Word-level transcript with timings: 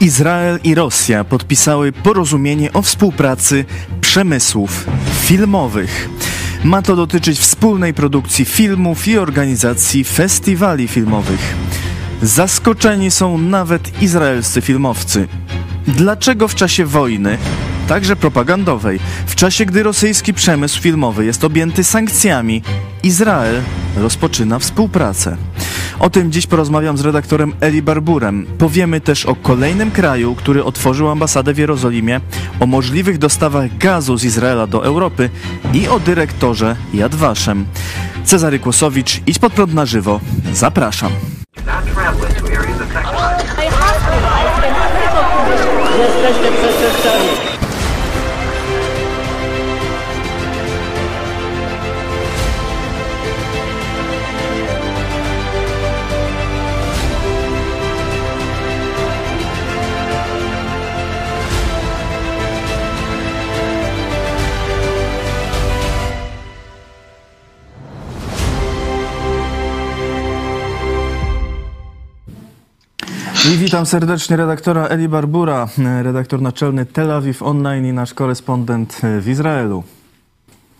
Izrael 0.00 0.58
i 0.64 0.74
Rosja 0.74 1.24
podpisały 1.24 1.92
porozumienie 1.92 2.72
o 2.72 2.82
współpracy 2.82 3.64
przemysłów 4.00 4.86
filmowych. 5.22 6.08
Ma 6.64 6.82
to 6.82 6.96
dotyczyć 6.96 7.38
wspólnej 7.38 7.94
produkcji 7.94 8.44
filmów 8.44 9.08
i 9.08 9.18
organizacji 9.18 10.04
festiwali 10.04 10.88
filmowych. 10.88 11.54
Zaskoczeni 12.22 13.10
są 13.10 13.38
nawet 13.38 14.02
izraelscy 14.02 14.60
filmowcy. 14.60 15.28
Dlaczego 15.86 16.48
w 16.48 16.54
czasie 16.54 16.86
wojny, 16.86 17.38
także 17.88 18.16
propagandowej, 18.16 19.00
w 19.26 19.34
czasie 19.34 19.64
gdy 19.66 19.82
rosyjski 19.82 20.34
przemysł 20.34 20.80
filmowy 20.80 21.24
jest 21.24 21.44
objęty 21.44 21.84
sankcjami, 21.84 22.62
Izrael 23.02 23.62
rozpoczyna 23.96 24.58
współpracę? 24.58 25.36
O 26.00 26.10
tym 26.10 26.32
dziś 26.32 26.46
porozmawiam 26.46 26.98
z 26.98 27.00
redaktorem 27.00 27.52
Eli 27.60 27.82
Barburem. 27.82 28.46
Powiemy 28.58 29.00
też 29.00 29.26
o 29.26 29.34
kolejnym 29.34 29.90
kraju, 29.90 30.34
który 30.34 30.64
otworzył 30.64 31.08
ambasadę 31.08 31.54
w 31.54 31.58
Jerozolimie, 31.58 32.20
o 32.60 32.66
możliwych 32.66 33.18
dostawach 33.18 33.78
gazu 33.78 34.16
z 34.16 34.24
Izraela 34.24 34.66
do 34.66 34.84
Europy 34.84 35.30
i 35.74 35.88
o 35.88 36.00
dyrektorze 36.00 36.76
Yad 36.94 37.14
Vashem. 37.14 37.66
Cezary 38.24 38.58
Kłosowicz, 38.58 39.20
idź 39.26 39.38
pod 39.38 39.52
prąd 39.52 39.74
na 39.74 39.86
żywo. 39.86 40.20
Zapraszam. 40.52 41.12
Jesteście 45.98 46.52
przestępcami. 46.52 47.47
I 73.46 73.56
witam 73.56 73.86
serdecznie 73.86 74.36
redaktora 74.36 74.88
Eli 74.88 75.08
Barbura, 75.08 75.68
redaktor 76.02 76.42
naczelny 76.42 76.86
Tel 76.86 77.10
Awiw 77.10 77.42
Online 77.42 77.86
i 77.86 77.92
nasz 77.92 78.14
korespondent 78.14 79.00
w 79.20 79.28
Izraelu. 79.28 79.82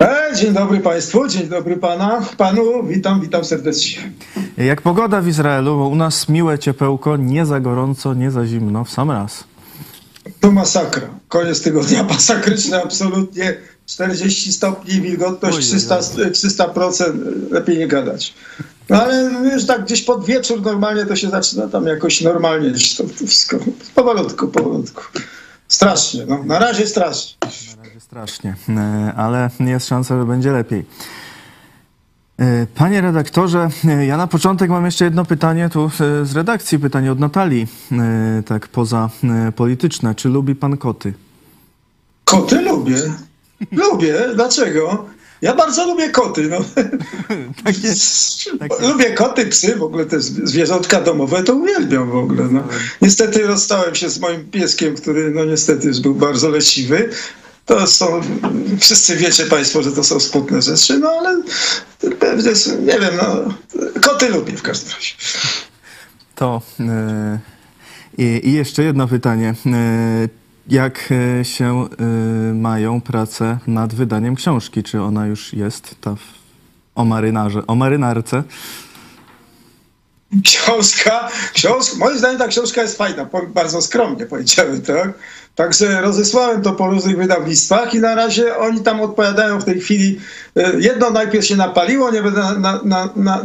E, 0.02 0.30
dzień 0.36 0.52
dobry 0.52 0.80
Państwu, 0.80 1.28
dzień 1.28 1.48
dobry 1.48 1.76
Pana, 1.76 2.20
Panu, 2.36 2.84
witam, 2.86 3.20
witam 3.20 3.44
serdecznie. 3.44 4.12
Jak 4.56 4.82
pogoda 4.82 5.20
w 5.20 5.28
Izraelu, 5.28 5.78
bo 5.78 5.88
u 5.88 5.94
nas 5.94 6.28
miłe 6.28 6.58
ciepełko, 6.58 7.16
nie 7.16 7.46
za 7.46 7.60
gorąco, 7.60 8.14
nie 8.14 8.30
za 8.30 8.46
zimno, 8.46 8.84
w 8.84 8.90
sam 8.90 9.10
raz. 9.10 9.44
To 10.40 10.52
masakra, 10.52 11.08
koniec 11.28 11.62
tygodnia 11.62 12.02
masakryczny, 12.14 12.82
absolutnie 12.82 13.54
40 13.86 14.52
stopni, 14.52 15.00
wilgotność 15.00 15.68
300, 15.68 15.98
300%, 15.98 17.12
lepiej 17.50 17.78
nie 17.78 17.88
gadać. 17.88 18.34
No 18.88 19.02
ale 19.02 19.22
już 19.52 19.66
tak 19.66 19.84
gdzieś 19.84 20.02
pod 20.02 20.24
wieczór 20.24 20.62
normalnie 20.62 21.06
to 21.06 21.16
się 21.16 21.30
zaczyna 21.30 21.68
tam 21.68 21.86
jakoś 21.86 22.20
normalnie 22.20 22.70
gdzieś 22.70 22.94
to 22.96 23.04
wszystko. 23.26 23.56
Powolutku, 23.94 24.48
powolutku. 24.48 25.02
Strasznie, 25.68 26.26
no. 26.26 26.44
Na 26.44 26.58
razie 26.58 26.86
strasznie. 26.86 27.36
Na 27.76 27.82
razie 27.84 28.00
strasznie, 28.00 28.56
e, 28.68 29.12
ale 29.16 29.50
jest 29.60 29.88
szansa, 29.88 30.18
że 30.18 30.24
będzie 30.26 30.52
lepiej. 30.52 30.84
E, 32.38 32.66
Panie 32.74 33.00
redaktorze, 33.00 33.68
e, 33.88 34.06
ja 34.06 34.16
na 34.16 34.26
początek 34.26 34.70
mam 34.70 34.84
jeszcze 34.84 35.04
jedno 35.04 35.24
pytanie 35.24 35.68
tu 35.68 35.90
z 36.22 36.32
redakcji, 36.36 36.78
pytanie 36.78 37.12
od 37.12 37.18
Natalii, 37.18 37.66
tak 38.46 38.68
poza 38.68 39.10
polityczne. 39.56 40.14
Czy 40.14 40.28
lubi 40.28 40.54
pan 40.54 40.76
koty? 40.76 41.14
Koty 42.24 42.62
lubię. 42.62 42.96
Lubię. 43.72 44.14
Dlaczego? 44.34 45.06
Ja 45.42 45.54
bardzo 45.54 45.86
lubię 45.86 46.10
koty. 46.10 46.48
No. 46.48 46.58
Takie, 47.64 47.94
takie. 48.58 48.88
Lubię 48.88 49.10
koty, 49.14 49.46
psy, 49.46 49.76
w 49.76 49.82
ogóle 49.82 50.06
te 50.06 50.20
zwierzątka 50.20 51.00
domowe 51.00 51.42
to 51.42 51.54
uwielbiam 51.54 52.10
w 52.10 52.16
ogóle. 52.16 52.44
No. 52.50 52.64
Niestety 53.02 53.46
rozstałem 53.46 53.94
się 53.94 54.08
z 54.08 54.20
moim 54.20 54.50
pieskiem, 54.50 54.96
który 54.96 55.30
no 55.30 55.44
niestety 55.44 55.88
już 55.88 56.00
był 56.00 56.14
bardzo 56.14 56.48
leciwy. 56.48 57.10
To 57.66 57.86
są, 57.86 58.20
wszyscy 58.80 59.16
wiecie 59.16 59.44
Państwo, 59.44 59.82
że 59.82 59.92
to 59.92 60.04
są 60.04 60.20
smutne 60.20 60.62
rzeczy, 60.62 60.98
no 60.98 61.10
ale 61.10 61.42
pewnie, 62.18 62.52
nie 62.80 63.00
wiem, 63.00 63.14
no, 63.22 63.54
koty 64.00 64.28
lubię 64.28 64.52
w 64.52 64.62
każdym 64.62 64.92
razie. 64.92 65.14
To 66.34 66.62
yy, 68.18 68.38
i 68.38 68.52
jeszcze 68.52 68.82
jedno 68.82 69.08
pytanie. 69.08 69.54
Jak 70.68 71.08
e, 71.40 71.44
się 71.44 71.88
y, 72.50 72.54
mają 72.54 73.00
prace 73.00 73.58
nad 73.66 73.94
wydaniem 73.94 74.36
książki? 74.36 74.82
Czy 74.82 75.02
ona 75.02 75.26
już 75.26 75.52
jest 75.52 75.94
ta 76.00 76.14
o 76.94 77.04
marynarze, 77.04 77.66
o 77.66 77.74
marynarce? 77.74 78.42
Książka, 80.44 81.28
książka, 81.52 81.96
moim 81.96 82.18
zdaniem 82.18 82.38
ta 82.38 82.48
książka 82.48 82.82
jest 82.82 82.98
fajna, 82.98 83.28
bardzo 83.48 83.82
skromnie 83.82 84.26
powiedziałem, 84.26 84.82
tak? 84.82 85.08
Także 85.58 86.00
rozesłałem 86.00 86.62
to 86.62 86.72
po 86.72 86.86
różnych 86.86 87.16
wydawnictwach 87.16 87.94
i 87.94 88.00
na 88.00 88.14
razie 88.14 88.56
oni 88.56 88.80
tam 88.80 89.00
odpowiadają 89.00 89.60
w 89.60 89.64
tej 89.64 89.80
chwili. 89.80 90.20
E, 90.56 90.80
jedno 90.80 91.10
najpierw 91.10 91.46
się 91.46 91.56
napaliło, 91.56 92.10
nie 92.10 92.22
będę 92.22 92.40
na, 92.40 92.80
na, 92.84 93.08
na, 93.16 93.40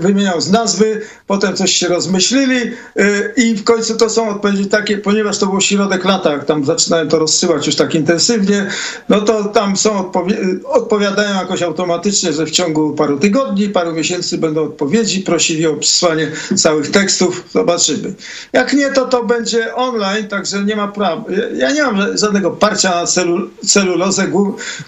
wymieniał 0.00 0.40
z 0.40 0.50
nazwy, 0.50 1.00
potem 1.26 1.56
coś 1.56 1.72
się 1.72 1.88
rozmyślili 1.88 2.56
e, 2.56 3.32
i 3.36 3.54
w 3.54 3.64
końcu 3.64 3.96
to 3.96 4.10
są 4.10 4.28
odpowiedzi 4.28 4.66
takie, 4.66 4.98
ponieważ 4.98 5.38
to 5.38 5.46
był 5.46 5.60
środek 5.60 6.04
lata, 6.04 6.32
jak 6.32 6.44
tam 6.44 6.64
zaczynałem 6.64 7.08
to 7.08 7.18
rozsyłać 7.18 7.66
już 7.66 7.76
tak 7.76 7.94
intensywnie, 7.94 8.66
no 9.08 9.20
to 9.20 9.44
tam 9.44 9.76
są 9.76 9.98
odpowie 9.98 10.36
odpowiadają 10.64 11.34
jakoś 11.34 11.62
automatycznie, 11.62 12.32
że 12.32 12.46
w 12.46 12.50
ciągu 12.50 12.92
paru 12.92 13.18
tygodni, 13.18 13.68
paru 13.68 13.92
miesięcy 13.92 14.38
będą 14.38 14.64
odpowiedzi, 14.64 15.20
prosili 15.20 15.66
o 15.66 15.74
przysłanie 15.74 16.30
całych 16.56 16.90
tekstów, 16.90 17.44
zobaczymy. 17.52 18.14
Jak 18.52 18.72
nie, 18.72 18.90
to 18.90 19.06
to 19.06 19.24
będzie 19.24 19.74
online, 19.74 20.28
także 20.28 20.64
nie 20.64 20.76
ma 20.76 20.88
prawa 20.88 21.24
ja 21.58 21.72
nie 21.72 21.82
mam 21.82 22.18
żadnego 22.18 22.50
parcia 22.50 22.90
na 22.90 23.06
celu, 23.06 23.50
celulozę, 23.66 24.28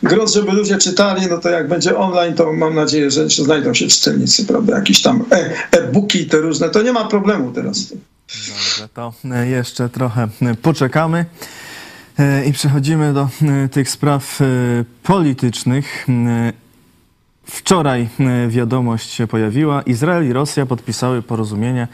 grunt, 0.02 0.30
żeby 0.32 0.52
ludzie 0.52 0.78
czytali, 0.78 1.26
no 1.30 1.38
to 1.38 1.48
jak 1.48 1.68
będzie 1.68 1.98
online, 1.98 2.34
to 2.34 2.52
mam 2.52 2.74
nadzieję, 2.74 3.10
że, 3.10 3.30
że 3.30 3.44
znajdą 3.44 3.74
się 3.74 3.86
czytelnicy, 3.86 4.46
prawda, 4.46 4.76
jakieś 4.76 5.02
tam 5.02 5.24
e, 5.32 5.52
e-booki 5.70 6.26
te 6.26 6.36
różne, 6.36 6.68
to 6.68 6.82
nie 6.82 6.92
ma 6.92 7.04
problemu 7.04 7.52
teraz. 7.52 7.94
Dobrze, 8.48 8.88
to 8.94 9.12
jeszcze 9.44 9.88
trochę 9.88 10.28
poczekamy. 10.62 11.24
E, 12.18 12.44
I 12.44 12.52
przechodzimy 12.52 13.12
do 13.12 13.28
e, 13.42 13.68
tych 13.68 13.90
spraw 13.90 14.38
politycznych. 15.02 16.06
Wczoraj 17.46 18.08
wiadomość 18.48 19.10
się 19.10 19.26
pojawiła. 19.26 19.82
Izrael 19.82 20.28
i 20.28 20.32
Rosja 20.32 20.66
podpisały 20.66 21.22
porozumienie 21.22 21.88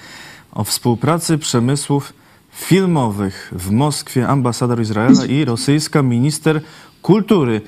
o 0.53 0.65
współpracy 0.65 1.39
przemysłów 1.39 2.13
filmowych 2.55 3.53
w 3.53 3.71
Moskwie 3.71 4.29
ambasador 4.29 4.81
Izraela 4.81 5.25
i 5.25 5.45
rosyjska 5.45 6.03
minister 6.03 6.61
kultury. 7.03 7.61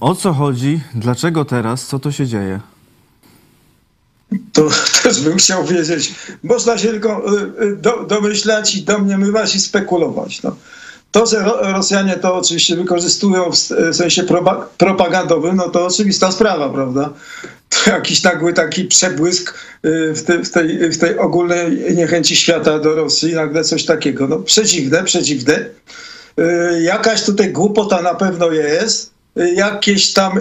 O 0.00 0.14
co 0.14 0.32
chodzi? 0.32 0.80
Dlaczego 0.94 1.44
teraz? 1.44 1.86
Co 1.86 1.98
to 1.98 2.12
się 2.12 2.26
dzieje? 2.26 2.60
To 4.52 4.68
też 5.02 5.20
bym 5.20 5.36
chciał 5.36 5.64
wiedzieć. 5.64 6.14
Można 6.42 6.78
się 6.78 6.88
tylko 6.88 7.38
y, 7.38 7.64
y, 7.64 7.76
do, 7.76 8.04
domyślać 8.04 8.74
i 8.74 8.82
domniemywać 8.82 9.54
i 9.54 9.60
spekulować. 9.60 10.42
No. 10.42 10.56
To, 11.10 11.26
że 11.26 11.44
Rosjanie 11.60 12.16
to 12.16 12.34
oczywiście 12.34 12.76
wykorzystują 12.76 13.50
w 13.50 13.56
sensie 13.96 14.24
propagandowym, 14.78 15.56
no 15.56 15.68
to 15.68 15.86
oczywista 15.86 16.32
sprawa, 16.32 16.68
prawda? 16.68 17.10
To 17.68 17.90
jakiś 17.90 18.22
nagły 18.22 18.52
taki 18.52 18.84
przebłysk 18.84 19.54
y, 19.84 20.14
w, 20.14 20.22
te, 20.22 20.44
w, 20.44 20.50
tej, 20.50 20.90
w 20.90 20.98
tej 20.98 21.18
ogólnej 21.18 21.96
niechęci 21.96 22.36
świata 22.36 22.78
do 22.78 22.94
Rosji, 22.94 23.34
nagle 23.34 23.64
coś 23.64 23.84
takiego. 23.84 24.28
No 24.28 24.38
przedziwne, 24.38 25.04
przedziwne. 25.04 25.64
Y, 26.38 26.82
jakaś 26.82 27.22
tutaj 27.22 27.52
głupota 27.52 28.02
na 28.02 28.14
pewno 28.14 28.52
jest. 28.52 29.10
Y, 29.38 29.54
jakieś 29.54 30.12
tam 30.12 30.40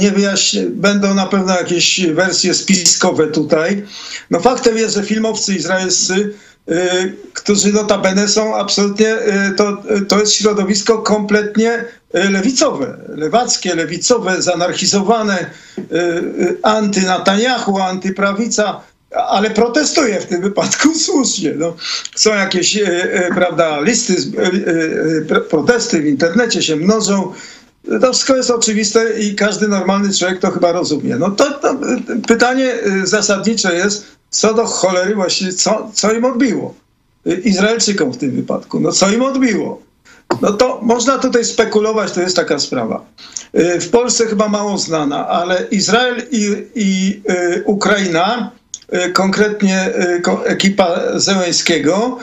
nie 0.00 0.10
wyjaśni, 0.10 0.66
będą 0.66 1.14
na 1.14 1.26
pewno 1.26 1.56
jakieś 1.56 2.06
wersje 2.06 2.54
spiskowe 2.54 3.26
tutaj. 3.26 3.82
No 4.30 4.40
faktem 4.40 4.78
jest, 4.78 4.94
że 4.94 5.02
filmowcy 5.02 5.54
izraelscy 5.54 6.34
którzy 7.34 7.72
notabene 7.72 8.28
są 8.28 8.56
absolutnie, 8.56 9.14
y, 9.14 9.54
to, 9.56 9.82
to 10.08 10.20
jest 10.20 10.32
środowisko 10.32 10.98
kompletnie 10.98 11.84
y, 12.14 12.30
lewicowe, 12.30 12.96
lewackie, 13.08 13.74
lewicowe, 13.74 14.42
zanarchizowane, 14.42 15.50
anty-Netanyahu, 16.62 17.78
antyprawica, 17.78 18.80
ale 19.10 19.50
protestuje 19.50 20.20
w 20.20 20.26
tym 20.26 20.42
wypadku 20.42 20.94
słusznie. 21.06 21.54
No, 21.56 21.76
są 22.14 22.34
jakieś 22.34 22.78
prawda, 23.34 23.80
listy, 23.80 24.14
protesty 25.50 26.02
w 26.02 26.06
internecie 26.06 26.62
się 26.62 26.76
mnożą. 26.76 27.32
To 28.00 28.12
wszystko 28.12 28.36
jest 28.36 28.50
oczywiste 28.50 29.20
i 29.20 29.34
każdy 29.34 29.68
normalny 29.68 30.14
człowiek 30.14 30.38
to 30.38 30.50
chyba 30.50 30.72
rozumie. 30.72 31.16
No 31.16 31.30
to, 31.30 31.50
to 31.50 31.80
pytanie 32.26 32.74
zasadnicze 33.04 33.74
jest, 33.74 34.17
co 34.30 34.54
do 34.54 34.64
cholery 34.64 35.14
właściwie, 35.14 35.52
co, 35.52 35.90
co 35.94 36.12
im 36.12 36.24
odbiło? 36.24 36.74
Izraelczykom 37.44 38.12
w 38.12 38.16
tym 38.16 38.30
wypadku. 38.30 38.80
No 38.80 38.92
co 38.92 39.10
im 39.10 39.22
odbiło? 39.22 39.82
No 40.42 40.52
to 40.52 40.78
można 40.82 41.18
tutaj 41.18 41.44
spekulować, 41.44 42.12
to 42.12 42.20
jest 42.20 42.36
taka 42.36 42.58
sprawa. 42.58 43.04
W 43.54 43.88
Polsce 43.90 44.26
chyba 44.26 44.48
mało 44.48 44.78
znana, 44.78 45.28
ale 45.28 45.66
Izrael 45.70 46.22
i, 46.30 46.66
i 46.74 47.20
Ukraina, 47.64 48.50
konkretnie 49.12 49.92
ekipa 50.44 51.00
Zełęskiego, 51.14 52.18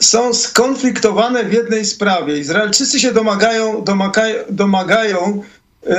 są 0.00 0.34
skonfliktowane 0.34 1.44
w 1.44 1.52
jednej 1.52 1.84
sprawie. 1.84 2.38
Izraelczycy 2.38 3.00
się 3.00 3.12
domagają, 3.12 3.84
domagają, 3.84 4.34
domagają 4.50 5.42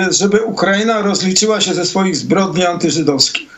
żeby 0.10 0.42
Ukraina 0.42 1.02
rozliczyła 1.02 1.62
się 1.62 1.74
ze 1.74 1.86
swoich 1.86 2.16
zbrodni 2.16 2.66
antyżydowskich. 2.66 3.51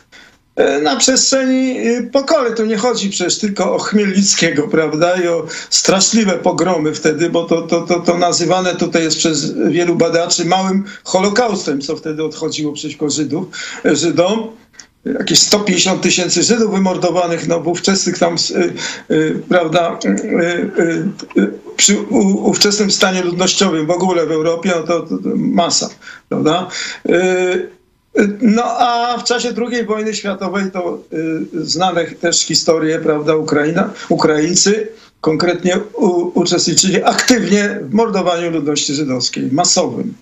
E, 0.56 0.82
na 0.82 0.96
przestrzeni 0.96 1.88
y, 1.88 2.10
pokory. 2.12 2.52
Tu 2.52 2.66
nie 2.66 2.78
chodzi 2.78 3.10
przecież 3.10 3.38
tylko 3.38 3.76
o 3.76 3.80
Chmielnickiego, 3.80 4.68
prawda, 4.68 5.16
i 5.16 5.28
o 5.28 5.46
straszliwe 5.70 6.32
pogromy 6.32 6.94
wtedy, 6.94 7.30
bo 7.30 7.44
to, 7.44 7.62
to, 7.62 7.82
to, 7.82 8.00
to 8.00 8.18
nazywane 8.18 8.76
tutaj 8.76 9.04
jest 9.04 9.18
przez 9.18 9.54
wielu 9.54 9.96
badaczy 9.96 10.46
małym 10.46 10.84
holokaustem, 11.04 11.82
co 11.82 11.96
wtedy 11.96 12.24
odchodziło 12.24 12.74
przeciwko 12.74 13.10
Żydów, 13.10 13.48
Żydom 13.86 14.48
jakieś 15.06 15.40
150 15.40 16.02
tysięcy 16.02 16.44
Żydów 16.44 16.72
wymordowanych, 16.72 17.48
no 17.48 17.60
w 17.60 17.68
ówczesnych 17.68 18.20
tam, 18.20 18.36
prawda, 19.50 20.00
przy 21.76 21.98
ówczesnym 22.44 22.92
stanie 22.92 23.22
ludnościowym 23.22 23.86
w 23.86 23.92
ogóle 23.92 24.26
w 24.26 24.32
Europie, 24.32 24.74
no 24.76 24.84
to, 24.84 25.02
to, 25.02 25.18
to 25.18 25.30
masa, 25.36 25.90
prawda. 26.30 26.68
No 28.42 28.64
a 28.64 29.18
w 29.18 29.24
czasie 29.24 29.54
II 29.58 29.86
wojny 29.86 30.14
światowej 30.14 30.72
to 30.72 31.00
y, 31.14 31.66
znane 31.66 32.06
też 32.06 32.40
historie, 32.40 33.00
prawda, 33.00 33.36
Ukraina, 33.36 33.94
Ukraińcy 34.10 34.88
konkretnie 35.24 35.80
u, 35.94 36.40
uczestniczyli 36.40 37.04
aktywnie 37.04 37.80
w 37.82 37.94
mordowaniu 37.94 38.52
ludności 38.52 38.94
żydowskiej, 38.94 39.50
masowym. 39.52 40.14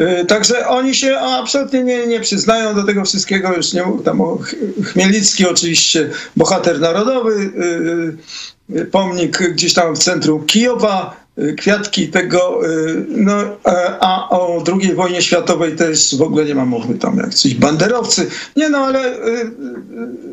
Y, 0.00 0.24
także 0.24 0.68
oni 0.68 0.94
się 0.94 1.18
absolutnie 1.18 1.84
nie, 1.84 2.06
nie 2.06 2.20
przyznają 2.20 2.74
do 2.74 2.84
tego 2.84 3.04
wszystkiego. 3.04 3.56
Już 3.56 3.72
nie 3.72 3.84
tam 4.04 4.22
Chmielicki 4.84 5.46
oczywiście, 5.46 6.10
bohater 6.36 6.80
narodowy, 6.80 7.32
y, 8.70 8.76
y, 8.80 8.84
pomnik 8.84 9.38
gdzieś 9.52 9.74
tam 9.74 9.94
w 9.94 9.98
centrum 9.98 10.46
Kijowa, 10.46 11.19
kwiatki 11.58 12.08
tego, 12.08 12.68
y, 12.70 13.06
no, 13.08 13.32
a 14.00 14.28
o 14.30 14.64
II 14.80 14.94
wojnie 14.94 15.22
światowej 15.22 15.76
też 15.76 16.16
w 16.16 16.22
ogóle 16.22 16.44
nie 16.44 16.54
ma 16.54 16.64
mowy, 16.64 16.94
tam 16.94 17.16
jacyś 17.16 17.54
banderowcy. 17.54 18.26
Nie 18.56 18.68
no, 18.68 18.78
ale 18.78 19.06
y, 19.06 19.30
y, 19.30 19.50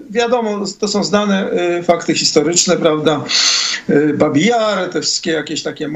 wiadomo, 0.09 0.65
to 0.79 0.87
są 0.87 1.03
znane 1.03 1.49
fakty 1.83 2.13
historyczne, 2.13 2.77
prawda? 2.77 3.23
Babijar, 4.13 4.89
te 4.89 5.01
wszystkie 5.01 5.31
jakieś 5.31 5.63
takie 5.63 5.89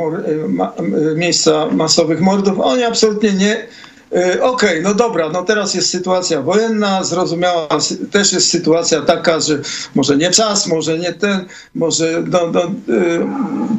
miejsca 1.16 1.68
masowych 1.72 2.22
mordów, 2.22 2.60
oni 2.60 2.84
absolutnie 2.84 3.32
nie 3.32 3.58
E, 3.58 3.91
okej, 4.12 4.42
okay, 4.42 4.82
no 4.82 4.94
dobra, 4.94 5.30
no 5.30 5.44
teraz 5.44 5.74
jest 5.74 5.90
sytuacja 5.90 6.42
wojenna, 6.42 7.04
zrozumiała, 7.04 7.68
też 8.12 8.34
jest 8.34 8.50
sytuacja 8.50 9.02
taka, 9.02 9.40
że 9.40 9.60
może 9.96 10.18
nie 10.18 10.32
czas, 10.32 10.68
może 10.68 11.00
nie 11.00 11.14
ten, 11.14 11.46
może 11.76 12.24
no, 12.28 12.52
no, 12.52 12.62
e, 12.62 12.70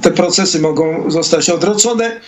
te 0.03 0.11
procesy 0.11 0.61
mogą 0.61 1.11
zostać 1.11 1.51
odroczone. 1.51 2.21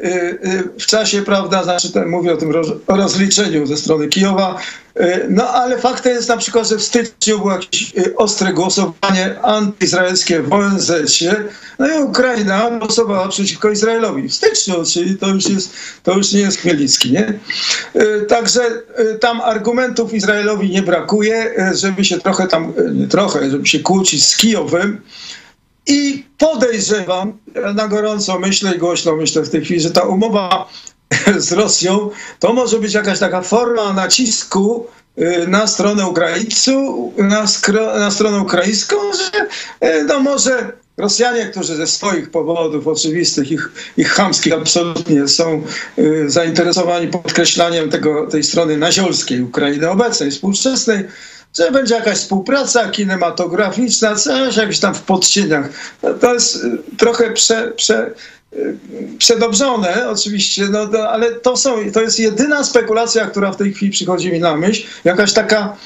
Y, 0.00 0.06
y, 0.06 0.80
w 0.80 0.86
czasie, 0.86 1.22
prawda, 1.22 1.64
znaczy 1.64 1.88
mówię 2.06 2.32
o 2.32 2.36
tym 2.36 2.52
rozliczeniu 2.88 3.66
ze 3.66 3.76
strony 3.76 4.08
Kijowa, 4.08 4.58
y, 5.00 5.26
no 5.30 5.48
ale 5.48 5.78
faktem 5.78 6.12
jest 6.12 6.28
na 6.28 6.36
przykład, 6.36 6.68
że 6.68 6.76
w 6.76 6.82
styczniu 6.82 7.38
było 7.38 7.52
jakieś 7.52 7.92
ostre 8.16 8.52
głosowanie 8.52 9.40
antyizraelskie 9.42 10.42
w 10.42 10.52
ONZ, 10.52 10.92
no 11.78 11.88
i 11.88 12.02
Ukraina 12.02 12.70
głosowała 12.78 13.28
przeciwko 13.28 13.70
Izraelowi. 13.70 14.28
W 14.28 14.34
styczniu, 14.34 14.74
czyli 14.84 15.16
to 15.16 15.28
już, 15.28 15.48
jest, 15.48 15.70
to 16.02 16.16
już 16.16 16.32
nie 16.32 16.40
jest 16.40 16.58
Chmielnicki, 16.58 17.12
nie? 17.12 17.38
Także 18.28 18.60
tam 19.20 19.40
argumentów 19.40 20.14
Izraelowi 20.14 20.70
nie 20.70 20.82
brakuje, 20.82 21.54
żeby 21.74 22.04
się 22.04 22.20
trochę 22.20 22.46
tam, 22.46 22.72
trochę, 23.10 23.50
żeby 23.50 23.66
się 23.66 23.80
kłócić 23.80 24.26
z 24.26 24.36
Kijowem, 24.36 25.00
i 25.86 26.24
podejrzewam, 26.38 27.38
na 27.74 27.88
gorąco 27.88 28.38
myślę 28.38 28.74
i 28.74 28.78
głośno 28.78 29.16
myślę 29.16 29.42
w 29.42 29.50
tej 29.50 29.64
chwili, 29.64 29.80
że 29.80 29.90
ta 29.90 30.02
umowa 30.02 30.68
z 31.36 31.52
Rosją 31.52 32.10
to 32.38 32.52
może 32.52 32.78
być 32.78 32.94
jakaś 32.94 33.18
taka 33.18 33.42
forma 33.42 33.92
nacisku 33.92 34.86
y, 35.18 35.46
na 35.48 35.66
stronę 35.66 36.06
Ukraińców, 36.06 37.12
na, 37.18 37.46
na 37.98 38.10
stronę 38.10 38.38
ukraińską, 38.40 38.96
że 39.12 39.48
y, 39.88 40.04
no 40.04 40.20
może 40.20 40.72
Rosjanie, 40.96 41.46
którzy 41.46 41.76
ze 41.76 41.86
swoich 41.86 42.30
powodów 42.30 42.86
oczywistych, 42.86 43.50
ich, 43.50 43.72
ich 43.96 44.08
chamskich 44.08 44.52
absolutnie 44.52 45.28
są 45.28 45.62
y, 45.98 46.30
zainteresowani 46.30 47.08
podkreślaniem 47.08 47.90
tego, 47.90 48.26
tej 48.26 48.44
strony 48.44 48.76
naziolskiej 48.76 49.42
Ukrainy 49.42 49.90
obecnej, 49.90 50.30
współczesnej, 50.30 51.04
że 51.58 51.70
będzie 51.70 51.94
jakaś 51.94 52.18
współpraca 52.18 52.88
kinematograficzna, 52.88 54.14
coś 54.14 54.56
jakieś 54.56 54.78
tam 54.78 54.94
w 54.94 55.02
podcieniach. 55.02 55.68
To 56.20 56.34
jest 56.34 56.64
y, 56.64 56.78
trochę 56.98 57.30
prze, 57.30 57.72
prze, 57.76 58.10
y, 58.52 58.76
przedobrzone 59.18 60.08
oczywiście, 60.10 60.68
no, 60.70 60.86
no, 60.86 60.98
ale 60.98 61.32
to, 61.32 61.56
są, 61.56 61.92
to 61.92 62.00
jest 62.00 62.18
jedyna 62.18 62.64
spekulacja, 62.64 63.26
która 63.26 63.52
w 63.52 63.56
tej 63.56 63.72
chwili 63.72 63.92
przychodzi 63.92 64.32
mi 64.32 64.40
na 64.40 64.56
myśl. 64.56 64.86
Jakaś 65.04 65.32
taka 65.32 65.76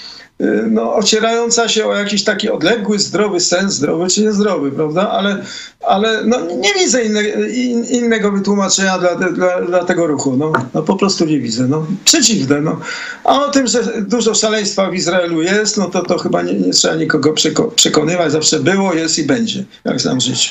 no, 0.71 0.95
ocierająca 0.95 1.69
się 1.69 1.87
o 1.87 1.95
jakiś 1.95 2.25
taki 2.25 2.51
odległy, 2.51 2.99
zdrowy 2.99 3.41
sens, 3.41 3.75
zdrowy 3.75 4.09
czy 4.09 4.23
niezdrowy, 4.23 4.73
prawda? 4.73 5.11
Ale, 5.11 5.43
ale 5.87 6.25
no, 6.25 6.41
nie 6.41 6.75
widzę 6.75 7.05
inne, 7.05 7.23
in, 7.49 7.85
innego 7.85 8.33
wytłumaczenia 8.33 8.99
dla, 8.99 9.15
dla, 9.15 9.63
dla, 9.63 9.85
tego 9.85 10.07
ruchu. 10.07 10.37
No, 10.37 10.53
no, 10.75 10.83
po 10.83 10.97
prostu 10.97 11.25
nie 11.25 11.41
widzę. 11.41 11.69
No, 11.69 11.87
przeciwne. 12.05 12.61
No. 12.61 12.81
A 13.25 13.45
o 13.45 13.51
tym, 13.51 13.67
że 13.67 14.03
dużo 14.03 14.35
szaleństwa 14.35 14.91
w 14.91 14.95
Izraelu 14.95 15.43
jest, 15.43 15.77
no 15.77 15.91
to, 15.91 16.03
to 16.03 16.19
chyba 16.19 16.43
nie, 16.43 16.55
nie 16.55 16.73
trzeba 16.73 16.95
nikogo 16.95 17.35
przekonywać. 17.75 18.33
Zawsze 18.33 18.61
było, 18.61 18.95
jest 18.95 19.19
i 19.19 19.25
będzie, 19.25 19.65
jak 19.85 20.01
znam 20.01 20.21
życie. 20.21 20.51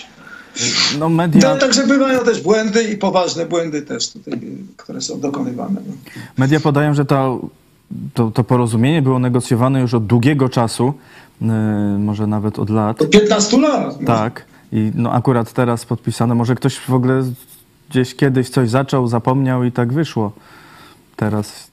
No, 1.00 1.10
media... 1.10 1.54
No, 1.54 1.58
także 1.60 1.88
bywają 1.88 2.20
też 2.20 2.42
błędy 2.42 2.84
i 2.84 2.98
poważne 2.98 3.46
błędy 3.46 3.82
też 3.82 4.10
tutaj, 4.10 4.40
które 4.78 5.02
są 5.02 5.20
dokonywane. 5.20 5.82
No. 5.88 5.94
Media 6.38 6.60
podają, 6.60 6.94
że 6.94 7.06
to 7.06 7.40
to, 8.14 8.32
to 8.32 8.44
porozumienie 8.44 9.02
było 9.02 9.20
negocjowane 9.20 9.82
już 9.82 9.94
od 9.94 10.06
długiego 10.06 10.50
czasu, 10.50 10.94
yy, 11.42 11.50
może 12.00 12.28
nawet 12.28 12.60
od 12.60 12.70
lat. 12.70 13.02
Od 13.02 13.10
15 13.10 13.58
lat. 13.58 14.02
No. 14.02 14.08
Tak. 14.08 14.46
I 14.72 14.92
no 14.96 15.12
akurat 15.12 15.54
teraz 15.54 15.86
podpisane. 15.86 16.36
Może 16.36 16.56
ktoś 16.56 16.78
w 16.78 16.94
ogóle 16.94 17.24
gdzieś 17.90 18.16
kiedyś 18.16 18.50
coś 18.50 18.70
zaczął, 18.70 19.08
zapomniał 19.08 19.64
i 19.64 19.72
tak 19.72 19.94
wyszło. 19.94 20.32
Teraz 21.16 21.68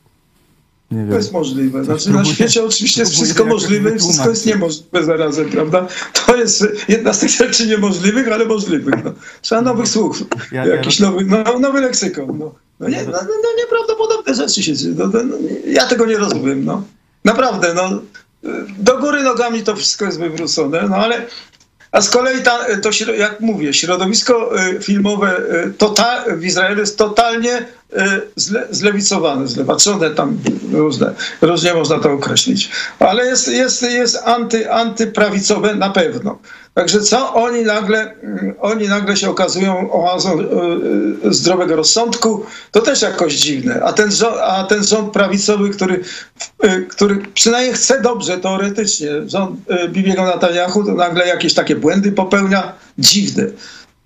nie 0.90 0.99
wiem. 0.99 1.11
To 1.11 1.16
jest 1.16 1.33
możliwe. 1.33 1.85
Znaczy, 1.85 2.11
na 2.11 2.25
świecie 2.25 2.64
oczywiście 2.64 3.00
jest 3.00 3.12
wszystko 3.12 3.44
możliwe 3.44 3.94
i 3.94 3.99
wszystko 3.99 4.28
jest 4.28 4.47
niemożliwe 4.47 5.04
zarazem, 5.04 5.50
prawda? 5.50 5.87
To 6.26 6.37
jest 6.37 6.66
jedna 6.88 7.12
z 7.12 7.18
tych 7.18 7.30
rzeczy 7.30 7.66
niemożliwych, 7.66 8.28
ale 8.28 8.44
możliwych. 8.44 9.04
No. 9.04 9.12
Trzeba 9.42 9.62
nowych 9.62 9.88
słów, 9.88 10.25
ja, 10.52 10.66
jakiś 10.66 11.00
ja... 11.00 11.06
nowy, 11.06 11.25
no, 11.25 11.59
nowy 11.59 11.80
leksykon. 11.80 12.38
No. 12.38 12.54
No, 12.84 12.90
nie, 12.90 13.04
no, 13.04 13.12
no, 13.12 13.28
no 13.42 13.48
nieprawdopodobne 13.58 14.34
rzeczy 14.34 14.62
się 14.62 14.76
dzieją. 14.76 14.94
No, 14.98 15.06
no, 15.06 15.36
ja 15.66 15.86
tego 15.86 16.06
nie 16.06 16.16
rozumiem. 16.16 16.64
No. 16.64 16.82
Naprawdę, 17.24 17.74
no, 17.74 18.00
do 18.78 18.98
góry 18.98 19.22
nogami 19.22 19.62
to 19.62 19.76
wszystko 19.76 20.04
jest 20.04 20.18
wywrócone, 20.18 20.82
no 20.88 20.96
ale 20.96 21.26
a 21.92 22.00
z 22.00 22.10
kolei 22.10 22.42
ta, 22.42 22.58
to, 22.82 23.12
jak 23.12 23.40
mówię, 23.40 23.72
środowisko 23.74 24.60
y, 24.68 24.80
filmowe 24.80 25.38
y, 25.38 25.72
total, 25.78 26.38
w 26.38 26.44
Izraelu 26.44 26.80
jest 26.80 26.98
totalnie 26.98 27.66
zle, 28.36 28.66
zlewicowane, 28.70 29.48
zlewaczone, 29.48 30.10
tam 30.10 30.38
różne, 30.72 31.14
różnie 31.40 31.74
można 31.74 31.98
to 31.98 32.12
określić. 32.12 32.70
Ale 32.98 33.26
jest, 33.26 33.48
jest, 33.48 33.82
jest 33.82 34.16
anty, 34.24 34.72
antyprawicowe 34.72 35.74
na 35.74 35.90
pewno. 35.90 36.38
Także 36.74 37.00
co 37.00 37.34
oni 37.34 37.62
nagle, 37.62 38.14
mm, 38.22 38.54
oni 38.60 38.88
nagle 38.88 39.16
się 39.16 39.30
okazują 39.30 39.92
oazą 39.92 40.40
e, 40.40 40.42
e, 41.28 41.32
zdrowego 41.32 41.76
rozsądku, 41.76 42.46
to 42.70 42.80
też 42.80 43.02
jakoś 43.02 43.34
dziwne. 43.34 43.82
A 43.84 43.92
ten, 43.92 44.12
rząd, 44.12 44.36
a 44.42 44.64
ten 44.64 44.84
rząd 44.84 45.12
prawicowy, 45.12 45.70
który, 45.70 46.00
e, 46.60 46.80
który 46.80 47.16
przynajmniej 47.34 47.74
chce 47.74 48.00
dobrze 48.00 48.38
teoretycznie, 48.38 49.08
rząd 49.26 49.60
Bibiego 49.88 50.24
Netanyahu, 50.24 50.84
to 50.84 50.92
nagle 50.92 51.26
jakieś 51.26 51.54
takie 51.54 51.76
błędy 51.76 52.12
popełnia, 52.12 52.72
dziwne. 52.98 53.44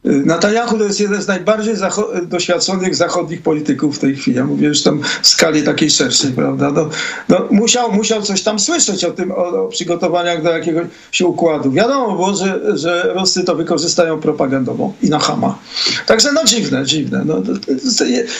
Netanyahu 0.05 0.79
to 0.79 0.85
jest 0.85 1.01
jeden 1.01 1.23
z 1.23 1.27
najbardziej 1.27 1.77
zacho- 1.77 2.27
doświadczonych 2.27 2.95
zachodnich 2.95 3.43
polityków 3.43 3.97
w 3.97 3.99
tej 3.99 4.17
chwili. 4.17 4.37
Ja 4.37 4.45
mówię 4.45 4.69
już 4.69 4.83
tam 4.83 5.01
w 5.23 5.29
skali 5.29 5.63
takiej 5.63 5.91
szerszej, 5.91 6.33
prawda? 6.33 6.71
No, 6.71 6.89
no, 7.29 7.47
musiał, 7.51 7.93
musiał 7.93 8.23
coś 8.23 8.43
tam 8.43 8.59
słyszeć 8.59 9.05
o 9.05 9.11
tym, 9.11 9.33
o, 9.33 9.65
o 9.65 9.69
przygotowaniach 9.69 10.43
do 10.43 10.51
jakiegoś 10.51 10.87
układu. 11.25 11.71
Wiadomo 11.71 12.17
było, 12.17 12.35
że, 12.35 12.79
że 12.79 13.13
Rosy 13.15 13.45
to 13.45 13.55
wykorzystają 13.55 14.21
propagandowo 14.21 14.93
i 15.03 15.11
na 15.11 15.19
Hama. 15.19 15.59
Także 16.07 16.33
no 16.33 16.45
dziwne, 16.45 16.85
dziwne. 16.85 17.23
No, 17.25 17.43
to, 17.43 17.53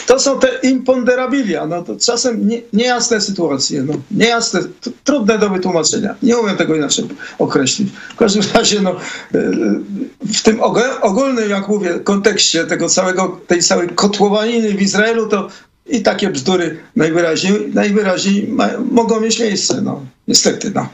to, 0.07 0.19
są 0.19 0.39
te 0.39 0.49
imponderabilia. 0.63 1.65
No, 1.65 1.83
to 1.83 1.95
czasem 1.95 2.47
nie, 2.47 2.61
niejasne 2.73 3.21
sytuacje, 3.21 3.83
no, 3.83 3.93
niejasne, 4.11 4.59
trudne 5.03 5.39
do 5.39 5.49
wytłumaczenia. 5.49 6.15
Nie 6.23 6.37
umiem 6.37 6.57
tego 6.57 6.75
inaczej 6.75 7.05
określić. 7.39 7.89
W 8.13 8.15
każdym 8.15 8.43
razie 8.53 8.81
no, 8.81 8.95
w 10.33 10.43
tym 10.43 10.59
ogólnym 11.01 11.48
jak 11.49 11.67
mówię, 11.67 11.99
kontekście 11.99 12.65
tego 12.65 12.89
całego, 12.89 13.41
tej 13.47 13.63
całej 13.63 13.89
kotłowaniny 13.89 14.73
w 14.73 14.81
Izraelu, 14.81 15.27
to 15.27 15.47
i 15.89 16.01
takie 16.01 16.29
bzdury 16.29 16.77
najwyraźniej, 16.95 17.53
najwyraźniej 17.73 18.47
ma, 18.47 18.69
mogą 18.91 19.19
mieć 19.19 19.39
miejsce. 19.39 19.81
No. 19.81 20.01
Niestety, 20.27 20.71
no. 20.75 20.87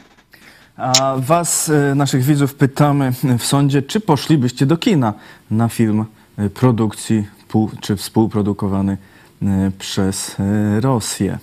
A 0.77 1.15
was, 1.19 1.69
e, 1.69 1.95
naszych 1.95 2.23
widzów, 2.23 2.53
pytamy 2.53 3.13
w 3.39 3.45
sądzie, 3.45 3.81
czy 3.81 3.99
poszlibyście 3.99 4.65
do 4.65 4.77
kina 4.77 5.13
na 5.51 5.69
film 5.69 6.05
e, 6.37 6.49
produkcji 6.49 7.27
czy 7.81 7.95
współprodukowany 7.95 8.97
e, 9.41 9.71
przez 9.79 10.35
Rosję? 10.81 11.39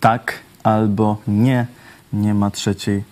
Tak 0.00 0.32
albo 0.62 1.16
nie. 1.28 1.66
Nie 2.12 2.34
ma 2.34 2.50
trzeciej 2.50 3.02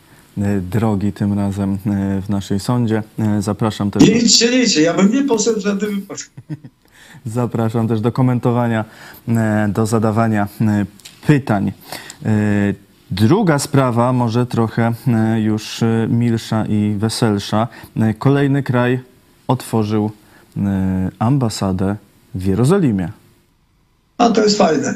drogi 0.71 1.13
tym 1.13 1.39
razem 1.39 1.73
e, 1.73 2.23
w 2.23 2.29
naszej 2.29 2.61
sądzie. 2.61 3.03
E, 3.19 3.43
zapraszam 3.43 3.91
też. 3.91 4.03
Liczcie, 4.03 4.51
liczcie, 4.51 4.83
ja 4.83 4.95
bym 4.95 5.13
nie 5.13 5.23
poszedł 5.23 5.61
w 5.61 5.65
wypadek. 5.65 6.31
Zapraszam 7.27 7.89
też 7.89 8.01
do 8.01 8.13
komentowania, 8.13 8.85
do 9.69 9.87
zadawania 9.87 10.49
pytań. 11.27 11.73
Druga 13.11 13.59
sprawa, 13.59 14.13
może 14.13 14.47
trochę 14.47 14.93
już 15.37 15.81
milsza 16.09 16.67
i 16.67 16.95
weselsza. 16.99 17.69
Kolejny 18.19 18.63
kraj 18.63 19.01
otworzył 19.49 20.11
ambasadę 21.19 21.97
w 22.35 22.45
Jerozolimie. 22.45 23.13
A 24.19 24.31
to 24.31 24.43
jest 24.43 24.59
fajne. 24.59 24.95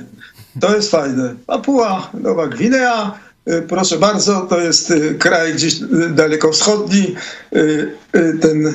To 0.60 0.76
jest 0.76 0.90
fajne. 0.90 1.34
Papua 1.46 2.10
Nowa 2.14 2.48
Gwinea 2.48 3.18
proszę 3.68 3.98
bardzo, 3.98 4.40
to 4.40 4.60
jest 4.60 4.90
y, 4.90 5.14
kraj 5.14 5.54
gdzieś 5.54 5.82
y, 5.82 5.86
daleko 6.10 6.52
wschodni, 6.52 7.14
ten 8.40 8.74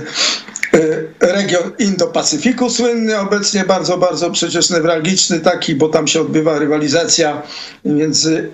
region 1.19 1.71
Indo-Pacyfiku 1.79 2.69
słynny, 2.69 3.19
obecnie 3.19 3.63
bardzo, 3.63 3.97
bardzo 3.97 4.31
przecież 4.31 4.69
newralgiczny 4.69 5.39
taki, 5.39 5.75
bo 5.75 5.89
tam 5.89 6.07
się 6.07 6.21
odbywa 6.21 6.59
rywalizacja 6.59 7.41
między 7.85 8.49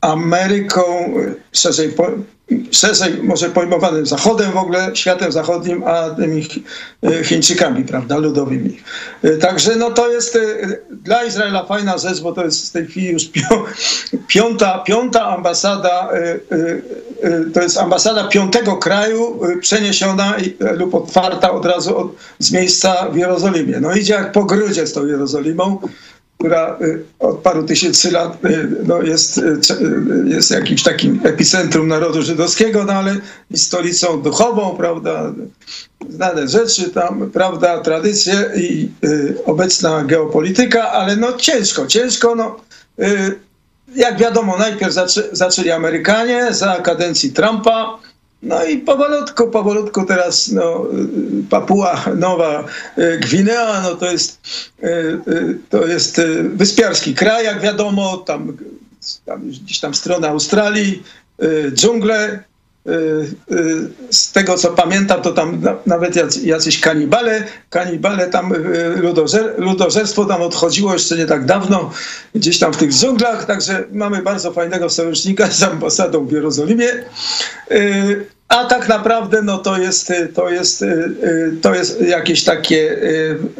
Ameryką, 0.00 1.14
szerzej 1.52 1.92
szerzej 2.70 3.22
może 3.22 3.50
pojmowanym 3.50 4.06
Zachodem 4.06 4.52
w 4.52 4.56
ogóle, 4.56 4.90
światem 4.94 5.32
zachodnim, 5.32 5.84
a 5.86 6.10
tymi 6.10 6.46
e, 7.02 7.24
Chińczykami, 7.24 7.84
prawda, 7.84 8.16
ludowymi. 8.16 8.80
E, 9.22 9.36
także 9.36 9.76
no 9.76 9.90
to 9.90 10.10
jest 10.10 10.36
e, 10.36 10.40
dla 10.90 11.24
Izraela 11.24 11.66
fajna 11.66 11.98
rzecz, 11.98 12.20
bo 12.20 12.32
to 12.32 12.44
jest 12.44 12.68
w 12.68 12.72
tej 12.72 12.86
chwili 12.86 13.12
już 13.12 13.30
piąta, 14.28 14.78
piąta 14.78 15.26
ambasada, 15.26 16.10
to 17.54 17.62
jest 17.62 17.78
ambasada 17.78 18.28
piątego 18.28 18.76
kraju 18.76 19.40
przeniesiona 19.60 20.36
lub 20.60 20.94
otwarta 20.94 21.52
od 21.52 21.66
razu 21.66 21.96
od, 21.96 22.16
z 22.38 22.52
miejsca 22.52 23.08
w 23.10 23.16
Jerozolimie. 23.16 23.80
No 23.80 23.94
idzie 23.94 24.14
jak 24.14 24.32
po 24.32 24.44
grudzie 24.44 24.86
z 24.86 24.92
tą 24.92 25.06
Jerozolimą 25.06 25.78
która 26.38 26.78
y, 26.80 27.04
od 27.18 27.38
paru 27.38 27.62
tysięcy 27.62 28.10
lat 28.10 28.44
y, 28.44 28.68
no, 28.86 29.02
jest, 29.02 29.38
y, 29.38 29.58
jest 30.24 30.50
jakimś 30.50 30.82
takim 30.82 31.20
epicentrum 31.24 31.88
narodu 31.88 32.22
żydowskiego, 32.22 32.84
no 32.84 32.92
ale 32.92 33.16
stolicą 33.54 34.22
duchową, 34.22 34.76
prawda, 34.76 35.32
znane 36.08 36.48
rzeczy 36.48 36.90
tam, 36.90 37.30
prawda, 37.30 37.80
tradycje 37.80 38.50
i 38.56 38.88
obecna 39.46 40.04
geopolityka, 40.04 40.90
ale 40.90 41.16
no 41.16 41.32
ciężko, 41.32 41.86
ciężko, 41.86 42.34
no 42.34 42.56
jak 43.94 44.18
wiadomo, 44.18 44.58
najpierw 44.58 44.92
zaczę, 44.92 45.22
zaczęli 45.32 45.70
Amerykanie 45.70 46.48
za 46.50 46.76
kadencji 46.76 47.32
Trumpa, 47.32 47.98
no 48.44 48.64
i 48.64 48.78
powolutku, 48.78 49.50
powolutku 49.50 50.04
teraz 50.06 50.48
no, 50.48 50.86
Papua 51.50 52.04
Nowa 52.16 52.64
e, 52.96 53.18
Gwinea, 53.18 53.80
no 53.82 53.94
to 53.94 54.12
jest, 54.12 54.38
e, 54.82 54.86
e, 54.88 55.18
to 55.70 55.86
jest 55.86 56.20
wyspiarski 56.54 57.14
kraj, 57.14 57.44
jak 57.44 57.60
wiadomo, 57.60 58.16
tam, 58.16 58.56
tam 59.24 59.48
gdzieś 59.48 59.80
tam 59.80 59.94
strona 59.94 60.28
Australii, 60.28 61.02
dżungle, 61.72 62.44
z 64.10 64.32
tego 64.32 64.58
co 64.58 64.70
pamiętam, 64.70 65.22
to 65.22 65.32
tam 65.32 65.62
nawet 65.86 66.44
jacyś 66.44 66.80
kanibale, 66.80 67.44
kanibale 67.70 68.26
tam 68.26 68.52
ludożer, 68.96 69.54
ludożerstwo 69.58 70.24
tam 70.24 70.42
odchodziło 70.42 70.92
jeszcze 70.92 71.16
nie 71.16 71.26
tak 71.26 71.44
dawno, 71.44 71.90
gdzieś 72.34 72.58
tam 72.58 72.72
w 72.72 72.76
tych 72.76 72.92
dżunglach, 72.92 73.44
także 73.44 73.84
mamy 73.92 74.22
bardzo 74.22 74.52
fajnego 74.52 74.90
sojusznika 74.90 75.50
z 75.50 75.62
ambasadą 75.62 76.26
w 76.26 76.32
Jerozolimie. 76.32 76.88
A 78.48 78.64
tak 78.64 78.88
naprawdę 78.88 79.42
no 79.42 79.58
to 79.58 79.78
jest, 79.78 80.12
to 80.34 80.50
jest, 80.50 80.84
to 81.62 81.74
jest 81.74 82.00
jakieś 82.00 82.44
takie, 82.44 82.98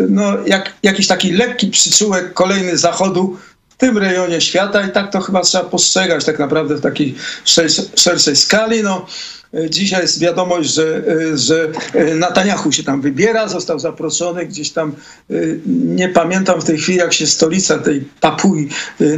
no 0.08 0.32
jak, 0.46 0.72
jakiś 0.82 1.06
taki 1.06 1.32
lekki 1.32 1.66
przyczółek 1.66 2.32
kolejny 2.32 2.76
Zachodu 2.76 3.38
w 3.68 3.76
tym 3.76 3.98
rejonie 3.98 4.40
świata 4.40 4.86
i 4.86 4.92
tak 4.92 5.12
to 5.12 5.20
chyba 5.20 5.40
trzeba 5.40 5.64
postrzegać 5.64 6.24
tak 6.24 6.38
naprawdę 6.38 6.74
w 6.74 6.80
takiej 6.80 7.14
szerszej 7.96 8.36
skali. 8.36 8.82
No, 8.82 9.06
Dzisiaj 9.70 10.02
jest 10.02 10.20
wiadomość, 10.20 10.74
że, 10.74 11.02
że 11.34 11.68
Netanyahu 12.14 12.72
się 12.72 12.84
tam 12.84 13.00
wybiera, 13.00 13.48
został 13.48 13.78
zaproszony 13.78 14.46
gdzieś 14.46 14.70
tam, 14.70 14.92
nie 15.74 16.08
pamiętam 16.08 16.60
w 16.60 16.64
tej 16.64 16.78
chwili, 16.78 16.98
jak 16.98 17.12
się 17.12 17.26
stolica 17.26 17.78
tej 17.78 18.04
Papui 18.20 18.68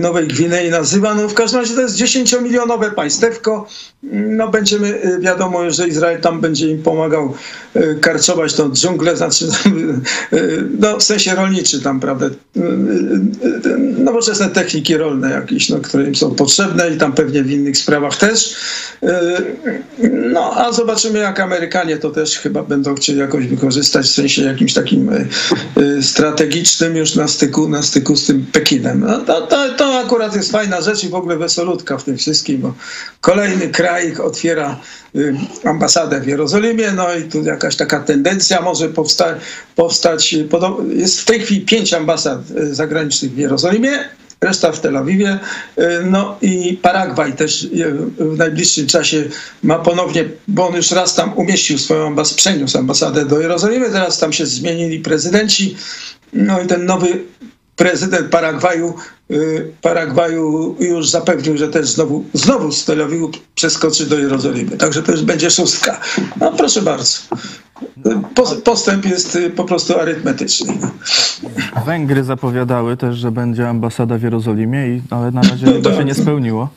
Nowej 0.00 0.28
Gwinei 0.28 0.70
nazywa. 0.70 1.14
No 1.14 1.28
w 1.28 1.34
każdym 1.34 1.60
razie 1.60 1.74
to 1.74 1.80
jest 1.80 1.96
10-milionowe 1.96 2.90
państewko. 2.90 3.68
No 4.12 4.48
będziemy, 4.48 5.18
wiadomo, 5.20 5.70
że 5.70 5.88
Izrael 5.88 6.20
tam 6.20 6.40
będzie 6.40 6.70
im 6.70 6.82
pomagał 6.82 7.34
karczować 8.00 8.54
tą 8.54 8.72
dżunglę, 8.72 9.16
znaczy 9.16 9.46
no 10.80 10.98
w 10.98 11.02
sensie 11.02 11.34
rolniczy 11.34 11.82
tam, 11.82 12.00
prawda, 12.00 12.26
nowoczesne 13.98 14.48
techniki 14.48 14.96
rolne 14.96 15.30
jakieś, 15.30 15.68
no, 15.68 15.78
które 15.78 16.04
im 16.04 16.14
są 16.14 16.34
potrzebne 16.34 16.90
i 16.90 16.98
tam 16.98 17.12
pewnie 17.12 17.42
w 17.42 17.50
innych 17.50 17.78
sprawach 17.78 18.16
też. 18.16 18.56
No, 20.32 20.52
a 20.56 20.72
zobaczymy, 20.72 21.18
jak 21.18 21.40
Amerykanie 21.40 21.96
to 21.96 22.10
też 22.10 22.38
chyba 22.38 22.62
będą 22.62 22.94
chcieli 22.94 23.18
jakoś 23.18 23.46
wykorzystać 23.46 24.06
w 24.06 24.14
sensie 24.14 24.42
jakimś 24.42 24.74
takim 24.74 25.08
y, 25.08 25.28
y, 25.78 26.02
strategicznym 26.02 26.96
już 26.96 27.14
na 27.14 27.28
styku, 27.28 27.68
na 27.68 27.82
styku 27.82 28.16
z 28.16 28.26
tym 28.26 28.46
Pekinem. 28.52 29.00
No, 29.00 29.18
to, 29.18 29.46
to, 29.46 29.74
to 29.76 29.98
akurat 29.98 30.36
jest 30.36 30.52
fajna 30.52 30.80
rzecz 30.80 31.04
i 31.04 31.08
w 31.08 31.14
ogóle 31.14 31.36
wesolutka 31.36 31.98
w 31.98 32.04
tym 32.04 32.16
wszystkim, 32.16 32.60
bo 32.60 32.74
kolejny 33.20 33.68
kraj 33.68 34.16
otwiera 34.16 34.80
y, 35.16 35.34
ambasadę 35.64 36.20
w 36.20 36.26
Jerozolimie, 36.26 36.92
no 36.92 37.14
i 37.14 37.22
tu 37.22 37.42
jakaś 37.42 37.76
taka 37.76 38.00
tendencja 38.00 38.60
może 38.60 38.88
powsta 38.88 39.34
powstać. 39.76 40.36
Jest 40.88 41.20
w 41.20 41.24
tej 41.24 41.40
chwili 41.40 41.60
pięć 41.60 41.94
ambasad 41.94 42.38
zagranicznych 42.70 43.32
w 43.32 43.38
Jerozolimie 43.38 44.08
reszta 44.40 44.72
w 44.72 44.80
Tel 44.80 44.96
Awiwie. 44.96 45.38
Y, 45.78 45.82
no 46.04 46.38
i 46.42 46.78
Paragwaj 46.82 47.32
też 47.32 47.62
y, 47.62 47.68
w 48.18 48.36
najbliższym 48.38 48.86
czasie 48.86 49.24
ma 49.62 49.78
ponownie, 49.78 50.24
bo 50.48 50.68
on 50.68 50.76
już 50.76 50.90
raz 50.90 51.14
tam 51.14 51.32
umieścił 51.32 51.78
swoją 51.78 52.06
ambasadę, 52.06 52.36
przeniósł 52.36 52.78
ambasadę 52.78 53.26
do 53.26 53.40
Jerozolimy, 53.40 53.90
teraz 53.90 54.18
tam 54.18 54.32
się 54.32 54.46
zmienili 54.46 55.00
prezydenci. 55.00 55.76
No 56.32 56.60
i 56.60 56.66
ten 56.66 56.84
nowy 56.84 57.22
prezydent 57.76 58.30
Paragwaju, 58.30 58.94
Paragwaju 59.82 60.76
już 60.80 61.10
zapewnił, 61.10 61.56
że 61.56 61.68
też 61.68 61.88
znowu, 61.88 62.24
znowu 62.32 62.72
z 62.72 62.84
Tel 62.84 63.02
Awiwu 63.02 63.30
przeskoczy 63.54 64.06
do 64.06 64.18
Jerozolimy. 64.18 64.76
Także 64.76 65.02
to 65.02 65.12
już 65.12 65.22
będzie 65.22 65.50
szóstka. 65.50 66.00
No 66.40 66.52
proszę 66.52 66.82
bardzo. 66.82 67.18
Postęp 68.64 69.04
jest 69.04 69.36
y, 69.36 69.50
po 69.50 69.64
prostu 69.64 69.98
arytmetyczny. 69.98 70.78
Węgry 71.86 72.24
zapowiadały 72.24 72.96
też, 72.96 73.16
że 73.16 73.32
będzie 73.32 73.68
ambasada 73.68 74.18
w 74.18 74.22
Jerozolimie, 74.22 75.00
ale 75.10 75.30
na 75.30 75.42
razie 75.42 75.66
no 75.66 75.80
to 75.82 75.96
się 75.96 76.04
nie 76.04 76.14
spełniło. 76.14 76.68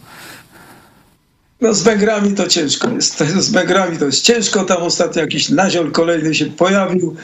No 1.62 1.74
z 1.74 1.84
Węgrami 1.84 2.34
to 2.34 2.48
ciężko 2.48 2.90
jest. 2.90 3.20
Z 3.48 3.52
Węgrami 3.52 3.98
to 3.98 4.06
jest 4.06 4.22
ciężko. 4.22 4.64
Tam 4.64 4.84
ostatnio 4.84 5.22
jakiś 5.22 5.50
naziol 5.50 5.92
kolejny 5.92 6.36
się 6.36 6.46
pojawił. 6.46 7.16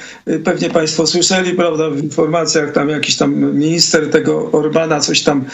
Pewnie 0.43 0.69
Państwo 0.69 1.07
słyszeli, 1.07 1.53
prawda, 1.53 1.89
w 1.89 2.03
informacjach 2.03 2.71
tam 2.71 2.89
jakiś 2.89 3.17
tam 3.17 3.35
minister 3.35 4.09
tego 4.09 4.51
Orbana 4.51 4.99
coś 4.99 5.21
tam 5.21 5.45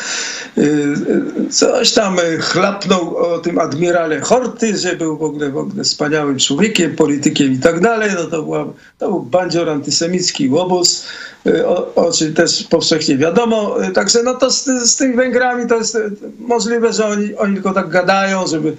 coś 1.49 1.91
tam 1.91 2.17
chlapnął 2.39 3.17
o 3.17 3.37
tym 3.39 3.59
admirale 3.59 4.21
Horty, 4.21 4.77
że 4.77 4.95
był 4.95 5.17
w 5.17 5.23
ogóle, 5.23 5.51
w 5.51 5.57
ogóle 5.57 5.83
wspaniałym 5.83 6.39
człowiekiem, 6.39 6.95
politykiem 6.95 7.53
i 7.53 7.57
tak 7.57 7.79
dalej. 7.79 8.11
No 8.15 8.23
to, 8.23 8.43
była, 8.43 8.73
to 8.97 9.07
był 9.07 9.19
bandzior 9.19 9.69
antysemicki 9.69 10.49
łobuz. 10.49 11.05
Y, 11.47 11.67
o, 11.67 11.95
o 11.95 12.11
czym 12.11 12.33
też 12.33 12.63
powszechnie 12.63 13.17
wiadomo. 13.17 13.83
Y, 13.83 13.91
także 13.91 14.23
no 14.23 14.33
to 14.33 14.51
z, 14.51 14.65
z 14.65 14.95
tymi 14.95 15.15
Węgrami 15.15 15.67
to 15.67 15.75
jest 15.75 15.95
y, 15.95 16.11
możliwe, 16.39 16.93
że 16.93 17.05
oni, 17.05 17.35
oni 17.35 17.53
tylko 17.53 17.73
tak 17.73 17.89
gadają, 17.89 18.47
żeby, 18.47 18.77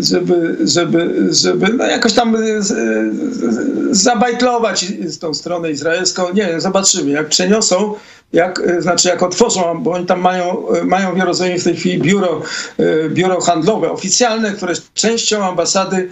żeby, 0.00 0.56
żeby, 0.60 1.28
żeby 1.30 1.72
no 1.72 1.86
jakoś 1.86 2.12
tam 2.12 2.36
zabajtlować 3.90 4.86
tą 5.20 5.34
stronę 5.34 5.70
izraelską. 5.70 6.32
Nie 6.34 6.46
wiem, 6.46 6.60
zobaczymy. 6.60 7.10
Jak 7.10 7.28
przeniosą, 7.28 7.94
jak, 8.32 8.62
znaczy 8.78 9.08
jak 9.08 9.22
otworzą, 9.22 9.82
bo 9.82 9.90
oni 9.90 10.06
tam 10.06 10.20
mają, 10.20 10.66
mają 10.84 11.14
w 11.14 11.18
Jerozolimie 11.18 11.58
w 11.58 11.64
tej 11.64 11.76
chwili 11.76 11.98
biuro, 11.98 12.42
biuro 13.08 13.40
handlowe 13.40 13.90
oficjalne, 13.90 14.52
które 14.52 14.72
jest 14.72 14.94
częścią 14.94 15.44
ambasady 15.44 16.10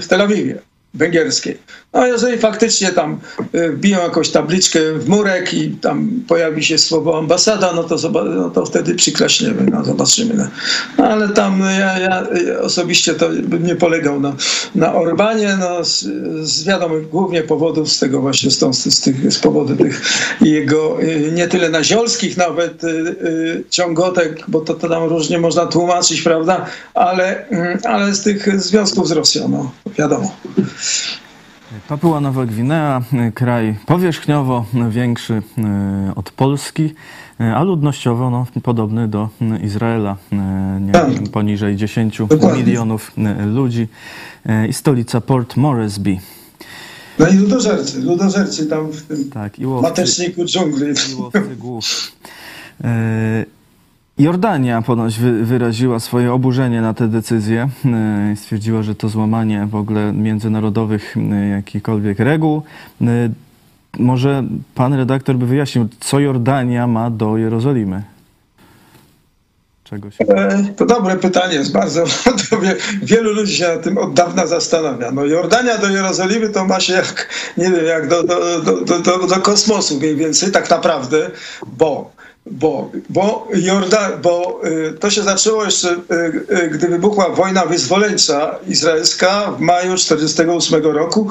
w 0.00 0.04
Tel 0.08 0.20
Awiwie 0.20 0.73
węgierskiej. 0.94 1.58
No 1.92 2.06
jeżeli 2.06 2.38
faktycznie 2.38 2.92
tam 2.92 3.20
y, 3.54 3.72
wbiją 3.72 3.98
jakąś 4.02 4.30
tabliczkę 4.30 4.78
w 4.92 5.08
murek 5.08 5.54
i 5.54 5.70
tam 5.70 6.10
pojawi 6.28 6.64
się 6.64 6.78
słowo 6.78 7.18
ambasada, 7.18 7.72
no 7.72 7.84
to, 7.84 8.10
no 8.24 8.50
to 8.50 8.66
wtedy 8.66 8.94
przyklaśniemy, 8.94 9.70
no 9.70 9.84
zobaczymy. 9.84 10.34
No. 10.34 10.48
no 10.98 11.04
ale 11.04 11.28
tam 11.28 11.60
ja, 11.60 11.98
ja, 11.98 12.26
osobiście 12.60 13.14
to 13.14 13.28
bym 13.28 13.66
nie 13.66 13.76
polegał 13.76 14.20
na, 14.20 14.36
na 14.74 14.94
Orbanie, 14.94 15.56
no 15.60 15.84
z, 15.84 16.06
z 16.48 16.64
wiadomych 16.64 17.08
głównie 17.08 17.42
powodów, 17.42 17.92
z 17.92 17.98
tego 17.98 18.20
właśnie, 18.20 18.50
z, 18.50 19.00
tych, 19.00 19.32
z 19.32 19.38
powodu 19.38 19.76
tych 19.76 20.02
jego 20.40 21.02
y, 21.02 21.32
nie 21.34 21.48
tyle 21.48 21.68
naziolskich 21.68 22.36
nawet 22.36 22.84
y, 22.84 23.64
ciągotek, 23.70 24.44
bo 24.48 24.60
to, 24.60 24.74
to 24.74 24.88
tam 24.88 25.04
różnie 25.04 25.38
można 25.38 25.66
tłumaczyć, 25.66 26.22
prawda, 26.22 26.66
ale, 26.94 27.46
ale 27.84 28.14
z 28.14 28.22
tych 28.22 28.60
związków 28.60 29.08
z 29.08 29.10
Rosją, 29.10 29.48
no 29.48 29.72
wiadomo. 29.98 30.36
Papua 31.88 32.20
Nowa 32.20 32.46
Gwinea, 32.46 33.02
kraj 33.34 33.74
powierzchniowo 33.86 34.64
większy 34.90 35.42
e, 35.58 36.12
od 36.16 36.30
Polski, 36.30 36.94
e, 37.40 37.54
a 37.56 37.62
ludnościowo 37.62 38.30
no, 38.30 38.46
podobny 38.62 39.08
do 39.08 39.28
Izraela, 39.62 40.16
e, 40.32 40.36
nie, 40.80 40.92
tak. 40.92 41.08
poniżej 41.32 41.76
10 41.76 42.18
milionów 42.56 43.12
ludzi 43.46 43.88
i 44.68 44.72
stolica 44.72 45.20
Port 45.20 45.56
Moresby. 45.56 46.18
No 47.18 47.28
i 47.28 47.34
ludożercy, 47.34 48.00
ludożercy 48.00 48.66
tam 48.66 48.92
w 48.92 49.02
tym 49.02 49.30
tak, 49.30 49.58
i 49.58 49.66
łowcy, 49.66 49.90
mateczniku 49.90 50.44
dżungli. 50.44 50.86
I 51.12 51.14
łowcy 51.14 51.56
głów. 51.56 52.12
Jordania 54.18 54.82
ponoć 54.82 55.18
wyraziła 55.42 56.00
swoje 56.00 56.32
oburzenie 56.32 56.80
na 56.80 56.94
tę 56.94 57.08
decyzję 57.08 57.68
e, 57.84 58.36
stwierdziła, 58.36 58.82
że 58.82 58.94
to 58.94 59.08
złamanie 59.08 59.68
w 59.70 59.74
ogóle 59.74 60.12
międzynarodowych 60.12 61.16
e, 61.16 61.48
jakichkolwiek 61.48 62.18
reguł. 62.18 62.62
E, 63.00 63.06
może 63.98 64.44
pan 64.74 64.94
redaktor 64.94 65.36
by 65.36 65.46
wyjaśnił, 65.46 65.88
co 66.00 66.20
Jordania 66.20 66.86
ma 66.86 67.10
do 67.10 67.36
Jerozolimy? 67.36 68.02
Czegoś. 69.84 70.16
To 70.76 70.86
dobre 70.86 71.16
pytanie 71.16 71.54
jest 71.54 71.72
bardzo. 71.72 72.04
Wielu 73.02 73.32
ludzi 73.32 73.56
się 73.56 73.68
na 73.68 73.76
tym 73.76 73.98
od 73.98 74.14
dawna 74.14 74.46
zastanawia. 74.46 75.10
No 75.10 75.24
Jordania 75.24 75.78
do 75.78 75.88
Jerozolimy 75.88 76.48
to 76.48 76.64
ma 76.64 76.80
się 76.80 76.92
jak, 76.92 77.28
nie 77.56 77.70
wiem, 77.70 77.84
jak 77.84 78.08
do, 78.08 78.22
do, 78.22 78.60
do, 78.60 78.98
do, 78.98 79.26
do 79.26 79.36
kosmosu 79.36 79.98
mniej 79.98 80.16
więcej 80.16 80.52
tak 80.52 80.70
naprawdę, 80.70 81.30
bo 81.66 82.10
bo, 82.46 82.90
bo, 83.08 83.48
Jordan, 83.54 84.12
bo 84.22 84.60
y, 84.64 84.92
to 85.00 85.10
się 85.10 85.22
zaczęło 85.22 85.64
jeszcze, 85.64 85.88
y, 85.92 86.54
y, 86.64 86.68
gdy 86.68 86.88
wybuchła 86.88 87.28
wojna 87.28 87.66
wyzwoleńcza 87.66 88.58
izraelska 88.68 89.52
w 89.52 89.60
maju 89.60 89.94
1948 89.94 90.92
roku, 90.92 91.30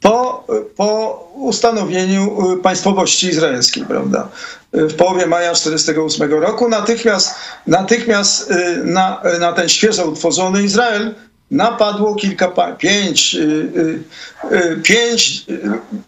po, 0.00 0.46
po 0.76 1.20
ustanowieniu 1.34 2.36
państwowości 2.62 3.26
izraelskiej, 3.26 3.84
prawda? 3.84 4.28
W 4.72 4.94
połowie 4.94 5.26
maja 5.26 5.52
1948 5.52 6.40
roku 6.40 6.68
natychmiast, 6.68 7.34
natychmiast 7.66 8.52
na, 8.84 9.22
na 9.40 9.52
ten 9.52 9.68
świeżo 9.68 10.04
utworzony 10.04 10.62
Izrael 10.62 11.14
napadło 11.52 12.14
kilka, 12.14 12.48
pięć, 12.78 13.34
y, 13.34 13.38
y, 13.38 14.56
y, 14.56 14.76
pięć, 14.82 15.46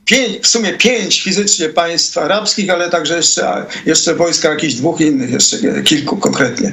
pięć, 0.05 0.43
w 0.43 0.47
sumie 0.47 0.73
pięć 0.73 1.23
fizycznie 1.23 1.69
państw 1.69 2.19
arabskich, 2.19 2.71
ale 2.71 2.91
także 2.91 3.17
jeszcze, 3.17 3.67
jeszcze 3.87 4.15
wojska 4.15 4.51
jakichś 4.51 4.75
dwóch 4.75 5.01
innych, 5.01 5.31
jeszcze 5.31 5.83
kilku 5.83 6.17
konkretnie. 6.17 6.73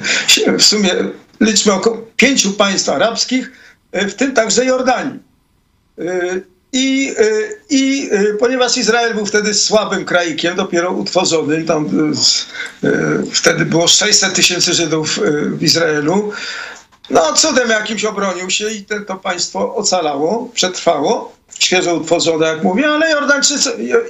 W 0.58 0.64
sumie 0.64 0.90
liczmy 1.42 1.74
około 1.74 1.98
pięciu 2.18 2.54
państw 2.54 2.90
arabskich, 2.90 3.52
w 3.94 4.14
tym 4.14 4.34
także 4.34 4.66
Jordanii. 4.66 5.20
I, 6.74 7.14
I 7.70 8.10
ponieważ 8.40 8.78
Izrael 8.78 9.14
był 9.14 9.26
wtedy 9.26 9.54
słabym 9.54 10.06
kraikiem, 10.06 10.56
dopiero 10.56 10.92
utworzony, 10.92 11.64
tam 11.64 11.90
wtedy 13.34 13.66
było 13.66 13.88
600 13.88 14.34
tysięcy 14.34 14.74
Żydów 14.74 15.20
w 15.58 15.64
Izraelu, 15.64 16.32
no, 17.12 17.34
cudem 17.34 17.70
jakimś 17.70 18.06
obronił 18.06 18.50
się 18.50 18.72
i 18.72 18.86
te, 18.86 19.02
to 19.02 19.16
państwo 19.16 19.76
ocalało, 19.76 20.50
przetrwało, 20.54 21.34
świeżo 21.60 21.96
utworzone, 21.96 22.48
jak 22.48 22.64
mówię, 22.64 22.88
ale 22.88 23.16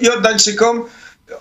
Jordańczykom 0.02 0.86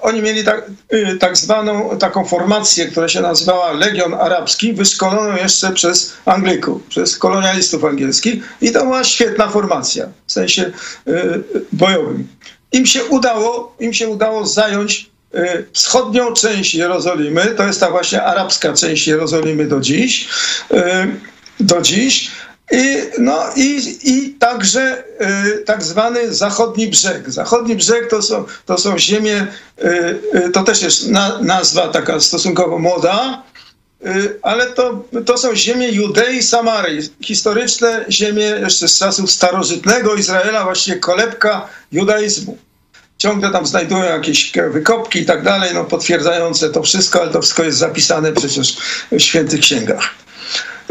oni 0.01 0.23
mieli 0.23 0.45
tak, 0.45 0.71
y, 0.93 1.17
tak 1.21 1.37
zwaną 1.37 1.99
taką 1.99 2.25
formację, 2.25 2.87
która 2.87 3.09
się 3.09 3.21
nazywała 3.21 3.73
Legion 3.73 4.15
Arabski, 4.15 4.73
wyszkoloną 4.73 5.37
jeszcze 5.37 5.73
przez 5.73 6.13
Anglików, 6.25 6.83
przez 6.83 7.19
kolonialistów 7.19 7.85
angielskich 7.85 8.45
i 8.61 8.73
to 8.73 8.81
była 8.85 9.05
świetna 9.05 9.49
formacja 9.49 10.09
w 10.27 10.33
sensie 10.33 10.73
y, 11.09 11.43
bojowym. 11.73 12.29
Im 12.73 12.87
się 12.87 13.05
udało, 13.05 13.77
im 13.81 13.95
się 13.95 14.09
udało 14.09 14.47
zająć 14.47 15.11
y, 15.35 15.67
wschodnią 15.73 16.33
część 16.33 16.75
Jerozolimy, 16.75 17.47
to 17.47 17.65
jest 17.65 17.81
ta 17.81 17.91
właśnie 17.91 18.23
arabska 18.23 18.73
część 18.73 19.07
Jerozolimy 19.07 19.67
do 19.67 19.81
dziś 19.81 20.29
do 21.61 21.81
dziś. 21.81 22.31
I, 22.73 22.97
no 23.19 23.45
i, 23.57 23.99
i 24.05 24.35
także 24.35 25.05
y, 25.55 25.65
tak 25.65 25.83
zwany 25.83 26.35
zachodni 26.35 26.89
brzeg. 26.89 27.31
Zachodni 27.31 27.77
brzeg 27.77 28.11
to 28.11 28.23
są, 28.23 28.45
to 28.67 28.79
są 28.79 28.99
ziemie, 28.99 29.47
y, 29.85 30.19
y, 30.35 30.51
to 30.51 30.63
też 30.63 30.83
jest 30.83 31.09
na, 31.09 31.39
nazwa 31.43 31.89
taka 31.89 32.21
stosunkowo 32.21 32.79
młoda, 32.79 33.43
y, 34.07 34.39
ale 34.43 34.67
to, 34.67 35.05
to 35.27 35.39
są 35.39 35.57
ziemie 35.57 35.89
Judei 35.89 36.37
i 36.37 36.43
Samarii. 36.43 37.01
Historyczne 37.23 38.05
ziemie 38.11 38.43
jeszcze 38.43 38.89
z 38.89 38.99
czasów 38.99 39.31
starożytnego 39.31 40.15
Izraela, 40.15 40.65
właśnie 40.65 40.97
kolebka 40.97 41.69
judaizmu. 41.93 42.59
Ciągle 43.19 43.51
tam 43.51 43.67
znajdują 43.67 44.05
jakieś 44.05 44.53
wykopki 44.71 45.19
i 45.19 45.27
tak 45.27 45.43
dalej, 45.43 45.71
no 45.75 45.85
potwierdzające 45.85 46.71
to 46.71 46.83
wszystko, 46.83 47.23
ale 47.23 47.31
to 47.31 47.41
wszystko 47.41 47.63
jest 47.63 47.79
zapisane 47.79 48.33
przecież 48.33 48.77
w 49.13 49.21
świętych 49.21 49.61
księgach. 49.61 50.15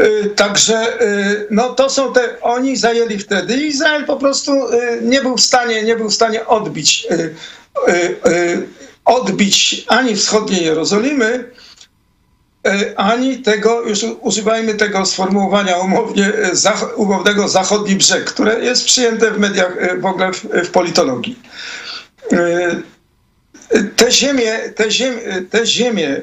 Y, 0.00 0.30
także 0.36 1.02
y, 1.02 1.46
no 1.50 1.68
to 1.68 1.90
są 1.90 2.12
te, 2.12 2.40
oni 2.40 2.76
zajęli 2.76 3.18
wtedy 3.18 3.56
i 3.56 3.66
Izrael 3.66 4.04
po 4.04 4.16
prostu 4.16 4.52
y, 4.52 4.98
nie 5.02 5.22
był 5.22 5.36
w 5.36 5.40
stanie, 5.40 5.82
nie 5.82 5.96
był 5.96 6.10
w 6.10 6.14
stanie 6.14 6.46
odbić, 6.46 7.08
odbić 9.04 9.84
ani 9.88 10.16
wschodniej 10.16 10.64
Jerozolimy, 10.64 11.50
ani 12.96 13.38
tego, 13.38 13.82
już 13.82 14.04
używajmy 14.20 14.74
tego 14.74 15.06
sformułowania 15.06 15.78
umownie, 15.78 16.32
umownego 16.96 17.48
zachodni 17.48 17.96
brzeg, 17.96 18.24
które 18.24 18.60
jest 18.60 18.84
przyjęte 18.84 19.30
w 19.30 19.38
mediach, 19.38 20.00
w 20.00 20.06
ogóle 20.06 20.32
w, 20.32 20.44
w 20.44 20.70
politologii. 20.70 21.38
Te 23.96 24.12
ziemie, 24.12 24.58
te 24.76 24.90
ziemie, 24.90 25.22
te 25.50 25.66
ziemie 25.66 26.20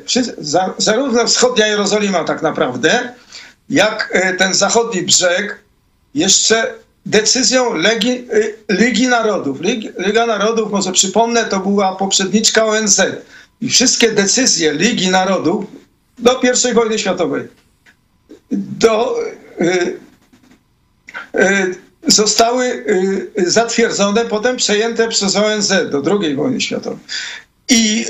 zarówno 0.77 1.27
wschodnia 1.27 1.67
Jerozolima 1.67 2.23
tak 2.23 2.41
naprawdę, 2.41 3.13
jak 3.69 4.09
e, 4.11 4.33
ten 4.33 4.53
zachodni 4.53 5.01
brzeg 5.01 5.59
jeszcze 6.15 6.73
decyzją 7.05 7.73
Legi, 7.73 8.09
e, 8.09 8.73
Ligi 8.73 9.07
Narodów. 9.07 9.57
Liga 9.97 10.25
Narodów, 10.25 10.71
może 10.71 10.91
przypomnę, 10.91 11.45
to 11.45 11.59
była 11.59 11.95
poprzedniczka 11.95 12.65
ONZ. 12.65 13.01
I 13.61 13.69
wszystkie 13.69 14.11
decyzje 14.11 14.73
Ligi 14.73 15.09
Narodów 15.09 15.65
do 16.19 16.41
I 16.71 16.73
wojny 16.73 16.99
światowej 16.99 17.47
do, 18.51 19.15
y, 19.61 19.99
zostały 22.07 22.85
zatwierdzone, 23.37 24.25
potem 24.25 24.57
przejęte 24.57 25.07
przez 25.07 25.35
ONZ 25.35 25.73
do 25.91 26.19
II 26.21 26.35
wojny 26.35 26.61
światowej. 26.61 26.99
I 27.69 28.05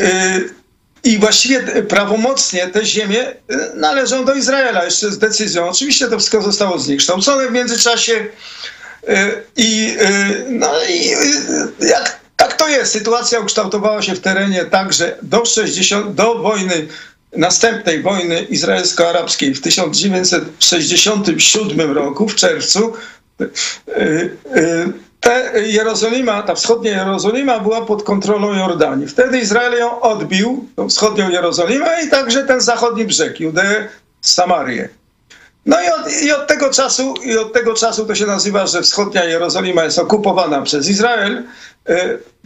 i 1.07 1.17
właściwie 1.17 1.59
prawomocnie 1.83 2.67
te 2.67 2.85
ziemie 2.85 3.33
należą 3.75 4.25
do 4.25 4.33
Izraela 4.33 4.85
jeszcze 4.85 5.11
z 5.11 5.17
decyzją. 5.17 5.69
Oczywiście 5.69 6.07
to 6.07 6.17
wszystko 6.17 6.41
zostało 6.41 6.79
zniekształcone 6.79 7.47
w 7.47 7.51
międzyczasie 7.51 8.25
i, 9.55 9.97
no, 10.49 10.71
i 10.89 11.11
jak 11.87 12.19
tak 12.35 12.57
to 12.57 12.69
jest. 12.69 12.93
Sytuacja 12.93 13.39
ukształtowała 13.39 14.01
się 14.01 14.15
w 14.15 14.19
terenie 14.19 14.65
tak, 14.65 14.93
że 14.93 15.17
do, 15.21 15.45
60, 15.45 16.15
do 16.15 16.35
wojny, 16.35 16.87
następnej 17.35 18.01
wojny 18.01 18.41
izraelsko-arabskiej 18.41 19.55
w 19.55 19.61
1967 19.61 21.91
roku, 21.91 22.29
w 22.29 22.35
czerwcu, 22.35 22.93
ta 25.27 25.59
Jerozolima, 25.59 26.43
ta 26.43 26.55
wschodnia 26.55 26.91
Jerozolima 26.91 27.59
była 27.59 27.81
pod 27.81 28.03
kontrolą 28.03 28.53
Jordanii. 28.53 29.07
Wtedy 29.07 29.39
Izrael 29.39 29.79
ją 29.79 30.01
odbił, 30.01 30.65
tą 30.75 30.89
wschodnią 30.89 31.29
Jerozolimę 31.29 32.03
i 32.05 32.09
także 32.09 32.43
ten 32.43 32.61
zachodni 32.61 33.05
brzeg, 33.05 33.39
Judeę, 33.39 33.87
Samarię. 34.21 34.89
No 35.65 35.77
i 35.81 35.87
od, 35.87 36.21
i 36.21 36.31
od, 36.31 36.47
tego 36.47 36.69
czasu, 36.69 37.13
i 37.23 37.37
od 37.37 37.53
tego 37.53 37.73
czasu 37.73 38.05
to 38.05 38.15
się 38.15 38.25
nazywa, 38.25 38.67
że 38.67 38.81
wschodnia 38.81 39.23
Jerozolima 39.23 39.83
jest 39.83 39.99
okupowana 39.99 40.61
przez 40.61 40.89
Izrael, 40.89 41.43
y, 41.89 41.93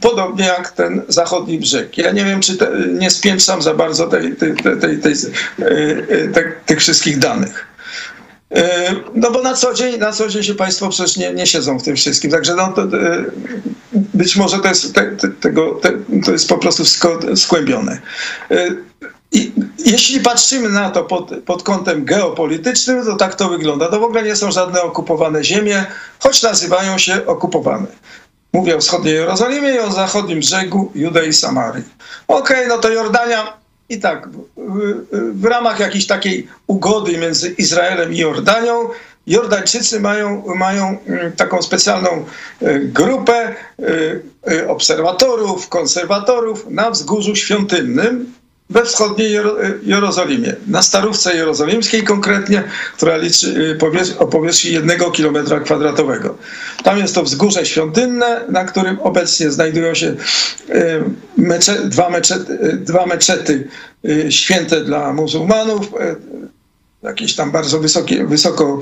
podobnie 0.02 0.46
jak 0.46 0.72
ten 0.72 1.02
zachodni 1.08 1.60
brzeg. 1.60 1.98
Ja 1.98 2.12
nie 2.12 2.26
wiem, 2.26 2.42
czy 2.42 2.58
te, 2.58 2.72
nie 2.88 3.10
spiętrzam 3.10 3.62
za 3.62 3.74
bardzo 3.74 4.08
tej, 4.08 4.36
tej, 4.36 4.56
tej, 4.56 4.98
tej, 5.00 5.14
y, 5.60 6.54
tych 6.66 6.80
wszystkich 6.80 7.20
danych. 7.20 7.71
E, 8.52 8.96
no 9.16 9.32
bo 9.32 9.42
na 9.42 9.54
co 9.54 9.74
dzień, 9.74 9.98
na 9.98 10.12
co 10.12 10.28
dzień 10.28 10.44
się 10.44 10.56
Państwo 10.56 10.90
przecież 10.90 11.18
nie, 11.18 11.34
nie 11.34 11.48
siedzą 11.48 11.80
w 11.80 11.84
tym 11.84 11.96
wszystkim. 11.96 12.32
Także 12.32 12.56
no, 12.56 12.74
to, 12.74 12.82
e, 12.82 12.88
być 13.94 14.36
może 14.36 14.60
to 14.60 14.68
jest, 14.68 14.96
te, 14.96 15.12
te, 15.12 15.28
tego, 15.28 15.72
te, 15.72 15.92
to 16.26 16.32
jest 16.32 16.50
po 16.50 16.58
prostu 16.58 16.84
skłębione. 17.36 18.02
E, 18.52 18.68
I 19.32 19.52
jeśli 19.86 20.20
patrzymy 20.20 20.70
na 20.70 20.90
to 20.90 21.04
pod, 21.04 21.32
pod 21.46 21.64
kątem 21.64 22.06
geopolitycznym, 22.06 23.06
to 23.06 23.16
tak 23.16 23.36
to 23.36 23.50
wygląda. 23.50 23.88
To 23.88 24.00
w 24.00 24.04
ogóle 24.04 24.24
nie 24.24 24.36
są 24.36 24.52
żadne 24.52 24.82
okupowane 24.82 25.44
ziemie, 25.44 25.86
choć 26.20 26.42
nazywają 26.42 26.98
się 26.98 27.26
okupowane. 27.26 27.88
Mówię 28.54 28.78
o 28.78 28.80
wschodniej 28.80 29.14
Jerozolimie 29.14 29.76
i 29.76 29.80
o 29.80 29.92
zachodnim 29.92 30.40
brzegu 30.40 30.92
Judei 30.96 31.30
i 31.30 31.34
Samarii. 31.34 31.84
Okej, 32.28 32.58
okay, 32.58 32.68
no 32.68 32.78
to 32.78 32.90
Jordania 32.90 33.61
i 33.92 34.00
tak, 34.00 34.30
w, 34.58 35.06
w 35.34 35.46
ramach 35.46 35.80
jakiejś 35.80 36.08
takiej 36.08 36.48
ugody 36.68 37.18
między 37.18 37.50
Izraelem 37.50 38.14
i 38.14 38.18
Jordanią, 38.18 38.90
Jordańczycy 39.28 40.00
mają, 40.00 40.44
mają 40.56 40.98
mm, 41.08 41.32
taką 41.32 41.62
specjalną 41.62 42.26
e, 42.62 42.80
grupę 42.80 43.34
e, 43.34 43.56
e, 44.52 44.68
obserwatorów, 44.68 45.70
konserwatorów 45.70 46.66
na 46.70 46.92
wzgórzu 46.92 47.36
świątynnym, 47.36 48.34
we 48.72 48.86
wschodniej 48.86 49.38
Jerozolimie, 49.84 50.56
na 50.68 50.82
Starówce 50.82 51.36
Jerozolimskiej 51.36 52.04
konkretnie, 52.04 52.64
która 52.96 53.18
liczy 53.18 53.78
y, 54.14 54.20
o 54.20 54.28
powierzchni 54.28 54.72
jednego 54.72 55.12
kilometra 55.12 55.60
kwadratowego. 55.60 56.38
Tam 56.84 56.98
jest 56.98 57.16
to 57.16 57.24
wzgórze 57.24 57.66
świątynne, 57.66 58.42
na 58.50 58.66
którym 58.66 59.00
obecnie 59.00 59.52
znajdują 59.52 59.96
się 59.96 60.08
y, 60.08 60.16
mecze, 61.38 61.76
dwa, 61.86 62.10
meczety, 62.10 62.54
y, 62.54 62.78
dwa 62.78 63.06
meczety 63.06 63.68
święte 64.30 64.84
dla 64.84 65.14
muzułmanów, 65.14 65.88
jakieś 67.04 67.36
tam 67.36 67.52
bardzo 67.52 67.80
wysokie, 67.80 68.26
wysoko 68.26 68.80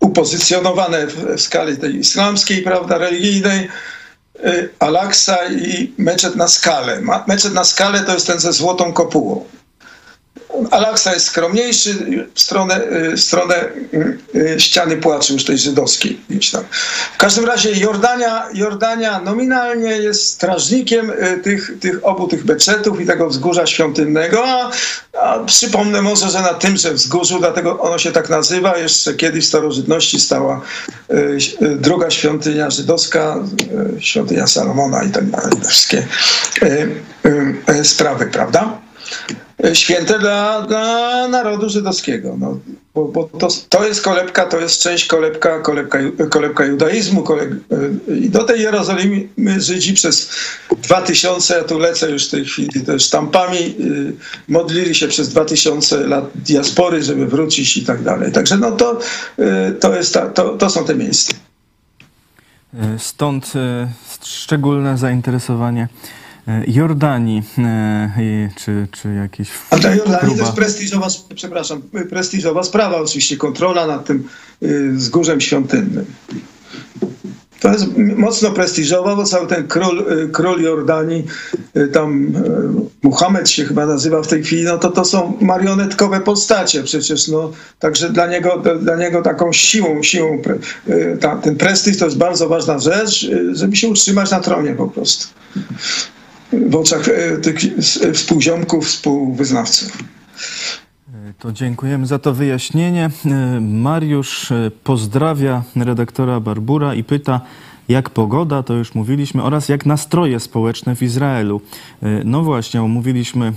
upozycjonowane 0.00 1.06
w 1.06 1.40
skali 1.40 1.76
tej 1.76 1.96
islamskiej, 1.96 2.62
prawda, 2.62 2.98
religijnej, 2.98 3.68
Y, 3.68 3.68
Alaksa 4.78 5.36
i 5.48 5.94
meczet 5.98 6.36
na 6.36 6.48
skalę. 6.48 7.02
Meczet 7.26 7.54
na 7.54 7.64
skalę 7.64 8.00
to 8.00 8.14
jest 8.14 8.26
ten 8.26 8.40
ze 8.40 8.52
złotą 8.52 8.92
kopułą. 8.92 9.44
Alaksa 10.70 11.14
jest 11.14 11.26
skromniejszy 11.26 11.94
w 12.34 12.40
stronę, 12.40 12.80
y, 12.92 13.16
w 13.16 13.20
stronę 13.20 13.54
y, 14.34 14.60
ściany 14.60 14.96
płaczy 14.96 15.32
już 15.32 15.44
tej 15.44 15.58
żydowskiej. 15.58 16.20
W 17.14 17.16
każdym 17.16 17.44
razie 17.44 17.72
Jordania, 17.72 18.48
Jordania 18.54 19.20
nominalnie 19.20 19.90
jest 19.90 20.26
strażnikiem 20.26 21.12
tych, 21.42 21.72
tych 21.80 22.06
obu 22.06 22.28
tych 22.28 22.44
beczetów 22.44 23.00
i 23.00 23.06
tego 23.06 23.28
wzgórza 23.28 23.66
świątynnego, 23.66 24.44
a, 24.46 24.70
a 25.22 25.38
przypomnę 25.38 26.02
może, 26.02 26.30
że 26.30 26.40
na 26.40 26.54
tymże 26.54 26.94
wzgórzu, 26.94 27.38
dlatego 27.38 27.80
ono 27.80 27.98
się 27.98 28.12
tak 28.12 28.28
nazywa, 28.28 28.78
jeszcze 28.78 29.14
kiedyś 29.14 29.44
w 29.44 29.48
starożytności 29.48 30.20
stała 30.20 30.60
druga 31.60 32.10
świątynia 32.10 32.70
żydowska, 32.70 33.36
świątynia 33.98 34.46
Salomona 34.46 35.04
i 35.04 35.10
tak 35.10 35.30
dalej, 35.30 35.52
wszystkie 35.68 36.06
sprawy, 37.82 38.26
prawda? 38.26 38.83
Święte 39.72 40.18
dla, 40.18 40.62
dla 40.62 41.28
narodu 41.28 41.68
żydowskiego. 41.68 42.36
No, 42.38 42.58
bo, 42.94 43.04
bo 43.04 43.24
to, 43.24 43.48
to, 43.68 43.86
jest 43.86 44.02
kolebka, 44.02 44.46
to 44.46 44.60
jest 44.60 44.82
część 44.82 45.06
kolebka, 45.06 45.60
kolebka, 45.60 45.98
kolebka 46.30 46.64
judaizmu. 46.64 47.22
Koleb, 47.22 47.50
I 48.20 48.30
do 48.30 48.44
tej 48.44 48.60
Jerozolimy 48.60 49.60
Żydzi 49.60 49.94
przez 49.94 50.30
dwa 50.82 51.02
tysiące, 51.02 51.56
ja 51.56 51.64
tu 51.64 51.78
lecę 51.78 52.10
już 52.10 52.28
w 52.28 52.30
tej 52.30 52.44
chwili 52.44 52.84
też 52.86 53.02
sztampami, 53.02 53.58
y, 53.58 54.12
modlili 54.48 54.94
się 54.94 55.08
przez 55.08 55.28
dwa 55.28 55.44
tysiące 55.44 56.06
lat 56.06 56.24
diaspory, 56.34 57.02
żeby 57.02 57.26
wrócić 57.26 57.76
i 57.76 57.84
tak 57.84 58.02
dalej. 58.02 58.32
Także 58.32 58.56
no 58.56 58.72
to, 58.72 58.98
y, 59.38 59.72
to, 59.80 59.96
jest 59.96 60.14
ta, 60.14 60.26
to, 60.26 60.56
to 60.56 60.70
są 60.70 60.84
te 60.84 60.94
miejsca. 60.94 61.34
Stąd 62.98 63.52
y, 63.56 63.88
szczególne 64.24 64.98
zainteresowanie 64.98 65.88
Jordanii, 66.66 67.42
e, 67.58 68.48
czy, 68.56 68.88
czy 68.92 69.14
jakieś. 69.14 69.48
A 69.70 69.78
ta 69.78 69.94
Jordanii 69.94 70.20
próba... 70.20 70.36
to 70.36 70.42
jest 70.42 70.52
prestiżowa, 70.52 71.06
przepraszam, 71.34 71.82
prestiżowa 72.10 72.62
sprawa, 72.62 72.96
oczywiście, 72.96 73.36
kontrola 73.36 73.86
nad 73.86 74.06
tym 74.06 74.28
y, 74.62 74.92
wzgórzem 74.92 75.40
świątynnym. 75.40 76.04
To 77.60 77.72
jest 77.72 77.86
mocno 77.96 78.50
prestiżowa, 78.50 79.16
bo 79.16 79.24
cały 79.24 79.46
ten 79.46 79.68
król, 79.68 80.12
y, 80.12 80.28
król 80.28 80.62
Jordanii, 80.62 81.26
y, 81.76 81.88
tam 81.88 82.32
Muhammad 83.02 83.48
się 83.48 83.64
chyba 83.64 83.86
nazywa 83.86 84.22
w 84.22 84.26
tej 84.26 84.42
chwili, 84.42 84.64
no 84.64 84.78
to 84.78 84.90
to 84.90 85.04
są 85.04 85.38
marionetkowe 85.40 86.20
postacie 86.20 86.82
przecież, 86.82 87.28
no. 87.28 87.52
Także 87.78 88.10
dla 88.10 88.26
niego, 88.26 88.62
dla 88.80 88.96
niego 88.96 89.22
taką 89.22 89.52
siłą, 89.52 90.02
siłą 90.02 90.42
ten 91.42 91.56
prestiż 91.56 91.98
to 91.98 92.04
jest 92.04 92.18
bardzo 92.18 92.48
ważna 92.48 92.78
rzecz, 92.78 93.30
żeby 93.52 93.76
się 93.76 93.88
utrzymać 93.88 94.30
na 94.30 94.40
tronie 94.40 94.74
po 94.74 94.88
prostu 94.88 95.26
w 96.68 96.76
oczach 96.76 97.08
e, 97.08 97.36
tych 97.36 97.56
współziomków, 98.12 98.86
współwyznawców. 98.86 99.98
To 101.38 101.52
dziękujemy 101.52 102.06
za 102.06 102.18
to 102.18 102.34
wyjaśnienie. 102.34 103.10
E, 103.26 103.60
Mariusz 103.60 104.52
e, 104.52 104.70
pozdrawia 104.84 105.62
redaktora 105.76 106.40
Barbura 106.40 106.94
i 106.94 107.04
pyta, 107.04 107.40
jak 107.88 108.10
pogoda, 108.10 108.62
to 108.62 108.74
już 108.74 108.94
mówiliśmy, 108.94 109.42
oraz 109.42 109.68
jak 109.68 109.86
nastroje 109.86 110.40
społeczne 110.40 110.96
w 110.96 111.02
Izraelu. 111.02 111.60
No 112.24 112.42
właśnie, 112.42 112.82
omówiliśmy 112.82 113.52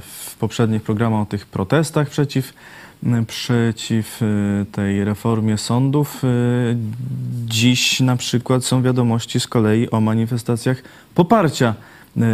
w 0.00 0.36
poprzednich 0.38 0.82
programach 0.82 1.22
o 1.22 1.26
tych 1.26 1.46
protestach 1.46 2.10
przeciw, 2.10 2.52
przeciw 3.26 4.20
tej 4.72 5.04
reformie 5.04 5.58
sądów. 5.58 6.22
Dziś 7.46 8.00
na 8.00 8.16
przykład 8.16 8.64
są 8.64 8.82
wiadomości 8.82 9.40
z 9.40 9.46
kolei 9.46 9.90
o 9.90 10.00
manifestacjach 10.00 10.82
poparcia 11.14 11.74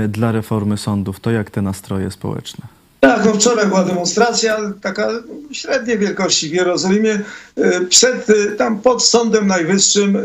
dla 0.08 0.32
reformy 0.32 0.76
sądów. 0.76 1.20
To 1.20 1.30
jak 1.30 1.50
te 1.50 1.62
nastroje 1.62 2.10
społeczne? 2.10 2.66
Tak, 3.00 3.24
no 3.24 3.34
wczoraj 3.34 3.66
była 3.66 3.84
demonstracja 3.84 4.58
taka 4.82 5.08
średniej 5.52 5.98
wielkości 5.98 6.48
w 6.48 6.52
Jerozolimie, 6.52 7.20
y, 7.58 7.86
przed, 7.88 8.30
y, 8.30 8.52
tam 8.58 8.80
pod 8.80 9.04
Sądem 9.04 9.46
Najwyższym, 9.46 10.18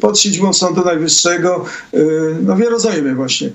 pod 0.00 0.18
siedzibą 0.18 0.52
Sądu 0.52 0.84
Najwyższego, 0.84 1.64
no 2.42 2.56
w 2.56 2.58
Jerozolimie 2.58 3.14
właśnie. 3.14 3.50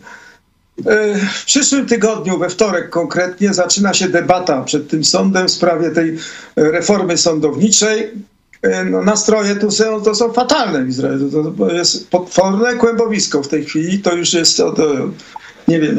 W 1.33 1.45
przyszłym 1.45 1.85
tygodniu, 1.85 2.37
we 2.37 2.49
wtorek 2.49 2.89
konkretnie, 2.89 3.53
zaczyna 3.53 3.93
się 3.93 4.09
debata 4.09 4.63
przed 4.63 4.89
tym 4.89 5.03
sądem 5.03 5.47
w 5.47 5.51
sprawie 5.51 5.91
tej 5.91 6.17
reformy 6.55 7.17
sądowniczej. 7.17 8.11
No, 8.91 9.01
nastroje 9.01 9.55
tu 9.55 9.71
są, 9.71 10.01
to 10.01 10.15
są 10.15 10.33
fatalne 10.33 10.83
w 10.83 10.89
Izraelu. 10.89 11.53
To 11.57 11.71
jest 11.71 12.09
potworne 12.09 12.73
kłębowisko 12.75 13.43
w 13.43 13.47
tej 13.47 13.65
chwili. 13.65 13.99
To 13.99 14.13
już 14.15 14.33
jest 14.33 14.59
od, 14.59 14.77
nie 15.67 15.79
wiem, 15.79 15.97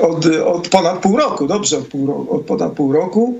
od, 0.00 0.26
od 0.26 0.68
ponad 0.68 0.98
pół 0.98 1.16
roku, 1.16 1.46
dobrze, 1.46 1.78
od, 1.78 1.86
pół, 1.86 2.30
od 2.30 2.42
ponad 2.42 2.72
pół 2.72 2.92
roku. 2.92 3.38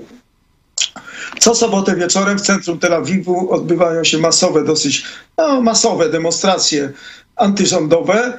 Co 1.39 1.55
sobotę 1.55 1.95
wieczorem 1.95 2.39
w 2.39 2.41
centrum 2.41 2.79
Tel 2.79 2.93
Awiwu 2.93 3.51
odbywają 3.51 4.03
się 4.03 4.17
masowe, 4.17 4.63
dosyć 4.63 5.05
no, 5.37 5.61
masowe 5.61 6.09
demonstracje 6.09 6.91
antyrządowe. 7.35 8.37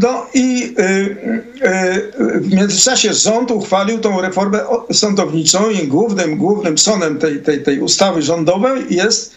No 0.00 0.26
i 0.34 0.74
y, 0.78 0.82
y, 0.82 2.40
w 2.40 2.54
międzyczasie 2.54 3.14
rząd 3.14 3.50
uchwalił 3.50 3.98
tą 3.98 4.20
reformę 4.20 4.60
sądowniczą 4.92 5.70
i 5.70 5.88
głównym, 5.88 6.36
głównym 6.36 6.76
czonem 6.76 7.18
tej, 7.18 7.42
tej, 7.42 7.62
tej 7.62 7.80
ustawy 7.80 8.22
rządowej 8.22 8.86
jest, 8.90 9.36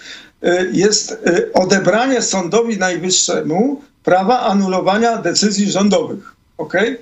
jest 0.71 1.23
odebranie 1.53 2.21
sądowi 2.21 2.77
najwyższemu 2.77 3.81
prawa 4.03 4.39
anulowania 4.39 5.17
decyzji 5.17 5.71
rządowych. 5.71 6.35
Okay? 6.57 6.97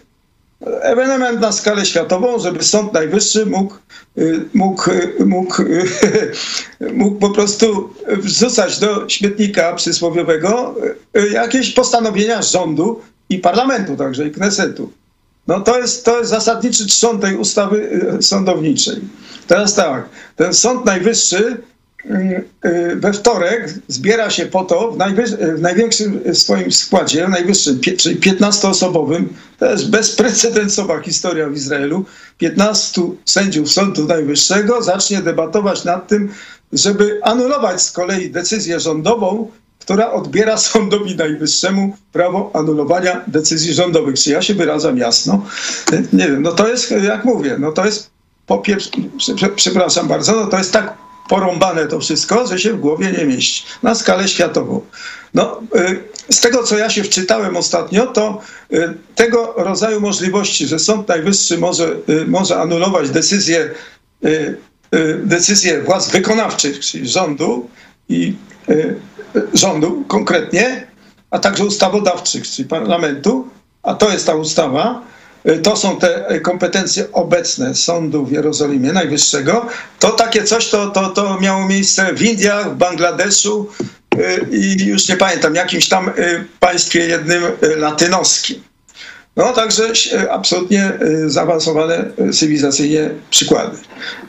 Ewenement 0.65 1.39
na 1.39 1.51
skalę 1.51 1.85
światową, 1.85 2.39
żeby 2.39 2.63
Sąd 2.63 2.93
Najwyższy 2.93 3.45
mógł, 3.45 3.75
mógł, 4.53 4.91
mógł, 5.25 5.63
mógł 6.93 7.19
po 7.19 7.29
prostu 7.29 7.93
wrzucać 8.07 8.79
do 8.79 9.09
śmietnika 9.09 9.73
przysłowiowego 9.73 10.75
jakieś 11.31 11.71
postanowienia 11.71 12.41
rządu 12.41 13.01
i 13.29 13.39
parlamentu 13.39 13.95
także, 13.95 14.27
i 14.27 14.31
Knesetu. 14.31 14.91
No 15.47 15.61
to 15.61 15.79
jest, 15.79 16.05
to 16.05 16.17
jest 16.17 16.29
zasadniczy 16.29 16.85
trzon 16.87 17.19
tej 17.19 17.35
ustawy 17.35 18.01
sądowniczej. 18.21 19.01
Teraz 19.47 19.75
tak, 19.75 20.09
ten 20.35 20.53
Sąd 20.53 20.85
Najwyższy 20.85 21.61
we 22.95 23.13
wtorek 23.13 23.73
zbiera 23.87 24.29
się 24.29 24.45
po 24.45 24.63
to 24.63 24.91
w, 24.91 24.97
w 25.57 25.61
największym 25.61 26.21
swoim 26.33 26.71
składzie, 26.71 27.27
najwyższym, 27.27 27.79
czyli 27.97 28.19
15-osobowym, 28.19 29.25
to 29.59 29.71
jest 29.71 29.89
bezprecedensowa 29.89 31.01
historia 31.01 31.49
w 31.49 31.55
Izraelu, 31.55 32.05
15 32.37 33.01
sędziów 33.25 33.71
Sądu 33.71 34.05
Najwyższego 34.05 34.83
zacznie 34.83 35.21
debatować 35.21 35.83
nad 35.83 36.07
tym, 36.07 36.29
żeby 36.73 37.19
anulować 37.23 37.81
z 37.81 37.91
kolei 37.91 38.31
decyzję 38.31 38.79
rządową, 38.79 39.51
która 39.79 40.11
odbiera 40.11 40.57
Sądowi 40.67 41.15
Najwyższemu 41.15 41.97
prawo 42.11 42.51
anulowania 42.53 43.21
decyzji 43.27 43.73
rządowych. 43.73 44.15
Czy 44.15 44.31
ja 44.31 44.41
się 44.41 44.53
wyrażam 44.53 44.97
jasno? 44.97 45.45
Nie 46.13 46.27
wiem, 46.27 46.41
no 46.41 46.51
to 46.51 46.67
jest, 46.67 46.91
jak 46.91 47.25
mówię, 47.25 47.55
no 47.59 47.71
to 47.71 47.85
jest 47.85 48.09
po 48.47 48.57
pierwsze, 48.57 48.91
przepraszam 49.55 50.07
bardzo, 50.07 50.35
no 50.35 50.47
to 50.47 50.57
jest 50.57 50.71
tak 50.71 50.97
porąbane 51.31 51.87
to 51.87 51.99
wszystko, 51.99 52.47
że 52.47 52.59
się 52.59 52.73
w 52.73 52.79
głowie 52.79 53.11
nie 53.17 53.25
mieści 53.25 53.63
na 53.83 53.95
skalę 53.95 54.27
światową. 54.27 54.81
No, 55.33 55.61
y, 55.75 56.03
z 56.29 56.39
tego, 56.39 56.63
co 56.63 56.77
ja 56.77 56.89
się 56.89 57.03
wczytałem 57.03 57.57
ostatnio, 57.57 58.07
to 58.07 58.41
y, 58.73 58.93
tego 59.15 59.53
rodzaju 59.57 60.01
możliwości, 60.01 60.67
że 60.67 60.79
Sąd 60.79 61.07
Najwyższy 61.07 61.57
może, 61.57 61.95
y, 62.09 62.25
może 62.27 62.57
anulować 62.57 63.09
decyzje, 63.09 63.69
decyzje 65.23 65.81
władz 65.81 66.11
wykonawczych, 66.11 66.79
czyli 66.79 67.09
rządu 67.09 67.69
i 68.09 68.33
rządu 69.53 70.03
konkretnie, 70.07 70.87
a 71.29 71.39
także 71.39 71.65
ustawodawczych, 71.65 72.49
czyli 72.49 72.67
parlamentu, 72.67 73.47
a 73.83 73.93
to 73.93 74.11
jest 74.11 74.25
ta 74.25 74.35
ustawa, 74.35 75.01
to 75.63 75.77
są 75.77 75.99
te 75.99 76.39
kompetencje 76.39 77.11
obecne 77.11 77.75
Sądu 77.75 78.25
w 78.25 78.31
Jerozolimie 78.31 78.93
Najwyższego, 78.93 79.67
to 79.99 80.11
takie 80.11 80.43
coś 80.43 80.69
to, 80.69 80.89
to, 80.89 81.09
to 81.09 81.39
miało 81.39 81.67
miejsce 81.67 82.13
w 82.13 82.21
Indiach, 82.21 82.71
w 82.71 82.75
Bangladeszu 82.75 83.69
y, 84.15 84.47
i 84.51 84.85
już 84.85 85.07
nie 85.07 85.17
pamiętam, 85.17 85.55
jakimś 85.55 85.89
tam 85.89 86.09
y, 86.09 86.45
państwie 86.59 86.99
jednym 86.99 87.43
latynoskim. 87.61 88.70
No, 89.35 89.53
także 89.53 89.83
absolutnie 90.31 90.99
zaawansowane 91.25 92.05
cywilizacyjnie 92.33 93.09
przykłady. 93.29 93.77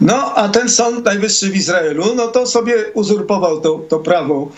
No, 0.01 0.35
a 0.35 0.49
ten 0.49 0.69
Sąd 0.69 1.05
Najwyższy 1.05 1.51
w 1.51 1.57
Izraelu, 1.57 2.15
no 2.15 2.29
to 2.29 2.47
sobie 2.47 2.75
uzurpował 2.95 3.61
to, 3.61 3.79
to 3.89 3.99
prawo 3.99 4.53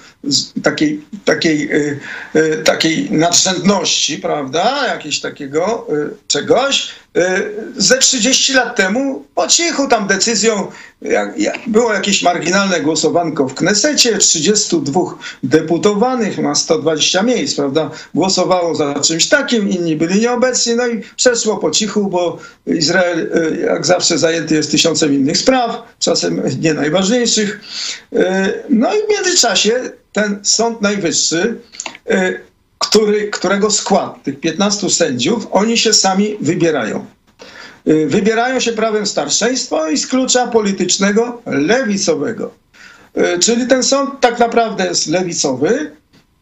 takiej, 0.62 1.04
takiej, 1.24 1.70
takiej 2.64 3.10
nadrzędności, 3.10 4.18
prawda, 4.18 4.86
jakiegoś 4.86 5.20
takiego 5.20 5.86
czegoś, 6.28 6.88
ze 7.76 7.98
30 7.98 8.54
lat 8.54 8.76
temu 8.76 9.24
po 9.34 9.48
cichu 9.48 9.88
tam 9.88 10.06
decyzją, 10.06 10.66
jak, 11.02 11.38
jak 11.38 11.58
było 11.66 11.92
jakieś 11.92 12.22
marginalne 12.22 12.80
głosowanko 12.80 13.48
w 13.48 13.54
Knesecie, 13.54 14.18
32 14.18 15.00
deputowanych 15.42 16.38
ma 16.38 16.54
120 16.54 17.22
miejsc, 17.22 17.56
prawda, 17.56 17.90
głosowało 18.14 18.74
za 18.74 19.00
czymś 19.00 19.28
takim, 19.28 19.70
inni 19.70 19.96
byli 19.96 20.20
nieobecni, 20.20 20.74
no 20.76 20.86
i 20.86 21.02
przeszło 21.16 21.56
po 21.56 21.70
cichu, 21.70 22.06
bo 22.06 22.38
Izrael 22.66 23.30
jak 23.66 23.86
zawsze 23.86 24.18
zajęty 24.18 24.54
jest 24.54 24.70
tysiącem 24.70 25.14
innych 25.14 25.38
spraw, 25.38 25.82
czasem 25.98 26.42
nie 26.60 26.74
najważniejszych. 26.74 27.60
No 28.70 28.94
i 28.94 28.98
w 29.06 29.10
międzyczasie 29.10 29.80
ten 30.12 30.40
Sąd 30.42 30.82
Najwyższy 30.82 31.60
który, 32.88 33.28
którego 33.28 33.70
skład, 33.70 34.22
tych 34.22 34.40
15 34.40 34.90
sędziów, 34.90 35.48
oni 35.50 35.78
się 35.78 35.92
sami 35.92 36.36
wybierają. 36.40 37.06
Y, 37.88 38.06
wybierają 38.06 38.60
się 38.60 38.72
prawem 38.72 39.06
starszeństwa 39.06 39.90
i 39.90 39.98
z 39.98 40.06
klucza 40.06 40.46
politycznego 40.46 41.42
lewicowego. 41.46 42.50
Y, 43.16 43.38
czyli 43.38 43.66
ten 43.66 43.82
sąd 43.82 44.20
tak 44.20 44.38
naprawdę 44.38 44.86
jest 44.86 45.06
lewicowy, 45.06 45.90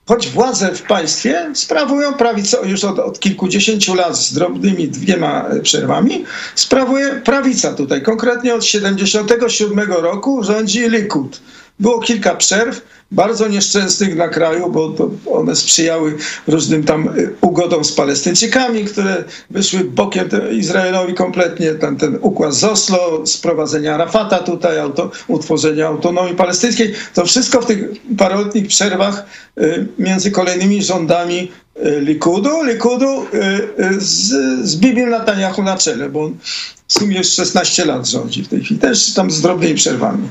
choć 0.07 0.29
władze 0.29 0.75
w 0.75 0.83
państwie 0.83 1.51
sprawują 1.55 2.15
prawico, 2.15 2.65
już 2.65 2.85
od, 2.85 2.99
od 2.99 3.21
kilkudziesięciu 3.21 3.95
lat 3.95 4.17
z 4.17 4.33
drobnymi 4.33 4.89
dwiema 4.89 5.47
przerwami, 5.63 6.25
sprawuje 6.55 7.11
prawica 7.11 7.75
tutaj. 7.75 8.03
Konkretnie 8.03 8.55
od 8.55 8.65
77 8.65 9.93
roku 9.93 10.45
rządzi 10.45 10.91
Likud. 10.91 11.41
Było 11.81 12.01
kilka 12.01 12.35
przerw, 12.35 12.83
bardzo 13.13 13.49
nieszczęsnych 13.49 14.15
dla 14.15 14.29
kraju, 14.29 14.71
bo 14.71 14.95
one 15.33 15.57
sprzyjały 15.57 16.17
różnym 16.47 16.85
tam 16.85 17.09
y, 17.19 17.35
ugodom 17.41 17.85
z 17.85 17.93
Palestyńczykami, 17.93 18.85
które 18.85 19.25
wyszły 19.51 19.85
bokiem 19.85 20.29
Izraelowi 20.53 21.15
kompletnie. 21.15 21.75
Tam 21.75 21.97
ten 21.97 22.19
układ 22.21 22.55
z 22.55 22.65
Oslo, 22.65 23.27
sprowadzenia 23.27 23.97
Rafata 23.97 24.39
tutaj, 24.39 24.79
auto, 24.79 25.11
utworzenia 25.29 25.87
autonomii 25.87 26.35
palestyńskiej. 26.35 26.95
To 27.15 27.25
wszystko 27.25 27.61
w 27.61 27.67
tych 27.67 27.85
paroletnich 28.19 28.67
przerwach 28.67 29.27
y, 29.59 29.87
między 29.99 30.31
kolejnymi 30.31 30.83
rządami 30.83 31.53
y, 31.77 32.01
Likudu, 32.01 32.63
Likudu 32.65 33.27
z, 33.99 34.31
z 34.69 34.77
Bibim 34.77 35.11
Netanyahu 35.11 35.63
na 35.63 35.79
czele, 35.79 36.09
bo 36.09 36.25
on 36.25 36.37
w 36.89 36.93
sumie 36.93 37.19
już 37.19 37.29
16 37.29 37.85
lat 37.85 38.09
rządzi 38.09 38.45
w 38.45 38.49
tej 38.49 38.61
chwili, 38.61 38.81
też 38.81 39.15
tam 39.15 39.31
z 39.31 39.41
drobnymi 39.41 39.75
przerwami. 39.75 40.29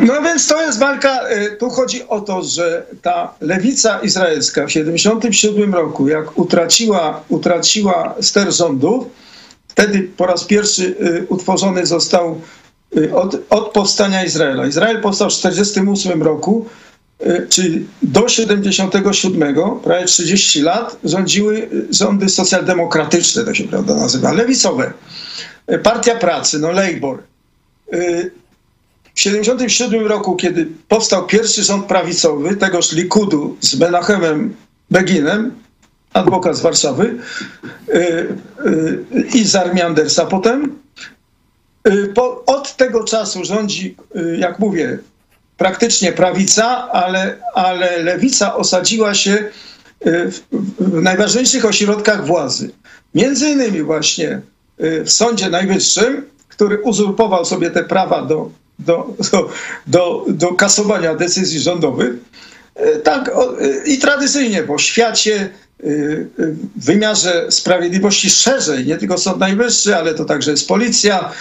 No 0.00 0.22
więc 0.22 0.48
to 0.48 0.62
jest 0.62 0.78
walka, 0.78 1.30
y, 1.30 1.56
tu 1.56 1.70
chodzi 1.70 2.08
o 2.08 2.20
to, 2.20 2.42
że 2.42 2.86
ta 3.02 3.34
lewica 3.40 3.98
izraelska 3.98 4.62
w 4.62 4.66
1977 4.66 5.74
roku, 5.74 6.08
jak 6.08 6.38
utraciła, 6.38 7.24
utraciła 7.28 8.14
ster 8.20 8.52
rządów, 8.52 9.04
wtedy 9.68 10.08
po 10.16 10.26
raz 10.26 10.44
pierwszy 10.44 10.84
y, 10.84 11.26
utworzony 11.28 11.86
został 11.86 12.40
y, 12.96 13.14
od, 13.14 13.36
od 13.50 13.72
powstania 13.72 14.24
Izraela. 14.24 14.66
Izrael 14.66 15.00
powstał 15.00 15.30
w 15.30 15.34
1948 15.34 16.22
roku, 16.22 16.66
czyli 17.48 17.86
do 18.02 18.28
77, 18.28 19.54
prawie 19.84 20.04
30 20.04 20.62
lat, 20.62 20.96
rządziły 21.04 21.68
rządy 21.90 22.28
socjaldemokratyczne, 22.28 23.44
to 23.44 23.54
się 23.54 23.64
prawda 23.64 23.94
nazywa, 23.94 24.32
lewicowe. 24.32 24.92
Partia 25.82 26.16
Pracy, 26.16 26.58
no 26.58 26.72
Labour 26.72 27.22
w 29.14 29.16
1977 29.16 30.06
roku, 30.06 30.36
kiedy 30.36 30.66
powstał 30.88 31.26
pierwszy 31.26 31.64
rząd 31.64 31.86
prawicowy, 31.86 32.56
tegoż 32.56 32.92
Likudu 32.92 33.56
z 33.60 33.78
Menachemem 33.78 34.56
Beginem, 34.90 35.52
adwokat 36.12 36.56
z 36.56 36.60
Warszawy, 36.60 37.18
y, 37.88 37.94
y, 38.66 39.04
i 39.34 39.44
z 39.44 39.56
potem, 40.26 40.78
y, 41.88 42.12
po, 42.14 42.44
od 42.46 42.76
tego 42.76 43.04
czasu 43.04 43.44
rządzi, 43.44 43.96
jak 44.38 44.58
mówię, 44.58 44.98
praktycznie 45.56 46.12
prawica, 46.12 46.90
ale, 46.92 47.38
ale 47.54 48.02
lewica 48.02 48.54
osadziła 48.56 49.14
się 49.14 49.44
w, 50.04 50.40
w 50.80 51.02
najważniejszych 51.02 51.64
ośrodkach 51.64 52.26
władzy. 52.26 52.70
Między 53.14 53.50
innymi 53.50 53.82
właśnie 53.82 54.40
w 54.78 55.10
Sądzie 55.10 55.50
Najwyższym, 55.50 56.26
który 56.56 56.78
uzurpował 56.82 57.44
sobie 57.44 57.70
te 57.70 57.84
prawa 57.84 58.22
do 58.22 58.50
do, 58.78 59.14
do, 59.32 59.48
do, 59.86 60.24
do 60.28 60.54
kasowania 60.54 61.14
decyzji 61.14 61.60
rządowych. 61.60 62.14
E, 62.74 62.96
tak 62.98 63.28
e, 63.28 63.32
i 63.86 63.98
tradycyjnie 63.98 64.62
po 64.62 64.78
świecie, 64.78 65.34
e, 65.34 65.86
w 66.76 66.84
wymiarze 66.84 67.46
sprawiedliwości 67.50 68.30
szerzej, 68.30 68.86
nie 68.86 68.96
tylko 68.96 69.18
Sąd 69.18 69.38
Najwyższy, 69.38 69.96
ale 69.96 70.14
to 70.14 70.24
także 70.24 70.50
jest 70.50 70.68
policja, 70.68 71.32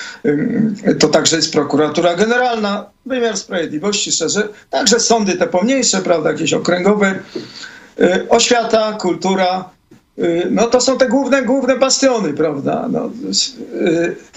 to 0.99 1.07
także 1.07 1.35
jest 1.35 1.51
prokuratura 1.51 2.15
generalna, 2.15 2.85
wymiar 3.05 3.37
sprawiedliwości 3.37 4.11
szerzej, 4.11 4.43
także 4.69 4.99
sądy 4.99 5.33
te 5.33 5.47
pomniejsze, 5.47 6.01
prawda, 6.01 6.31
jakieś 6.31 6.53
okręgowe, 6.53 7.19
oświata, 8.29 8.93
kultura, 8.93 9.69
no 10.51 10.67
to 10.67 10.81
są 10.81 10.97
te 10.97 11.09
główne, 11.09 11.43
główne 11.43 11.77
bastiony, 11.77 12.33
prawda. 12.33 12.87
No, 12.91 13.09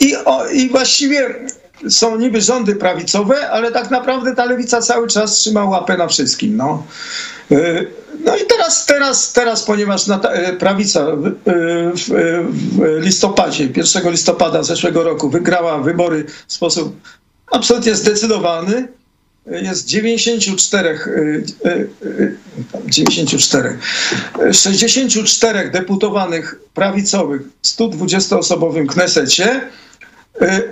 i, 0.00 0.16
o, 0.16 0.46
I 0.46 0.68
właściwie 0.68 1.34
są 1.88 2.18
niby 2.18 2.40
rządy 2.40 2.76
prawicowe, 2.76 3.50
ale 3.50 3.72
tak 3.72 3.90
naprawdę 3.90 4.34
ta 4.34 4.44
lewica 4.44 4.82
cały 4.82 5.08
czas 5.08 5.32
trzyma 5.32 5.64
łapę 5.64 5.96
na 5.96 6.08
wszystkim. 6.08 6.56
No, 6.56 6.86
y, 7.52 7.86
no 8.24 8.36
i 8.36 8.46
teraz, 8.46 8.86
teraz, 8.86 9.32
teraz 9.32 9.62
ponieważ 9.62 10.08
y, 10.08 10.56
prawica 10.58 11.00
y, 11.00 11.14
w, 11.92 12.08
w 12.72 13.00
listopadzie, 13.00 13.68
1 13.76 14.10
listopada 14.10 14.62
zeszłego 14.62 15.04
roku 15.04 15.30
wygrała 15.30 15.78
wybory 15.78 16.24
w 16.46 16.52
sposób 16.52 16.96
absolutnie 17.50 17.94
zdecydowany, 17.94 18.88
jest 19.46 19.86
94, 19.86 20.98
94, 22.86 23.78
64 24.52 25.70
deputowanych 25.70 26.60
prawicowych 26.74 27.42
w 27.62 27.66
120-osobowym 27.66 28.86
Knesecie, 28.86 29.60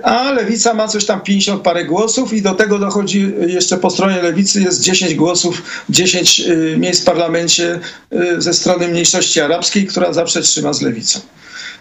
a 0.03 0.31
lewica 0.31 0.73
ma 0.73 0.87
coś 0.87 1.05
tam 1.05 1.21
50 1.21 1.61
parę 1.61 1.85
głosów 1.85 2.33
i 2.33 2.41
do 2.41 2.55
tego 2.55 2.79
dochodzi 2.79 3.33
jeszcze 3.47 3.77
po 3.77 3.89
stronie 3.89 4.21
lewicy 4.21 4.61
jest 4.61 4.81
10 4.81 5.15
głosów, 5.15 5.63
10 5.89 6.41
miejsc 6.77 7.01
w 7.01 7.05
parlamencie 7.05 7.79
ze 8.37 8.53
strony 8.53 8.87
mniejszości 8.87 9.41
arabskiej, 9.41 9.85
która 9.87 10.13
zawsze 10.13 10.41
trzyma 10.41 10.73
z 10.73 10.81
lewicą. 10.81 11.19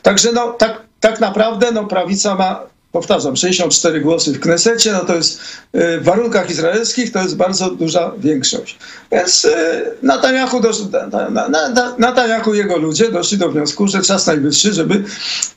Także 0.02 0.32
no, 0.32 0.52
tak, 0.52 0.82
tak 1.00 1.20
naprawdę 1.20 1.72
no, 1.72 1.84
prawica 1.84 2.34
ma 2.34 2.73
powtarzam, 2.94 3.36
64 3.36 4.00
głosy 4.00 4.32
w 4.32 4.40
Knesecie, 4.40 4.92
no 4.92 5.04
to 5.04 5.14
jest 5.14 5.40
w 5.74 6.00
warunkach 6.02 6.50
izraelskich 6.50 7.12
to 7.12 7.22
jest 7.22 7.36
bardzo 7.36 7.70
duża 7.70 8.12
większość. 8.18 8.78
Więc 9.12 9.46
Netanyahu, 10.02 10.60
Netanyahu 11.98 12.54
i 12.54 12.58
jego 12.58 12.76
ludzie 12.76 13.10
doszli 13.10 13.38
do 13.38 13.50
wniosku, 13.50 13.88
że 13.88 14.02
czas 14.02 14.26
najwyższy, 14.26 14.72
żeby 14.72 15.04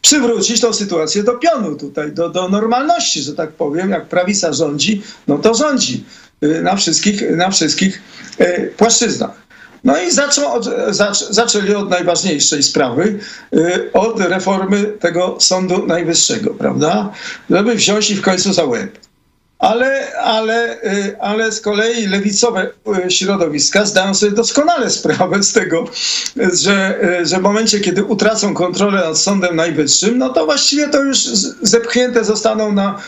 przywrócić 0.02 0.62
tą 0.62 0.73
sytuację 0.73 1.23
do 1.23 1.34
pionu 1.34 1.76
tutaj, 1.76 2.12
do, 2.12 2.30
do 2.30 2.50
normalności, 2.50 3.21
że 3.21 3.34
tak 3.34 3.52
powiem. 3.52 3.89
Jak 3.89 4.06
prawica 4.06 4.54
rządzi, 4.54 5.02
no 5.28 5.38
to 5.38 5.54
rządzi 5.54 6.06
na 6.41 6.76
wszystkich, 6.76 7.32
na 7.32 7.52
wszystkich 7.52 8.02
płaszczyznach. 8.78 9.46
No 9.88 9.95
i 9.97 10.08
od, 10.45 10.69
zac, 10.89 11.30
zaczęli 11.30 11.73
od 11.73 11.89
najważniejszej 11.89 12.63
sprawy, 12.63 13.19
y, 13.54 13.89
od 13.93 14.19
reformy 14.19 14.84
tego 14.84 15.38
Sądu 15.39 15.88
Najwyższego, 15.88 16.54
prawda? 16.54 17.12
Żeby 17.50 17.76
wziąć 17.76 18.12
i 18.12 18.15
w 18.15 18.21
końcu 18.21 18.54
za 18.54 18.65
łeb. 18.65 19.00
Ale, 19.60 20.17
ale, 20.17 20.84
y, 20.84 21.15
ale 21.19 21.52
z 21.52 21.62
kolei 21.62 22.08
lewicowe 22.08 22.69
y, 23.06 23.12
środowiska 23.12 23.86
zdają 23.86 24.13
sobie 24.13 24.32
doskonale 24.32 24.89
sprawę 24.89 25.43
z 25.43 25.54
tego, 25.54 25.86
że, 26.54 27.00
że 27.23 27.38
w 27.38 27.41
momencie, 27.41 27.80
kiedy 27.80 28.04
utracą 28.04 28.54
kontrolę 28.54 29.02
nad 29.02 29.17
Sądem 29.17 29.56
Najwyższym, 29.56 30.17
no 30.17 30.30
to 30.30 30.45
właściwie 30.45 30.88
to 30.88 31.04
już 31.04 31.17
zepchnięte 31.62 32.23
zostaną 32.23 32.71
na, 32.71 33.02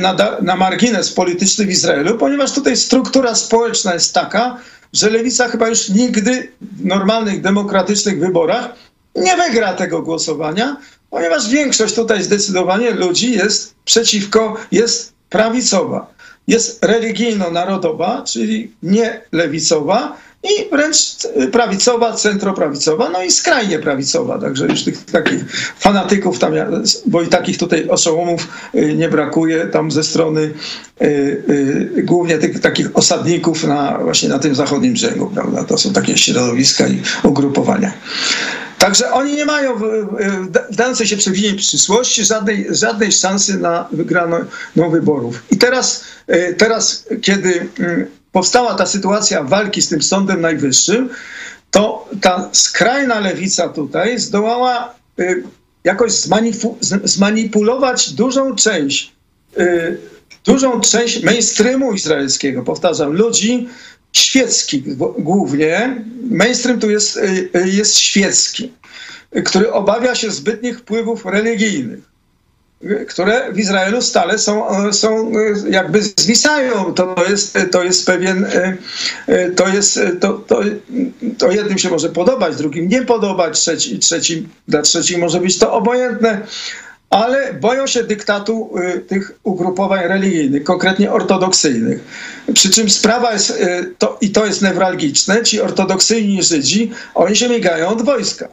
na, 0.00 0.16
na 0.42 0.56
margines 0.56 1.12
polityczny 1.12 1.66
w 1.66 1.70
Izraelu, 1.70 2.18
ponieważ 2.18 2.52
tutaj 2.52 2.76
struktura 2.76 3.34
społeczna 3.34 3.94
jest 3.94 4.14
taka, 4.14 4.58
że 4.92 5.10
lewica 5.10 5.48
chyba 5.48 5.68
już 5.68 5.88
nigdy 5.88 6.52
w 6.60 6.84
normalnych, 6.84 7.40
demokratycznych 7.40 8.20
wyborach 8.20 8.72
nie 9.14 9.36
wygra 9.36 9.72
tego 9.74 10.02
głosowania, 10.02 10.76
ponieważ 11.10 11.48
większość 11.48 11.94
tutaj 11.94 12.22
zdecydowanie 12.22 12.90
ludzi 12.90 13.32
jest 13.32 13.74
przeciwko, 13.84 14.56
jest 14.72 15.12
prawicowa, 15.30 16.06
jest 16.48 16.84
religijno-narodowa, 16.84 18.24
czyli 18.26 18.72
nie 18.82 19.20
lewicowa 19.32 20.16
i 20.46 20.70
wręcz 20.70 20.98
prawicowa, 21.52 22.12
centroprawicowa, 22.12 23.10
no 23.10 23.22
i 23.22 23.30
skrajnie 23.30 23.78
prawicowa. 23.78 24.38
Także 24.38 24.66
już 24.66 24.84
tych 24.84 25.04
takich 25.04 25.44
fanatyków 25.78 26.38
tam, 26.38 26.52
bo 27.06 27.22
i 27.22 27.26
takich 27.26 27.58
tutaj 27.58 27.88
oszołomów 27.88 28.48
y, 28.74 28.94
nie 28.94 29.08
brakuje 29.08 29.66
tam 29.66 29.90
ze 29.90 30.04
strony 30.04 30.40
y, 31.02 31.04
y, 31.96 32.02
głównie 32.02 32.38
tych 32.38 32.60
takich 32.60 32.96
osadników 32.96 33.64
na, 33.64 33.98
właśnie 33.98 34.28
na 34.28 34.38
tym 34.38 34.54
zachodnim 34.54 34.92
brzegu, 34.92 35.30
prawda? 35.34 35.64
To 35.64 35.78
są 35.78 35.92
takie 35.92 36.16
środowiska 36.16 36.88
i 36.88 37.02
ugrupowania. 37.22 37.92
Także 38.78 39.12
oni 39.12 39.34
nie 39.34 39.44
mają 39.44 39.78
w 39.78 39.86
dającej 40.70 41.06
się 41.06 41.16
przewidzieć 41.16 41.58
przyszłości 41.58 42.24
żadnej, 42.24 42.66
żadnej 42.70 43.12
szansy 43.12 43.58
na 43.58 43.88
wygraną 43.92 44.36
wyborów. 44.90 45.42
I 45.50 45.56
teraz, 45.56 46.04
teraz 46.58 47.06
kiedy 47.22 47.68
powstała 48.36 48.74
ta 48.74 48.86
sytuacja 48.86 49.42
walki 49.42 49.82
z 49.82 49.88
tym 49.88 50.02
Sądem 50.02 50.40
Najwyższym, 50.40 51.08
to 51.70 52.08
ta 52.20 52.48
skrajna 52.52 53.20
lewica 53.20 53.68
tutaj 53.68 54.18
zdołała 54.18 54.94
y, 55.20 55.42
jakoś 55.84 56.12
zmanipulować 57.04 58.10
dużą 58.10 58.54
część, 58.54 59.12
y, 59.58 59.98
dużą 60.44 60.80
część 60.80 61.22
mainstreamu 61.22 61.92
izraelskiego. 61.92 62.62
Powtarzam, 62.62 63.12
ludzi 63.12 63.68
świeckich 64.12 64.96
głównie. 65.18 66.04
Mainstream 66.30 66.80
tu 66.80 66.90
jest, 66.90 67.16
y, 67.16 67.50
jest 67.64 67.98
świecki, 67.98 68.72
który 69.44 69.72
obawia 69.72 70.14
się 70.14 70.30
zbytnich 70.30 70.78
wpływów 70.78 71.24
religijnych 71.24 72.15
które 73.08 73.52
w 73.52 73.58
Izraelu 73.58 74.02
stale 74.02 74.38
są, 74.38 74.66
są 74.92 75.32
jakby 75.70 76.02
zwisają. 76.02 76.94
To 76.94 77.16
jest, 77.30 77.58
to 77.70 77.84
jest 77.84 78.06
pewien, 78.06 78.46
to 79.56 79.68
jest, 79.68 80.00
to, 80.20 80.32
to, 80.32 80.60
to 81.38 81.50
jednym 81.50 81.78
się 81.78 81.90
może 81.90 82.08
podobać, 82.08 82.56
drugim 82.56 82.88
nie 82.88 83.02
podobać, 83.02 83.68
trzeci, 84.00 84.48
dla 84.68 84.82
trzecich 84.82 85.18
może 85.18 85.40
być 85.40 85.58
to 85.58 85.72
obojętne, 85.72 86.46
ale 87.10 87.54
boją 87.54 87.86
się 87.86 88.04
dyktatu 88.04 88.74
tych 89.08 89.38
ugrupowań 89.42 90.08
religijnych, 90.08 90.64
konkretnie 90.64 91.12
ortodoksyjnych. 91.12 92.00
Przy 92.54 92.70
czym 92.70 92.90
sprawa 92.90 93.32
jest, 93.32 93.62
to, 93.98 94.18
i 94.20 94.30
to 94.30 94.46
jest 94.46 94.62
newralgiczne, 94.62 95.42
ci 95.42 95.60
ortodoksyjni 95.60 96.42
Żydzi, 96.42 96.92
oni 97.14 97.36
się 97.36 97.48
migają 97.48 97.88
od 97.88 98.02
wojska. 98.02 98.48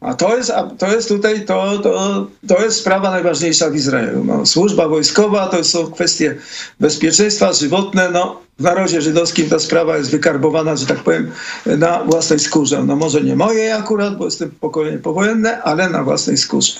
A 0.00 0.14
to 0.14 0.36
jest, 0.36 0.50
a 0.50 0.62
to 0.62 0.92
jest 0.92 1.08
tutaj, 1.08 1.44
to, 1.44 1.78
to, 1.78 2.26
to 2.48 2.64
jest 2.64 2.76
sprawa 2.76 3.10
najważniejsza 3.10 3.70
w 3.70 3.74
Izraelu. 3.74 4.24
No, 4.24 4.46
służba 4.46 4.88
wojskowa 4.88 5.48
to 5.48 5.64
są 5.64 5.92
kwestie 5.92 6.36
bezpieczeństwa 6.80 7.52
żywotne. 7.52 8.10
No, 8.10 8.40
w 8.58 8.62
narodzie 8.62 9.02
żydowskim 9.02 9.48
ta 9.48 9.58
sprawa 9.58 9.96
jest 9.96 10.10
wykarbowana, 10.10 10.76
że 10.76 10.86
tak 10.86 10.98
powiem, 10.98 11.30
na 11.66 12.04
własnej 12.04 12.38
skórze. 12.38 12.84
No 12.84 12.96
może 12.96 13.20
nie 13.20 13.36
mojej 13.36 13.72
akurat, 13.72 14.16
bo 14.16 14.24
jestem 14.24 14.50
pokolenie 14.50 14.98
powojenne, 14.98 15.62
ale 15.62 15.88
na 15.88 16.04
własnej 16.04 16.36
skórze. 16.36 16.72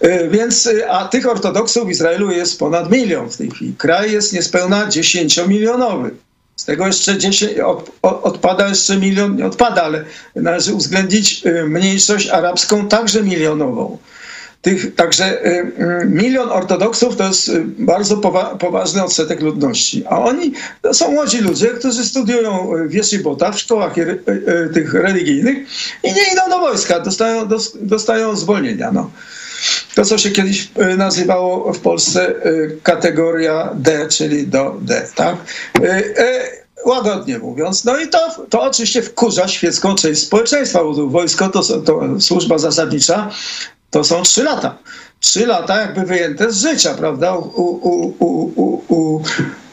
E, 0.00 0.28
więc, 0.28 0.66
e, 0.66 0.90
a 0.90 1.08
tych 1.08 1.28
ortodoksów 1.28 1.86
w 1.86 1.90
Izraelu 1.90 2.30
jest 2.30 2.58
ponad 2.58 2.90
milion 2.90 3.30
w 3.30 3.36
tej 3.36 3.50
chwili. 3.50 3.74
Kraj 3.78 4.12
jest 4.12 4.32
niespełna 4.32 4.88
dziesięciomilionowy. 4.88 6.10
Z 6.60 6.64
tego 6.64 6.86
jeszcze 6.86 7.18
10, 7.18 7.58
od, 7.58 7.90
odpada 8.02 8.68
jeszcze 8.68 8.96
milion, 8.96 9.36
nie 9.36 9.46
odpada, 9.46 9.82
ale 9.82 10.04
należy 10.36 10.74
uwzględnić 10.74 11.46
y, 11.46 11.64
mniejszość 11.64 12.28
arabską 12.28 12.88
także 12.88 13.22
milionową. 13.22 13.98
Tych, 14.62 14.94
także 14.94 15.46
y, 15.46 15.72
y, 16.02 16.06
milion 16.06 16.48
ortodoksów 16.48 17.16
to 17.16 17.28
jest 17.28 17.50
bardzo 17.78 18.16
powa 18.16 18.44
poważny 18.44 19.04
odsetek 19.04 19.40
ludności. 19.40 20.04
A 20.06 20.18
oni 20.18 20.52
to 20.82 20.94
są 20.94 21.10
młodzi 21.12 21.38
ludzie, 21.38 21.66
którzy 21.66 22.04
studiują 22.04 22.72
w 22.88 22.94
Jeszybotach, 22.94 23.54
w 23.54 23.58
szkołach 23.58 23.94
tych 24.74 24.94
religijnych 24.94 25.56
i 26.02 26.12
nie 26.12 26.32
idą 26.32 26.50
do 26.50 26.58
wojska, 26.58 27.00
dostają, 27.00 27.48
dostają 27.80 28.36
zwolnienia. 28.36 28.92
No. 28.92 29.10
To, 29.94 30.04
co 30.04 30.18
się 30.18 30.30
kiedyś 30.30 30.68
nazywało 30.96 31.72
w 31.72 31.78
Polsce 31.78 32.34
kategoria 32.82 33.70
D, 33.74 34.08
czyli 34.08 34.46
do 34.46 34.76
D. 34.80 35.08
Tak? 35.14 35.36
łagodnie 36.86 37.38
mówiąc. 37.38 37.84
No 37.84 37.98
i 37.98 38.08
to, 38.08 38.46
to 38.50 38.62
oczywiście 38.62 39.02
wkurza 39.02 39.48
świecką 39.48 39.94
część 39.94 40.22
społeczeństwa, 40.22 40.84
bo 40.84 41.06
wojsko 41.06 41.48
to, 41.48 41.62
to 41.62 42.20
służba 42.20 42.58
zasadnicza 42.58 43.30
to 43.90 44.04
są 44.04 44.22
trzy 44.22 44.42
lata. 44.42 44.78
Trzy 45.20 45.46
lata 45.46 45.80
jakby 45.80 46.02
wyjęte 46.02 46.52
z 46.52 46.62
życia, 46.62 46.94
prawda? 46.94 47.36
U, 47.36 47.62
u, 47.64 48.14
u, 48.88 49.22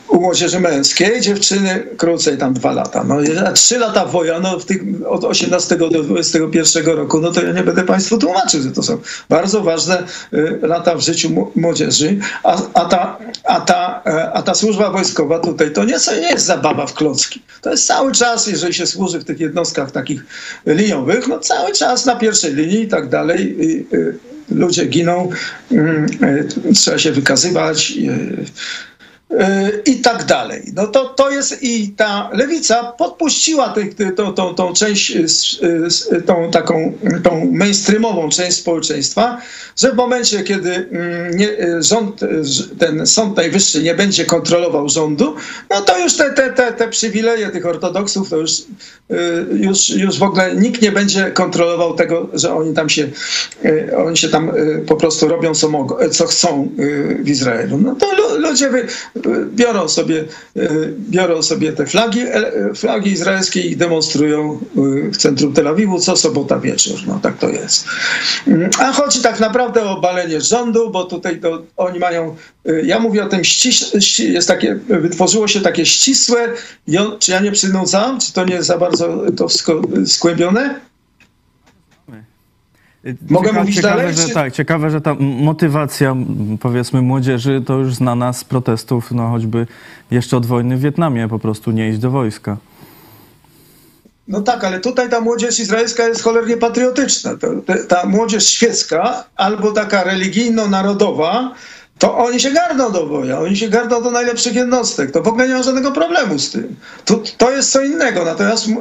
u, 0.09 0.21
młodzieży 0.21 0.59
męskiej, 0.59 1.21
dziewczyny 1.21 1.83
krócej 1.97 2.37
tam 2.37 2.53
dwa 2.53 2.71
lata. 2.71 3.03
No, 3.03 3.15
trzy 3.53 3.79
lata 3.79 4.05
woja, 4.05 4.39
no 4.39 4.59
w 4.59 4.65
tych, 4.65 4.81
od 5.07 5.23
18 5.23 5.77
do 5.77 5.89
21 5.89 6.85
roku, 6.85 7.21
no 7.21 7.31
to 7.31 7.41
ja 7.41 7.51
nie 7.51 7.63
będę 7.63 7.83
Państwu 7.83 8.17
tłumaczył, 8.17 8.61
że 8.61 8.71
to 8.71 8.83
są 8.83 8.97
bardzo 9.29 9.61
ważne 9.61 10.03
y, 10.33 10.59
lata 10.61 10.95
w 10.95 11.01
życiu 11.01 11.51
młodzieży, 11.55 12.17
a, 12.43 12.57
a, 12.73 12.85
ta, 12.85 13.17
a, 13.43 13.61
ta, 13.61 14.01
e, 14.05 14.31
a 14.33 14.41
ta 14.41 14.53
służba 14.53 14.91
wojskowa 14.91 15.39
tutaj 15.39 15.73
to 15.73 15.85
nie, 15.85 15.95
nie 16.21 16.29
jest 16.29 16.45
zabawa 16.45 16.85
w 16.85 16.93
klocki. 16.93 17.41
To 17.61 17.71
jest 17.71 17.87
cały 17.87 18.11
czas, 18.11 18.47
jeżeli 18.47 18.73
się 18.73 18.87
służy 18.87 19.19
w 19.19 19.25
tych 19.25 19.39
jednostkach 19.39 19.91
takich 19.91 20.25
liniowych, 20.65 21.27
no 21.27 21.39
cały 21.39 21.73
czas 21.73 22.05
na 22.05 22.15
pierwszej 22.15 22.53
linii 22.53 22.81
i 22.81 22.87
tak 22.87 23.09
dalej. 23.09 23.57
ludzie 24.51 24.85
giną, 24.85 25.29
mm, 25.71 26.05
y, 26.69 26.73
trzeba 26.73 26.97
się 26.97 27.11
wykazywać 27.11 27.93
i 29.85 29.95
tak 29.95 30.23
dalej. 30.23 30.61
No 30.73 30.87
to, 30.87 31.05
to 31.05 31.29
jest 31.29 31.63
i 31.63 31.89
ta 31.89 32.29
lewica 32.33 32.83
podpuściła 32.83 33.75
tą, 34.15 34.33
tą, 34.33 34.55
tą 34.55 34.73
część, 34.73 35.17
tą 36.25 36.51
taką 36.51 36.93
tą 37.23 37.51
mainstreamową 37.51 38.29
część 38.29 38.57
społeczeństwa, 38.57 39.41
że 39.77 39.91
w 39.91 39.95
momencie, 39.95 40.43
kiedy 40.43 40.71
mm, 40.71 41.37
nie, 41.37 41.49
rząd, 41.79 42.21
ten 42.79 43.07
Sąd 43.07 43.37
Najwyższy 43.37 43.83
nie 43.83 43.95
będzie 43.95 44.25
kontrolował 44.25 44.89
rządu, 44.89 45.35
no 45.69 45.81
to 45.81 45.99
już 45.99 46.13
te, 46.13 46.33
te, 46.33 46.49
te, 46.49 46.73
te 46.73 46.87
przywileje 46.87 47.49
tych 47.49 47.65
ortodoksów, 47.65 48.29
to 48.29 48.37
już, 48.37 48.51
y, 48.59 48.65
już, 49.53 49.89
już 49.89 50.19
w 50.19 50.23
ogóle 50.23 50.55
nikt 50.55 50.81
nie 50.81 50.91
będzie 50.91 51.31
kontrolował 51.31 51.93
tego, 51.93 52.29
że 52.33 52.53
oni 52.53 52.73
tam 52.73 52.89
się, 52.89 53.09
y, 53.65 53.97
oni 53.97 54.17
się 54.17 54.29
tam 54.29 54.49
y, 54.49 54.83
po 54.87 54.95
prostu 54.95 55.27
robią 55.27 55.55
co, 55.55 55.69
mogą, 55.69 56.09
co 56.09 56.27
chcą 56.27 56.69
w 57.19 57.29
Izraelu. 57.29 57.77
No 57.77 57.95
to 57.95 58.07
ludzie 58.37 58.69
wy, 58.69 58.87
biorą 59.55 59.87
sobie, 59.87 60.25
biorą 61.09 61.43
sobie 61.43 61.73
te 61.73 61.85
flagi, 61.85 62.21
flagi 62.75 63.11
izraelskie 63.11 63.61
i 63.61 63.77
demonstrują 63.77 64.59
w 65.13 65.17
centrum 65.17 65.53
Tel 65.53 65.67
Awiwu 65.67 65.99
co 65.99 66.15
sobota 66.15 66.59
wieczór. 66.59 66.99
No 67.07 67.19
tak 67.23 67.37
to 67.37 67.49
jest. 67.49 67.85
A 68.79 68.93
chodzi 68.93 69.21
tak 69.21 69.39
naprawdę 69.39 69.83
o 69.83 69.97
obalenie 69.97 70.41
rządu, 70.41 70.89
bo 70.89 71.03
tutaj 71.03 71.39
to 71.39 71.63
oni 71.77 71.99
mają, 71.99 72.35
ja 72.83 72.99
mówię 72.99 73.25
o 73.25 73.29
tym 73.29 73.41
jest 74.19 74.47
takie, 74.47 74.79
wytworzyło 74.89 75.47
się 75.47 75.61
takie 75.61 75.85
ścisłe, 75.85 76.47
czy 77.19 77.31
ja 77.31 77.39
nie 77.39 77.51
przynudzam, 77.51 78.19
czy 78.19 78.33
to 78.33 78.45
nie 78.45 78.63
za 78.63 78.77
bardzo 78.77 79.23
to 79.37 79.47
skłębione? 80.05 80.79
Mogę 83.29 83.47
Cieka, 83.47 83.59
mówić 83.59 83.75
ciekawe, 83.75 83.95
dalej? 83.97 84.15
Że, 84.15 84.27
czy... 84.27 84.33
Tak, 84.33 84.53
ciekawe, 84.53 84.91
że 84.91 85.01
ta 85.01 85.15
motywacja, 85.19 86.15
powiedzmy, 86.59 87.01
młodzieży 87.01 87.63
to 87.65 87.77
już 87.77 87.95
znana 87.95 88.33
z 88.33 88.43
protestów, 88.43 89.11
no 89.11 89.29
choćby 89.29 89.67
jeszcze 90.11 90.37
od 90.37 90.45
wojny 90.45 90.77
w 90.77 90.81
Wietnamie, 90.81 91.27
po 91.27 91.39
prostu 91.39 91.71
nie 91.71 91.89
iść 91.89 91.99
do 91.99 92.11
wojska. 92.11 92.57
No 94.27 94.41
tak, 94.41 94.63
ale 94.63 94.79
tutaj 94.79 95.09
ta 95.09 95.21
młodzież 95.21 95.59
izraelska 95.59 96.07
jest 96.07 96.23
cholernie 96.23 96.57
patriotyczna. 96.57 97.31
Ta, 97.65 97.77
ta 97.87 98.05
młodzież 98.05 98.47
świecka 98.47 99.23
albo 99.35 99.71
taka 99.71 100.03
religijno-narodowa, 100.03 101.53
to 101.97 102.17
oni 102.17 102.39
się 102.39 102.51
garną 102.51 102.91
do 102.91 103.05
boja, 103.05 103.39
oni 103.39 103.57
się 103.57 103.69
garną 103.69 104.03
do 104.03 104.11
najlepszych 104.11 104.55
jednostek. 104.55 105.11
To 105.11 105.21
w 105.21 105.27
ogóle 105.27 105.47
nie 105.47 105.53
ma 105.53 105.63
żadnego 105.63 105.91
problemu 105.91 106.39
z 106.39 106.51
tym. 106.51 106.75
To, 107.05 107.21
to 107.37 107.51
jest 107.51 107.71
co 107.71 107.81
innego. 107.81 108.25
Natomiast 108.25 108.67
y, 108.67 108.71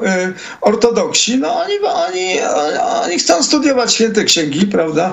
ortodoksi, 0.60 1.38
no 1.38 1.62
oni, 1.62 1.74
oni, 1.78 2.40
oni 3.04 3.18
chcą 3.18 3.42
studiować 3.42 3.94
święte 3.94 4.24
księgi, 4.24 4.66
prawda, 4.66 5.12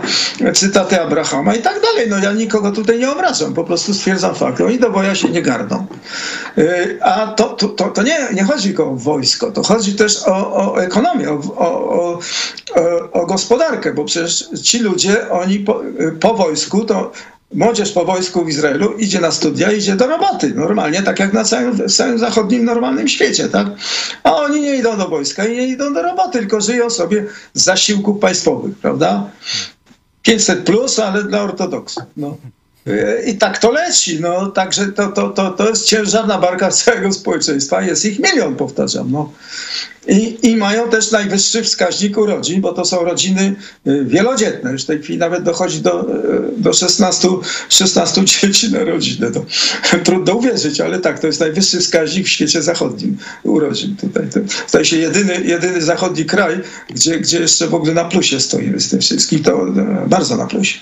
cytaty 0.53 1.01
Abrahama 1.01 1.55
i 1.55 1.61
tak 1.61 1.81
dalej. 1.81 2.09
No 2.09 2.17
ja 2.17 2.31
nikogo 2.31 2.71
tutaj 2.71 2.99
nie 2.99 3.11
obrażam, 3.11 3.53
po 3.53 3.63
prostu 3.63 3.93
stwierdzam 3.93 4.35
fakt. 4.35 4.61
Oni 4.61 4.79
do 4.79 4.89
boja 4.89 5.15
się 5.15 5.29
nie 5.29 5.41
garną. 5.41 5.85
Y, 6.57 6.99
a 7.01 7.27
to, 7.27 7.43
to, 7.43 7.67
to, 7.67 7.89
to, 7.89 8.03
nie, 8.03 8.27
nie 8.33 8.43
chodzi 8.43 8.67
tylko 8.67 8.89
o 8.89 8.95
wojsko, 8.95 9.51
to 9.51 9.63
chodzi 9.63 9.95
też 9.95 10.27
o, 10.27 10.73
o 10.73 10.81
ekonomię, 10.81 11.31
o, 11.31 11.39
o, 11.57 12.19
o, 13.11 13.25
gospodarkę, 13.25 13.93
bo 13.93 14.05
przecież 14.05 14.49
ci 14.63 14.79
ludzie, 14.79 15.29
oni 15.29 15.59
po, 15.59 15.81
po 16.19 16.33
wojsku 16.33 16.85
to 16.85 17.11
młodzież 17.53 17.91
po 17.91 18.05
wojsku 18.05 18.45
w 18.45 18.49
Izraelu 18.49 18.93
idzie 18.93 19.19
na 19.19 19.31
studia, 19.31 19.71
idzie 19.71 19.95
do 19.95 20.07
roboty. 20.07 20.53
Normalnie, 20.55 21.03
tak 21.03 21.19
jak 21.19 21.33
na 21.33 21.43
całym, 21.43 21.89
całym 21.89 22.19
zachodnim, 22.19 22.65
normalnym 22.65 23.07
świecie, 23.07 23.49
tak? 23.49 23.67
A 24.23 24.35
oni 24.35 24.61
nie 24.61 24.75
idą 24.75 24.97
do 24.97 25.07
wojska 25.07 25.45
i 25.45 25.57
nie 25.57 25.67
idą 25.67 25.93
do 25.93 26.01
roboty, 26.01 26.39
tylko 26.39 26.61
żyją 26.61 26.89
sobie 26.89 27.25
z 27.53 27.63
zasiłków 27.63 28.19
państwowych, 28.19 28.77
prawda? 28.77 29.29
500 30.21 30.59
plus, 30.59 30.99
ale 30.99 31.23
dla 31.23 31.41
ortodoksów. 31.41 32.03
No. 32.17 32.37
I 33.27 33.37
tak 33.37 33.59
to 33.59 33.71
leci. 33.71 34.19
No, 34.21 34.47
także 34.47 34.87
to, 34.87 35.07
to, 35.07 35.29
to, 35.29 35.51
to 35.51 35.69
jest 35.69 35.85
ciężarna 35.85 36.37
barka 36.37 36.71
całego 36.71 37.13
społeczeństwa. 37.13 37.81
Jest 37.81 38.05
ich 38.05 38.19
milion, 38.19 38.55
powtarzam. 38.55 39.11
No. 39.11 39.33
I, 40.07 40.47
I 40.47 40.55
mają 40.55 40.89
też 40.89 41.11
najwyższy 41.11 41.63
wskaźnik 41.63 42.17
urodzin, 42.17 42.61
bo 42.61 42.73
to 42.73 42.85
są 42.85 43.03
rodziny 43.03 43.55
y, 43.87 44.05
wielodzietne. 44.05 44.71
Już 44.71 44.83
w 44.83 44.85
tej 44.85 45.01
chwili 45.01 45.19
nawet 45.19 45.43
dochodzi 45.43 45.81
do, 45.81 46.15
y, 46.15 46.41
do 46.57 46.73
16, 46.73 47.27
16 47.69 48.25
dzieci 48.25 48.71
na 48.71 48.83
rodzinę. 48.83 49.31
To, 49.31 49.45
trudno 50.05 50.33
uwierzyć, 50.33 50.81
ale 50.81 50.99
tak, 50.99 51.19
to 51.19 51.27
jest 51.27 51.39
najwyższy 51.39 51.79
wskaźnik 51.79 52.27
w 52.27 52.29
świecie 52.29 52.61
zachodnim 52.61 53.17
urodzin. 53.43 53.95
Tutaj 53.95 54.29
to 54.33 54.39
staje 54.67 54.85
się 54.85 54.97
jedyny, 54.97 55.43
jedyny 55.43 55.81
zachodni 55.81 56.25
kraj, 56.25 56.59
gdzie, 56.89 57.19
gdzie 57.19 57.39
jeszcze 57.39 57.67
w 57.67 57.73
ogóle 57.73 57.93
na 57.93 58.05
plusie 58.05 58.39
stoimy 58.39 58.79
z 58.79 58.89
tym 58.89 59.01
wszystkim. 59.01 59.43
To 59.43 59.67
y, 59.67 60.09
bardzo 60.09 60.37
na 60.37 60.47
plusie 60.47 60.79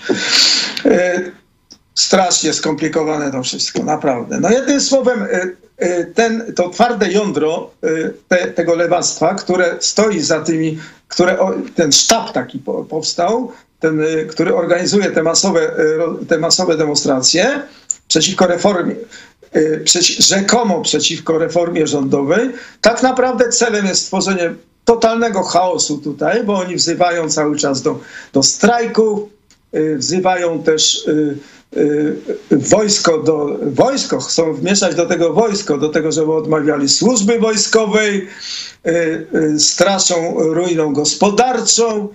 strasznie 1.96 2.54
skomplikowane 2.54 3.32
to 3.32 3.44
wszystko, 3.44 3.84
naprawdę. 3.84 4.40
No 4.40 4.50
jednym 4.50 4.82
słowem, 4.82 5.24
y, 5.24 5.58
y, 5.86 6.12
ten, 6.16 6.54
to 6.56 6.70
twarde 6.70 7.12
jądro 7.12 7.72
y, 7.84 8.14
te, 8.28 8.48
tego 8.48 8.76
lewactwa, 8.76 9.36
które 9.36 9.76
stoi 9.80 10.20
za 10.20 10.40
tymi, 10.40 10.80
które, 11.08 11.38
ten 11.76 11.92
sztab 11.92 12.32
taki 12.32 12.60
powstał, 12.90 13.52
ten, 13.80 14.02
który 14.30 14.56
organizuje 14.56 15.12
te 15.12 15.24
masowe, 15.24 15.72
te 16.30 16.38
masowe 16.38 16.78
demonstracje 16.78 17.62
przeciwko 18.08 18.48
reformie, 18.48 18.96
rzekomo 20.20 20.82
przeciwko 20.82 21.38
reformie 21.38 21.88
rządowej, 21.88 22.50
tak 22.82 23.04
naprawdę 23.04 23.50
celem 23.50 23.86
jest 23.86 24.02
stworzenie 24.02 24.54
totalnego 24.86 25.44
chaosu 25.44 25.98
tutaj, 25.98 26.44
bo 26.44 26.58
oni 26.58 26.76
wzywają 26.76 27.30
cały 27.30 27.58
czas 27.58 27.82
do, 27.82 28.00
do 28.34 28.44
strajków, 28.44 29.20
wzywają 29.98 30.64
też 30.64 31.06
wojsko 32.52 33.18
do 33.18 33.58
wojsko, 33.62 34.20
chcą 34.20 34.54
wmieszać 34.54 34.96
do 34.96 35.06
tego 35.06 35.34
wojsko, 35.34 35.78
do 35.78 35.90
tego, 35.90 36.12
żeby 36.12 36.34
odmawiali 36.34 36.90
służby 36.90 37.40
wojskowej, 37.40 38.28
y, 38.88 39.28
y, 39.56 39.60
straszą 39.60 40.36
ruiną 40.40 40.94
gospodarczą, 40.94 42.10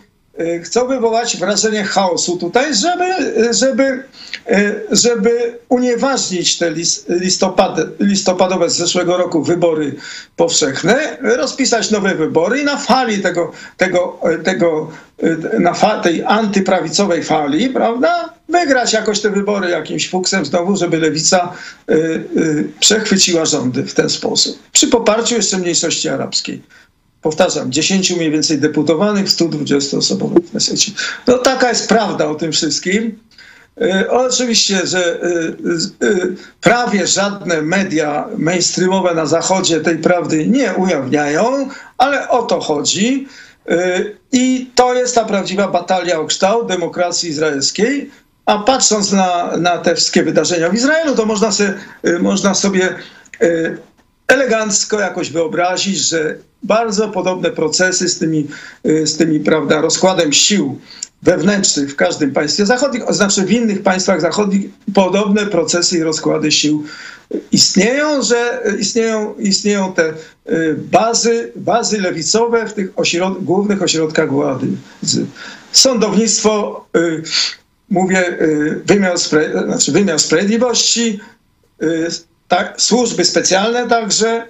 chcą 0.64 0.86
wywołać 0.88 1.36
wrażenie 1.36 1.84
chaosu 1.84 2.36
tutaj, 2.36 2.74
żeby, 2.74 3.04
żeby, 3.54 4.02
żeby 4.90 5.58
unieważnić 5.68 6.58
te 6.58 6.72
listopady, 7.08 7.88
listopadowe 8.00 8.70
z 8.70 8.76
zeszłego 8.76 9.16
roku 9.16 9.42
wybory 9.42 9.94
powszechne, 10.36 11.18
rozpisać 11.20 11.90
nowe 11.90 12.14
wybory 12.14 12.60
i 12.60 12.64
na 12.64 12.76
fali 12.76 13.18
tego, 13.18 13.52
tego, 13.76 14.20
tego 14.44 14.90
na 15.58 15.74
fa 15.74 16.00
tej 16.00 16.24
antyprawicowej 16.24 17.24
fali, 17.24 17.68
prawda, 17.68 18.34
wygrać 18.48 18.92
jakoś 18.92 19.20
te 19.20 19.30
wybory 19.30 19.70
jakimś 19.70 20.10
fuksem 20.10 20.44
znowu, 20.44 20.76
żeby 20.76 20.98
lewica 20.98 21.52
y, 21.90 21.94
y, 22.36 22.68
przechwyciła 22.80 23.44
rządy 23.44 23.82
w 23.82 23.94
ten 23.94 24.10
sposób. 24.10 24.58
Przy 24.72 24.88
poparciu 24.88 25.34
jeszcze 25.34 25.58
mniejszości 25.58 26.08
arabskiej. 26.08 26.62
Powtarzam, 27.26 27.72
10 27.72 28.16
mniej 28.16 28.30
więcej 28.30 28.58
deputowanych 28.58 29.26
w 29.26 29.30
120 29.30 29.96
osobowym 29.96 30.42
Knesecie. 30.42 30.92
No 31.26 31.38
taka 31.38 31.68
jest 31.68 31.88
prawda 31.88 32.28
o 32.28 32.34
tym 32.34 32.52
wszystkim. 32.52 33.18
Y, 33.82 34.10
oczywiście, 34.10 34.86
że 34.86 35.20
y, 36.02 36.06
y, 36.06 36.36
prawie 36.60 37.06
żadne 37.06 37.62
media 37.62 38.28
mainstreamowe 38.38 39.14
na 39.14 39.26
Zachodzie 39.26 39.80
tej 39.80 39.98
prawdy 39.98 40.46
nie 40.46 40.74
ujawniają, 40.74 41.68
ale 41.98 42.28
o 42.28 42.42
to 42.42 42.60
chodzi. 42.60 43.28
I 44.32 44.70
to 44.74 44.94
jest 44.94 45.14
ta 45.14 45.24
prawdziwa 45.24 45.68
batalia 45.68 46.20
o 46.20 46.26
kształt 46.26 46.68
demokracji 46.68 47.30
izraelskiej, 47.30 48.10
a 48.44 48.58
patrząc 48.58 49.12
na, 49.12 49.56
na 49.56 49.78
te 49.78 49.94
wszystkie 49.94 50.22
wydarzenia 50.22 50.70
w 50.70 50.74
Izraelu, 50.74 51.14
to 51.14 51.26
można 51.26 51.50
y, 52.06 52.18
można 52.18 52.54
sobie 52.54 52.94
elegancko 54.28 55.00
jakoś 55.00 55.30
wyobrazić, 55.30 55.98
że 55.98 56.38
bardzo 56.62 57.08
podobne 57.08 57.50
procesy 57.50 58.08
z 58.08 58.18
tymi, 58.18 58.46
y, 58.86 59.06
z 59.06 59.16
tymi 59.16 59.40
prawda, 59.40 59.80
rozkładem 59.80 60.32
sił 60.32 60.80
wewnętrznych 61.22 61.92
w 61.92 61.96
każdym 61.96 62.32
państwie 62.32 62.66
zachodnim, 62.66 63.02
znaczy 63.08 63.42
w 63.42 63.50
innych 63.50 63.82
państwach 63.82 64.20
zachodnich 64.20 64.70
podobne 64.94 65.46
procesy 65.46 65.98
i 65.98 66.02
rozkłady 66.02 66.52
sił 66.52 66.84
istnieją, 67.52 68.22
że 68.22 68.62
istnieją, 68.78 69.34
istnieją 69.34 69.92
te 69.92 70.12
bazy, 70.76 71.52
bazy 71.56 72.00
lewicowe 72.00 72.68
w 72.68 72.72
tych 72.72 72.90
ośrod 72.96 73.44
głównych 73.44 73.82
ośrodkach 73.82 74.30
władzy. 74.30 74.66
Sądownictwo 75.72 76.84
mówię, 77.90 78.40
y, 78.42 78.82
wymiar, 78.86 79.18
znaczy 79.18 79.92
wymiar 79.92 80.18
sprawiedliwości, 80.18 81.20
y, 81.82 82.08
tak, 82.48 82.74
służby 82.80 83.24
specjalne 83.24 83.88
także, 83.88 84.46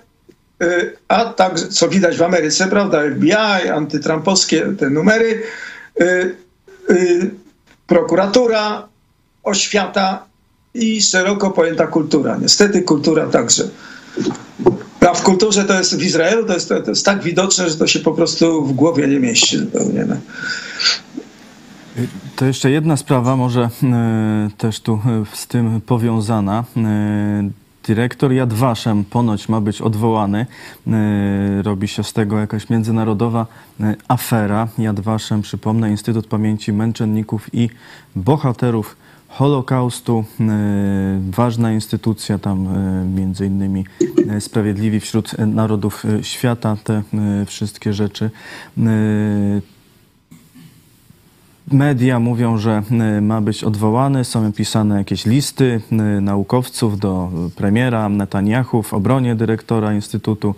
y, 0.62 0.96
a 1.08 1.24
także, 1.24 1.68
co 1.68 1.88
widać 1.88 2.16
w 2.16 2.22
Ameryce, 2.22 2.68
prawda, 2.68 3.02
FBI, 3.16 3.68
antytrampowskie 3.68 4.74
te 4.78 4.90
numery, 4.90 5.42
prokuratura, 7.86 8.88
oświata 9.42 10.26
i 10.74 11.02
szeroko 11.02 11.50
pojęta 11.50 11.86
kultura. 11.86 12.36
Niestety 12.40 12.82
kultura 12.82 13.26
także. 13.26 13.68
A 15.00 15.14
w 15.14 15.22
kulturze 15.22 15.64
to 15.64 15.78
jest 15.78 15.96
w 15.96 16.02
Izraelu 16.02 16.46
to 16.46 16.54
jest, 16.54 16.68
to 16.68 16.90
jest 16.90 17.04
tak 17.04 17.22
widoczne, 17.22 17.70
że 17.70 17.76
to 17.76 17.86
się 17.86 18.00
po 18.00 18.12
prostu 18.12 18.64
w 18.64 18.72
głowie 18.72 19.08
nie 19.08 19.20
mieści 19.20 19.58
zupełnie. 19.58 20.04
No. 20.04 20.16
To 22.36 22.44
jeszcze 22.44 22.70
jedna 22.70 22.96
sprawa, 22.96 23.36
może 23.36 23.70
też 24.58 24.80
tu 24.80 25.00
z 25.32 25.46
tym 25.46 25.80
powiązana. 25.80 26.64
E, 27.86 27.94
dyrektor 27.94 28.32
Yad 28.32 28.52
Vashem 28.52 29.04
ponoć 29.04 29.48
ma 29.48 29.60
być 29.60 29.80
odwołany. 29.80 30.46
Robi 31.62 31.88
się 31.88 32.04
z 32.04 32.12
tego 32.12 32.38
jakaś 32.38 32.70
międzynarodowa 32.70 33.46
afera. 34.08 34.68
Yad 34.78 35.00
Vashem, 35.00 35.42
przypomnę, 35.42 35.90
Instytut 35.90 36.26
Pamięci 36.26 36.72
Męczenników 36.72 37.54
i 37.54 37.70
Bohaterów 38.16 38.96
Holokaustu. 39.28 40.24
Ważna 41.30 41.72
instytucja, 41.72 42.38
tam 42.38 42.68
między 43.14 43.46
innymi 43.46 43.84
Sprawiedliwi 44.40 45.00
wśród 45.00 45.38
Narodów 45.38 46.04
Świata, 46.22 46.76
te 46.84 47.02
wszystkie 47.46 47.92
rzeczy 47.92 48.30
media 51.72 52.20
mówią, 52.20 52.58
że 52.58 52.82
y, 53.18 53.20
ma 53.20 53.40
być 53.40 53.64
odwołany. 53.64 54.24
Są 54.24 54.52
pisane 54.52 54.98
jakieś 54.98 55.26
listy 55.26 55.80
y, 55.92 56.20
naukowców 56.20 56.98
do 56.98 57.30
premiera 57.56 58.08
Netanyahu 58.08 58.82
w 58.82 58.94
obronie 58.94 59.34
dyrektora 59.34 59.94
Instytutu 59.94 60.54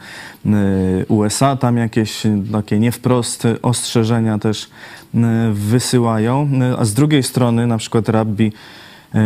USA. 1.09 1.57
Tam 1.57 1.77
jakieś 1.77 2.23
takie 2.53 2.79
nie 2.79 2.93
wprost 2.93 3.47
ostrzeżenia 3.63 4.39
też 4.39 4.71
wysyłają. 5.53 6.51
A 6.79 6.85
z 6.85 6.95
drugiej 6.95 7.23
strony 7.23 7.67
na 7.67 7.79
przykład 7.79 8.09
rabbi 8.09 8.53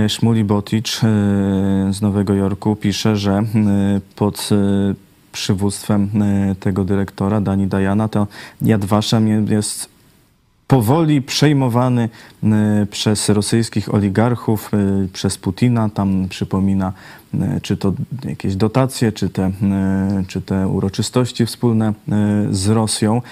Szmuli 0.09 0.45
Boticz 0.45 1.01
z 1.91 2.03
Nowego 2.03 2.35
Jorku 2.35 2.77
pisze, 2.77 3.17
że 3.17 3.43
pod 4.17 4.49
przywództwem 5.33 6.11
tego 6.61 6.85
dyrektora 6.85 7.41
Dani 7.41 7.67
Dajana 7.67 8.09
to 8.09 8.27
Yad 8.63 8.85
Vashem 8.85 9.47
jest 9.47 9.92
powoli 10.73 11.23
przejmowany 11.23 12.09
y, 12.83 12.87
przez 12.87 13.29
rosyjskich 13.29 13.95
oligarchów, 13.95 14.71
y, 15.05 15.09
przez 15.13 15.39
Putina. 15.39 15.89
Tam 15.95 16.29
przypomina, 16.29 16.93
y, 17.35 17.39
czy 17.63 17.77
to 17.77 17.93
jakieś 18.25 18.57
dotacje, 18.57 19.13
czy 19.13 19.29
te, 19.29 19.51
czy 20.29 20.41
te 20.41 20.69
uroczystości 20.69 21.47
wspólne 21.47 21.93
z 22.51 22.69
Rosją. 22.69 23.23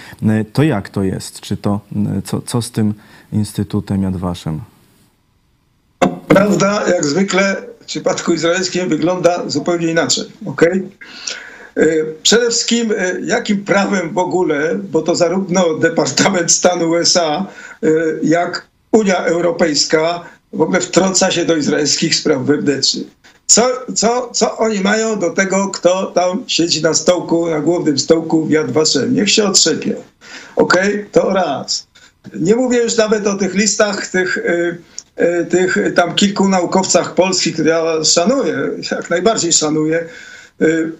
To 0.53 0.63
jak 0.63 0.89
to 0.89 1.03
jest? 1.03 1.39
Czy 1.39 1.57
to, 1.57 1.79
co, 2.25 2.41
co 2.41 2.61
z 2.61 2.71
tym 2.71 2.93
Instytutem 3.33 4.03
Jadwaszem? 4.03 4.61
Prawda, 6.27 6.87
jak 6.87 7.05
zwykle 7.05 7.55
w 7.81 7.85
przypadku 7.85 8.33
izraelskim 8.33 8.89
wygląda 8.89 9.49
zupełnie 9.49 9.87
inaczej. 9.87 10.23
Okay? 10.45 10.89
E, 11.75 12.05
przede 12.23 12.49
wszystkim, 12.49 12.93
e, 12.97 13.21
jakim 13.25 13.65
prawem 13.65 14.13
w 14.13 14.17
ogóle, 14.17 14.75
bo 14.75 15.01
to 15.01 15.15
zarówno 15.15 15.73
Departament 15.73 16.51
Stanu 16.51 16.89
USA, 16.89 17.45
e, 17.83 17.87
jak 18.23 18.67
Unia 18.91 19.25
Europejska 19.25 20.25
w 20.53 20.61
ogóle 20.61 20.81
wtrąca 20.81 21.31
się 21.31 21.45
do 21.45 21.55
izraelskich 21.55 22.15
spraw 22.15 22.41
wewnętrznych. 22.41 23.07
Co, 23.47 23.67
co, 23.95 24.29
co 24.33 24.57
oni 24.57 24.79
mają 24.79 25.19
do 25.19 25.29
tego, 25.29 25.67
kto 25.67 26.05
tam 26.05 26.43
siedzi 26.47 26.81
na 26.81 26.93
stołku, 26.93 27.49
na 27.49 27.59
głównym 27.59 27.99
stołku 27.99 28.45
w 28.45 28.51
Yad 28.51 28.71
Vashem? 28.71 29.13
Niech 29.13 29.31
się 29.31 29.43
otrzepią. 29.43 29.93
Okej, 30.55 30.93
okay? 30.95 31.05
to 31.11 31.29
raz. 31.29 31.87
Nie 32.33 32.55
mówię 32.55 32.83
już 32.83 32.97
nawet 32.97 33.27
o 33.27 33.35
tych 33.35 33.53
listach 33.53 34.07
tych, 34.07 34.39
tych 35.49 35.77
tam 35.95 36.15
kilku 36.15 36.49
naukowcach 36.49 37.15
polskich, 37.15 37.53
które 37.53 37.69
ja 37.69 38.03
szanuję, 38.03 38.69
jak 38.91 39.09
najbardziej 39.09 39.53
szanuję, 39.53 40.05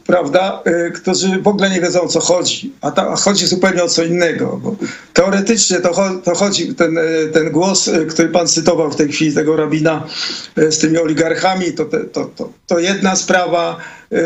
prawda, 0.05 0.63
y, 0.87 0.91
którzy 0.91 1.41
w 1.41 1.47
ogóle 1.47 1.69
nie 1.69 1.81
wiedzą 1.81 2.01
o 2.01 2.07
co 2.07 2.19
chodzi, 2.19 2.73
a, 2.81 2.91
ta, 2.91 3.09
a 3.09 3.15
chodzi 3.15 3.47
zupełnie 3.47 3.83
o 3.83 3.87
co 3.87 4.03
innego. 4.03 4.59
Bo 4.63 4.75
teoretycznie 5.13 5.79
to, 5.79 6.09
to 6.23 6.35
chodzi, 6.35 6.75
ten, 6.75 6.97
y, 6.97 7.29
ten 7.33 7.51
głos, 7.51 7.89
który 8.09 8.29
pan 8.29 8.47
cytował 8.47 8.91
w 8.91 8.95
tej 8.95 9.11
chwili, 9.11 9.33
tego 9.33 9.55
rabina 9.55 10.07
z 10.55 10.77
tymi 10.77 10.97
oligarchami, 10.97 11.73
to, 11.73 11.85
to, 11.85 12.25
to, 12.25 12.49
to 12.67 12.79
jedna 12.79 13.15
sprawa 13.15 13.77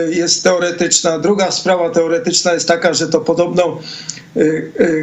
jest 0.09 0.43
teoretyczna. 0.43 1.19
Druga 1.19 1.51
sprawa 1.51 1.89
teoretyczna 1.89 2.53
jest 2.53 2.67
taka, 2.67 2.93
że 2.93 3.07
to 3.07 3.19
podobno 3.21 3.79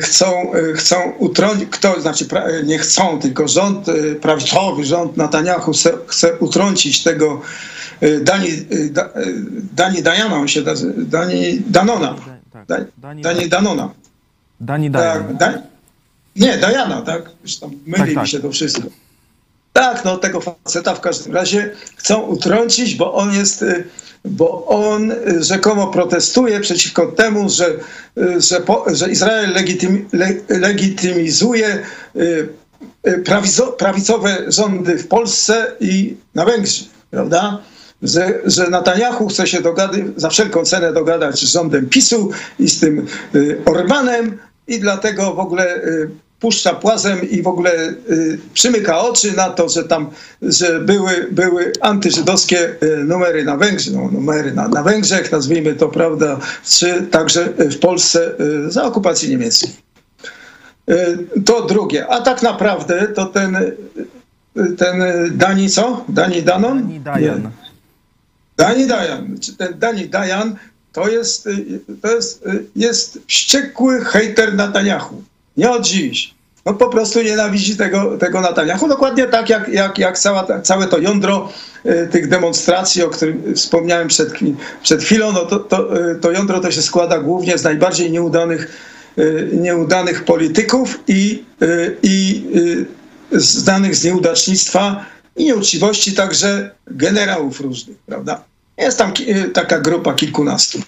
chcą, 0.00 0.52
chcą 0.74 1.12
utrącić, 1.18 1.68
kto, 1.70 2.00
znaczy 2.00 2.26
nie 2.64 2.78
chcą, 2.78 3.18
tylko 3.20 3.48
rząd, 3.48 3.86
prawidłowy 4.20 4.84
rząd 4.84 5.16
Netanyahu 5.16 5.72
chce, 5.72 5.92
chce 6.06 6.38
utrącić 6.38 7.02
tego 7.02 7.40
Y, 7.40 7.81
Dani, 8.02 8.48
y, 8.48 8.74
y, 8.74 8.92
Dani 9.72 10.02
Dajana, 10.02 10.36
on 10.36 10.48
się 10.48 10.62
Dani 10.96 11.62
Danona. 11.66 12.16
Tak, 12.66 12.84
Dani 13.22 13.48
Danona. 13.48 13.94
Dani 14.60 14.90
Dajana. 14.90 15.20
Tak, 15.20 15.36
da, 15.36 15.62
nie, 16.36 16.58
Dajana, 16.58 17.02
tak? 17.02 17.22
Już 17.42 17.56
tam 17.56 17.70
myli 17.86 17.98
tak, 17.98 18.14
tak. 18.14 18.22
mi 18.22 18.28
się 18.28 18.40
to 18.40 18.50
wszystko. 18.50 18.88
Tak, 19.72 20.04
no 20.04 20.16
tego 20.16 20.40
faceta 20.40 20.94
w 20.94 21.00
każdym 21.00 21.34
razie 21.34 21.70
chcą 21.96 22.20
utrącić, 22.20 22.94
bo 22.94 23.14
on 23.14 23.32
jest, 23.32 23.64
bo 24.24 24.66
on 24.66 25.12
rzekomo 25.40 25.86
protestuje 25.86 26.60
przeciwko 26.60 27.06
temu, 27.06 27.50
że, 27.50 27.66
że, 28.38 28.60
po, 28.60 28.84
że 28.92 29.10
Izrael 29.10 29.52
legitymi, 29.52 30.04
le, 30.12 30.28
legitymizuje 30.48 31.82
prawicowe 33.78 34.38
rządy 34.48 34.98
w 34.98 35.08
Polsce 35.08 35.72
i 35.80 36.16
na 36.34 36.44
Węgrzech, 36.44 36.88
prawda? 37.10 37.62
Że, 38.02 38.40
że 38.44 38.70
Netanyahu 38.70 39.28
chce 39.28 39.46
się 39.46 39.60
dogadać, 39.60 40.00
za 40.16 40.28
wszelką 40.28 40.64
cenę 40.64 40.92
dogadać 40.92 41.40
z 41.40 41.52
rządem 41.52 41.88
PiSu 41.88 42.30
i 42.58 42.68
z 42.68 42.80
tym 42.80 43.06
y, 43.34 43.60
Orbanem 43.64 44.38
i 44.66 44.80
dlatego 44.80 45.34
w 45.34 45.38
ogóle 45.38 45.76
y, 45.76 46.10
puszcza 46.40 46.74
płazem 46.74 47.30
i 47.30 47.42
w 47.42 47.46
ogóle 47.46 47.72
y, 48.10 48.38
przymyka 48.54 48.98
oczy 48.98 49.36
na 49.36 49.50
to, 49.50 49.68
że 49.68 49.84
tam 49.84 50.10
że 50.42 50.80
były, 50.80 51.28
były 51.30 51.72
antyżydowskie 51.80 52.76
numery 53.04 53.44
na 53.44 53.56
Węgrzech, 53.56 53.94
no, 53.94 54.08
numery 54.12 54.52
na, 54.52 54.68
na 54.68 54.82
Węgrzech, 54.82 55.32
nazwijmy 55.32 55.74
to, 55.74 55.88
prawda, 55.88 56.38
czy 56.64 57.02
także 57.02 57.48
w 57.58 57.78
Polsce 57.78 58.34
za 58.68 58.84
okupacji 58.84 59.30
niemieckiej. 59.30 59.70
To 61.44 61.66
drugie. 61.66 62.06
A 62.06 62.20
tak 62.20 62.42
naprawdę 62.42 63.08
to 63.08 63.26
ten, 63.26 63.58
ten 64.78 65.02
Dani 65.30 65.70
co? 65.70 66.04
Dani 66.08 66.42
Danon? 66.42 66.78
Dani 66.78 67.00
Dajan. 67.00 67.42
Nie. 67.42 67.61
Dani 68.62 68.86
Dajan, 68.86 69.36
ten 69.58 69.78
Dani 69.78 70.08
Dajan 70.08 70.56
to 70.92 71.08
jest, 71.08 71.46
y, 71.46 71.80
to 72.02 72.14
jest, 72.14 72.46
y, 72.46 72.64
jest 72.76 73.18
wściekły 73.26 74.04
hejter 74.04 74.54
Netanyahu. 74.54 75.22
Nie 75.56 75.70
od 75.70 75.86
dziś. 75.86 76.34
No 76.66 76.74
po 76.74 76.88
prostu 76.88 77.22
nienawidzi 77.22 77.76
tego, 77.76 78.18
tego 78.18 78.40
Netanyahu. 78.40 78.88
Dokładnie 78.88 79.26
tak 79.26 79.48
jak, 79.50 79.68
jak, 79.68 79.98
jak 79.98 80.18
cała, 80.18 80.60
całe 80.62 80.86
to 80.86 80.98
jądro 80.98 81.48
y, 81.86 82.08
tych 82.12 82.28
demonstracji, 82.28 83.02
o 83.02 83.10
którym 83.10 83.54
wspomniałem 83.54 84.08
przed, 84.08 84.32
przed 84.82 85.02
chwilą, 85.02 85.32
no 85.32 85.46
to, 85.46 85.58
to, 85.58 85.88
to 86.20 86.32
jądro 86.32 86.60
to 86.60 86.70
się 86.70 86.82
składa 86.82 87.18
głównie 87.18 87.58
z 87.58 87.64
najbardziej 87.64 88.10
nieudanych, 88.10 88.92
nieudanych 89.52 90.24
polityków 90.24 91.00
i, 91.08 91.44
i 92.02 92.44
znanych 93.32 93.96
z 93.96 94.04
nieudacznictwa 94.04 95.04
i 95.36 95.44
nieuczciwości 95.44 96.12
także 96.12 96.70
generałów 96.86 97.60
różnych, 97.60 97.96
prawda? 97.98 98.44
Jest 98.78 98.98
tam 98.98 99.12
taka 99.54 99.80
grupa 99.80 100.14
kilkunastu. 100.14 100.78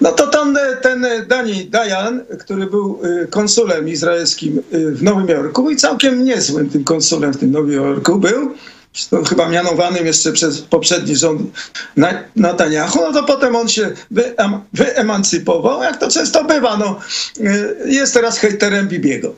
No 0.00 0.12
to 0.12 0.26
tam 0.26 0.56
y, 0.56 0.60
ten 0.82 1.04
y, 1.04 1.26
Dani 1.26 1.64
Dayan, 1.64 2.24
który 2.40 2.66
był 2.66 3.00
konsulem 3.30 3.88
izraelskim 3.88 4.62
w 4.72 5.02
Nowym 5.02 5.28
Jorku 5.28 5.70
i 5.70 5.76
całkiem 5.76 6.24
niezłym 6.24 6.70
tym 6.70 6.84
konsulem 6.84 7.32
w 7.32 7.36
tym 7.36 7.50
Nowym 7.50 7.72
Jorku 7.72 8.18
był, 8.18 8.54
chyba 9.28 9.48
mianowanym 9.48 10.06
jeszcze 10.06 10.32
przez 10.32 10.62
poprzedni 10.62 11.16
rząd 11.16 11.42
Netanyahu, 12.36 12.98
no 13.00 13.12
to 13.12 13.22
potem 13.22 13.56
on 13.56 13.68
się 13.68 13.92
wyemancypował, 14.72 15.82
jak 15.82 15.96
to 15.96 16.10
często 16.10 16.44
bywa, 16.44 16.76
no, 16.76 17.00
jest 17.86 18.14
teraz 18.14 18.38
hejterem 18.38 18.88
Bibiego. 18.88 19.34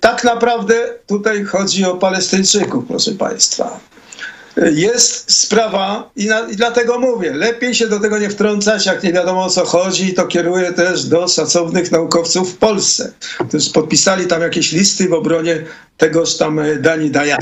Tak 0.00 0.24
naprawdę 0.24 0.74
tutaj 1.06 1.44
chodzi 1.44 1.84
o 1.84 1.96
Palestyńczyków, 1.96 2.84
proszę 2.88 3.12
Państwa 3.12 3.80
jest 4.56 5.32
sprawa 5.32 6.10
i, 6.16 6.26
na, 6.26 6.40
i, 6.48 6.56
dlatego 6.56 6.98
mówię, 6.98 7.32
lepiej 7.32 7.74
się 7.74 7.88
do 7.88 8.00
tego 8.00 8.18
nie 8.18 8.30
wtrącać, 8.30 8.86
jak 8.86 9.02
nie 9.02 9.12
wiadomo 9.12 9.44
o 9.44 9.50
co 9.50 9.64
chodzi, 9.64 10.14
to 10.14 10.26
kieruję 10.26 10.72
też 10.72 11.04
do 11.04 11.28
szacownych 11.28 11.92
naukowców 11.92 12.54
w 12.54 12.56
Polsce, 12.56 13.12
którzy 13.48 13.70
podpisali 13.70 14.26
tam 14.26 14.42
jakieś 14.42 14.72
listy 14.72 15.08
w 15.08 15.12
obronie 15.12 15.64
tegoż 15.96 16.36
tam 16.36 16.58
e, 16.58 16.76
Dani 16.76 17.10
Dajan. 17.10 17.40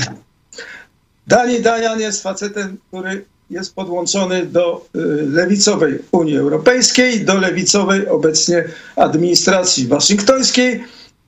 Dani 1.27 1.61
Dajan 1.61 1.99
jest 1.99 2.23
facetem, 2.23 2.77
który 2.87 3.25
jest 3.49 3.75
podłączony 3.75 4.45
do 4.45 4.85
e, 4.95 4.99
lewicowej 5.31 5.99
Unii 6.11 6.37
Europejskiej, 6.37 7.25
do 7.25 7.33
lewicowej 7.33 8.07
obecnie 8.07 8.63
administracji 8.95 9.87
waszyngtońskiej. 9.87 10.83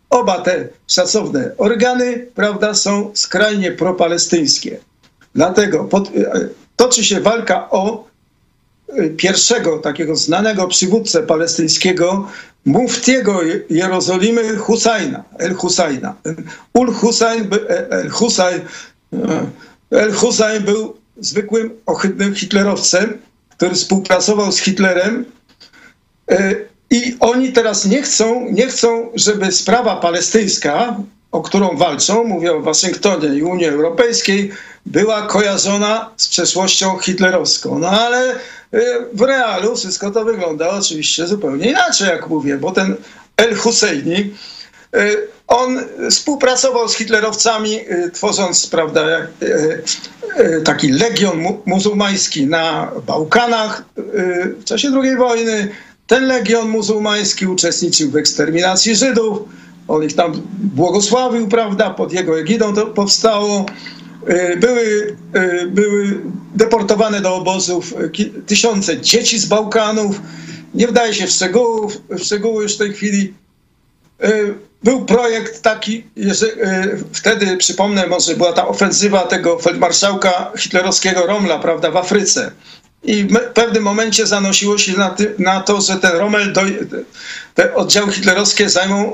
Oba 0.09 0.41
te 0.41 0.67
szacowne 0.87 1.51
organy, 1.57 2.27
prawda, 2.35 2.73
są 2.73 3.11
skrajnie 3.13 3.71
propalestyńskie. 3.71 4.77
Dlatego 5.37 5.83
pod, 5.83 6.07
e, 6.07 6.49
toczy 6.75 7.03
się 7.03 7.19
walka 7.19 7.69
o 7.69 8.07
e, 8.89 9.09
pierwszego 9.09 9.77
takiego 9.77 10.15
znanego 10.15 10.67
przywódcę 10.67 11.23
palestyńskiego, 11.23 12.27
muftiego 12.65 13.39
Jerozolimy 13.69 14.57
Husajna, 14.57 15.23
El 15.39 15.53
Husajna. 15.53 16.15
Ul 16.73 16.93
Husayn, 16.93 17.49
e, 17.69 17.89
El 17.89 18.09
Husayn, 18.09 18.61
El 19.91 20.13
Husayn 20.13 20.63
był 20.63 20.97
zwykłym 21.19 21.71
ohydnym 21.85 22.35
hitlerowcem, 22.35 23.17
który 23.49 23.75
współpracował 23.75 24.51
z 24.51 24.59
Hitlerem 24.59 25.25
i 26.89 27.17
oni 27.19 27.53
teraz 27.53 27.85
nie 27.85 28.01
chcą, 28.01 28.45
nie 28.51 28.67
chcą, 28.67 29.11
żeby 29.15 29.51
sprawa 29.51 29.95
palestyńska, 29.95 30.97
o 31.31 31.41
którą 31.41 31.77
walczą, 31.77 32.23
mówię 32.23 32.53
o 32.53 32.61
Waszyngtonie 32.61 33.27
i 33.27 33.43
Unii 33.43 33.65
Europejskiej, 33.65 34.51
była 34.91 35.21
kojarzona 35.21 36.09
z 36.17 36.27
przeszłością 36.27 36.97
hitlerowską. 36.97 37.79
No 37.79 37.89
ale 37.89 38.35
y, 38.35 38.37
w 39.13 39.21
realu 39.21 39.75
wszystko 39.75 40.11
to 40.11 40.25
wygląda 40.25 40.69
oczywiście 40.69 41.27
zupełnie 41.27 41.69
inaczej, 41.69 42.07
jak 42.07 42.29
mówię, 42.29 42.57
bo 42.57 42.71
ten 42.71 42.95
El 43.37 43.55
Husseini 43.55 44.33
on 45.47 45.79
współpracował 46.11 46.89
z 46.89 46.95
hitlerowcami, 46.95 47.79
tworząc 48.13 48.67
prawda, 48.67 49.01
taki 50.63 50.91
legion 50.91 51.43
muzułmański 51.65 52.47
na 52.47 52.91
Bałkanach 53.07 53.83
w 54.59 54.63
czasie 54.63 54.91
II 55.03 55.17
wojny. 55.17 55.69
Ten 56.07 56.27
legion 56.27 56.69
muzułmański 56.69 57.47
uczestniczył 57.47 58.11
w 58.11 58.15
eksterminacji 58.15 58.95
Żydów. 58.95 59.39
On 59.87 60.03
ich 60.03 60.15
tam 60.15 60.41
błogosławił, 60.59 61.47
prawda? 61.47 61.89
Pod 61.89 62.13
jego 62.13 62.39
egidą 62.39 62.75
to 62.75 62.85
powstało. 62.85 63.65
Były, 64.57 65.15
były 65.67 66.21
deportowane 66.55 67.21
do 67.21 67.35
obozów 67.35 67.93
tysiące 68.47 69.01
dzieci 69.01 69.39
z 69.39 69.45
Bałkanów. 69.45 70.21
Nie 70.73 70.87
wdaje 70.87 71.13
się 71.13 71.27
w, 71.27 71.31
szczegółów, 71.31 72.01
w 72.09 72.19
szczegóły 72.19 72.63
już 72.63 72.75
w 72.75 72.77
tej 72.77 72.93
chwili. 72.93 73.33
Był 74.83 75.05
projekt 75.05 75.61
taki, 75.61 76.03
wtedy, 77.13 77.57
przypomnę, 77.57 78.07
może 78.07 78.35
była 78.35 78.53
ta 78.53 78.67
ofensywa 78.67 79.21
tego 79.21 79.59
feldmarszałka 79.59 80.51
hitlerowskiego 80.57 81.25
Romla, 81.25 81.59
prawda, 81.59 81.91
w 81.91 81.97
Afryce. 81.97 82.51
I 83.03 83.23
w 83.23 83.53
pewnym 83.53 83.83
momencie 83.83 84.27
zanosiło 84.27 84.77
się 84.77 84.97
na, 84.97 85.09
ty, 85.09 85.35
na 85.39 85.61
to, 85.61 85.81
że 85.81 85.95
ten 85.95 86.11
Rommel, 86.11 86.53
do, 86.53 86.61
te 87.55 87.75
oddziały 87.75 88.11
hitlerowskie 88.11 88.69
zajmą, 88.69 89.13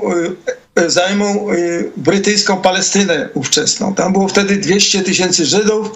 zajmą 0.86 1.46
brytyjską 1.96 2.56
Palestynę 2.56 3.28
ówczesną. 3.34 3.94
Tam 3.94 4.12
było 4.12 4.28
wtedy 4.28 4.56
200 4.56 5.02
tysięcy 5.02 5.46
Żydów 5.46 5.90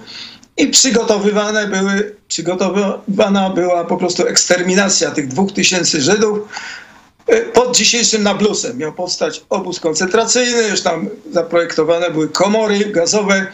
i 0.56 0.68
przygotowywane 0.68 1.66
były, 1.66 2.16
przygotowywana 2.28 3.50
była 3.50 3.84
po 3.84 3.96
prostu 3.96 4.26
eksterminacja 4.26 5.10
tych 5.10 5.28
dwóch 5.28 5.52
tysięcy 5.52 6.00
Żydów. 6.00 6.38
Pod 7.52 7.76
dzisiejszym 7.76 8.22
Nablusem 8.22 8.78
miał 8.78 8.92
powstać 8.92 9.44
obóz 9.48 9.80
koncentracyjny, 9.80 10.68
już 10.68 10.80
tam 10.80 11.08
zaprojektowane 11.32 12.10
były 12.10 12.28
komory 12.28 12.78
gazowe, 12.78 13.46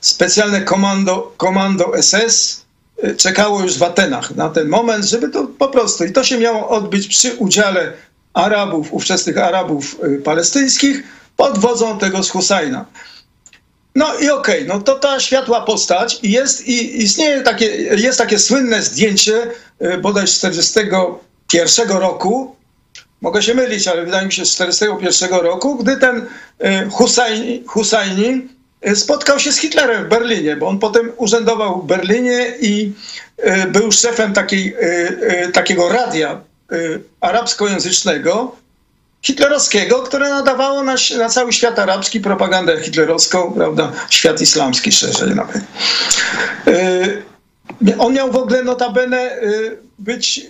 specjalne 0.00 0.62
komando, 0.62 1.34
komando 1.36 1.92
SS 2.02 2.63
czekało 3.16 3.62
już 3.62 3.78
w 3.78 3.82
Atenach 3.82 4.36
na 4.36 4.48
ten 4.48 4.68
moment, 4.68 5.04
żeby 5.04 5.28
to 5.28 5.46
po 5.58 5.68
prostu, 5.68 6.04
i 6.04 6.12
to 6.12 6.24
się 6.24 6.38
miało 6.38 6.68
odbyć 6.68 7.08
przy 7.08 7.34
udziale 7.34 7.92
Arabów, 8.34 8.92
ówczesnych 8.92 9.38
Arabów 9.38 10.00
palestyńskich 10.24 11.02
pod 11.36 11.58
wodzą 11.58 11.98
tego 11.98 12.22
z 12.22 12.30
Husajna. 12.30 12.84
No 13.94 14.06
i 14.14 14.30
okej, 14.30 14.32
okay, 14.32 14.64
no 14.68 14.80
to 14.80 14.98
ta 14.98 15.20
światła 15.20 15.60
postać 15.60 16.18
i 16.22 16.30
jest, 16.30 16.68
i 16.68 17.02
istnieje 17.02 17.40
takie, 17.40 17.66
jest 17.96 18.18
takie 18.18 18.38
słynne 18.38 18.82
zdjęcie 18.82 19.50
bodaj 20.02 20.26
z 20.26 20.38
41 20.38 21.88
roku, 21.88 22.56
mogę 23.20 23.42
się 23.42 23.54
mylić, 23.54 23.88
ale 23.88 24.04
wydaje 24.04 24.26
mi 24.26 24.32
się 24.32 24.46
z 24.46 24.50
41 24.50 25.30
roku, 25.30 25.76
gdy 25.76 25.96
ten 25.96 26.26
Husajni, 26.90 27.62
Husajni 27.66 28.48
spotkał 28.94 29.38
się 29.38 29.52
z 29.52 29.58
Hitlerem 29.58 30.04
w 30.04 30.08
Berlinie, 30.08 30.56
bo 30.56 30.68
on 30.68 30.78
potem 30.78 31.12
urzędował 31.16 31.82
w 31.82 31.86
Berlinie 31.86 32.54
i 32.60 32.92
był 33.68 33.92
szefem 33.92 34.32
takiej, 34.32 34.76
takiego 35.52 35.88
radia 35.88 36.40
arabskojęzycznego, 37.20 38.56
hitlerowskiego, 39.22 40.02
które 40.02 40.30
nadawało 40.30 40.82
na, 40.82 40.94
na, 41.18 41.28
cały 41.28 41.52
świat 41.52 41.78
arabski 41.78 42.20
propagandę 42.20 42.80
hitlerowską, 42.80 43.52
prawda, 43.52 43.92
świat 44.10 44.40
islamski 44.40 44.92
szerzej 44.92 45.34
nawet. 45.34 45.62
On 47.98 48.12
miał 48.12 48.32
w 48.32 48.36
ogóle 48.36 48.62
notabene 48.62 49.30
być, 49.98 50.46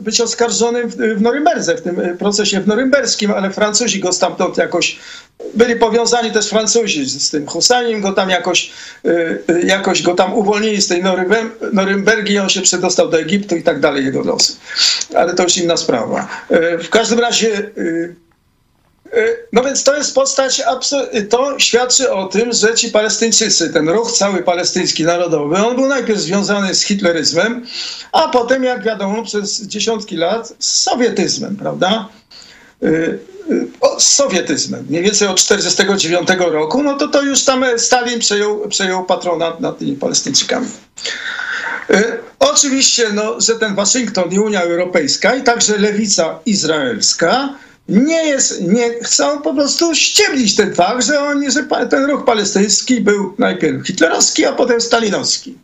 być 0.00 0.20
oskarżony 0.20 0.86
w 0.86 1.20
Norymberdze, 1.20 1.76
w 1.76 1.82
tym 1.82 2.18
procesie 2.18 2.60
w 2.60 2.66
norymberskim, 2.66 3.30
ale 3.30 3.50
Francuzi 3.50 4.00
go 4.00 4.12
stamtąd 4.12 4.56
jakoś, 4.56 4.98
byli 5.54 5.76
powiązani 5.76 6.30
też 6.30 6.48
Francuzi 6.48 7.06
z 7.06 7.30
tym 7.30 7.46
Hussanim, 7.46 8.00
go 8.00 8.12
tam 8.12 8.30
jakoś, 8.30 8.72
jakoś 9.64 10.02
go 10.02 10.14
tam 10.14 10.34
uwolnili 10.34 10.82
z 10.82 10.88
tej 10.88 11.02
Norymbergi, 11.72 12.38
on 12.38 12.48
się 12.48 12.60
przedostał 12.60 13.08
do 13.08 13.20
Egiptu 13.20 13.56
i 13.56 13.62
tak 13.62 13.80
dalej, 13.80 14.04
jego 14.04 14.22
losy. 14.22 14.52
Ale 15.14 15.34
to 15.34 15.42
już 15.42 15.56
inna 15.56 15.76
sprawa. 15.76 16.28
W 16.82 16.88
każdym 16.90 17.20
razie 17.20 17.70
no 19.52 19.62
więc 19.62 19.84
to 19.84 19.96
jest 19.96 20.14
postać, 20.14 20.62
to 21.30 21.58
świadczy 21.58 22.12
o 22.12 22.26
tym, 22.26 22.52
że 22.52 22.74
ci 22.74 22.90
Palestyńczycy, 22.90 23.70
ten 23.70 23.88
ruch 23.88 24.12
cały 24.12 24.42
palestyński 24.42 25.04
narodowy, 25.04 25.56
on 25.56 25.76
był 25.76 25.86
najpierw 25.86 26.20
związany 26.20 26.74
z 26.74 26.82
hitleryzmem, 26.82 27.66
a 28.12 28.28
potem, 28.28 28.64
jak 28.64 28.82
wiadomo, 28.82 29.22
przez 29.22 29.62
dziesiątki 29.62 30.16
lat 30.16 30.52
z 30.58 30.82
sowietyzmem, 30.82 31.56
prawda? 31.56 32.08
Z 33.98 34.06
sowietyzmem. 34.06 34.86
Mniej 34.88 35.02
więcej 35.02 35.28
od 35.28 35.42
1949 35.42 36.52
roku, 36.52 36.82
no 36.82 36.96
to 36.96 37.08
to 37.08 37.22
już 37.22 37.44
tam 37.44 37.64
Stalin 37.76 38.20
przejął, 38.20 38.68
przejął 38.68 39.04
patronat 39.04 39.60
nad 39.60 39.78
tymi 39.78 39.96
Palestyńczykami. 39.96 40.66
Oczywiście, 42.38 43.08
no, 43.14 43.40
że 43.40 43.54
ten 43.54 43.74
Waszyngton 43.74 44.32
i 44.32 44.38
Unia 44.38 44.62
Europejska 44.62 45.34
i 45.34 45.42
także 45.42 45.78
lewica 45.78 46.38
izraelska 46.46 47.54
nie 47.90 48.28
jest, 48.28 48.60
nie 48.60 48.90
chcą 49.04 49.42
po 49.42 49.54
prostu 49.54 49.94
ściemnić 49.94 50.56
ten 50.56 50.74
fakt, 50.74 51.06
że, 51.06 51.20
oni, 51.20 51.50
że 51.50 51.64
ten 51.90 52.04
ruch 52.04 52.24
palestyński 52.24 53.00
był 53.00 53.34
najpierw 53.38 53.86
hitlerowski, 53.86 54.44
a 54.44 54.52
potem 54.52 54.80
stalinowski. 54.80 55.58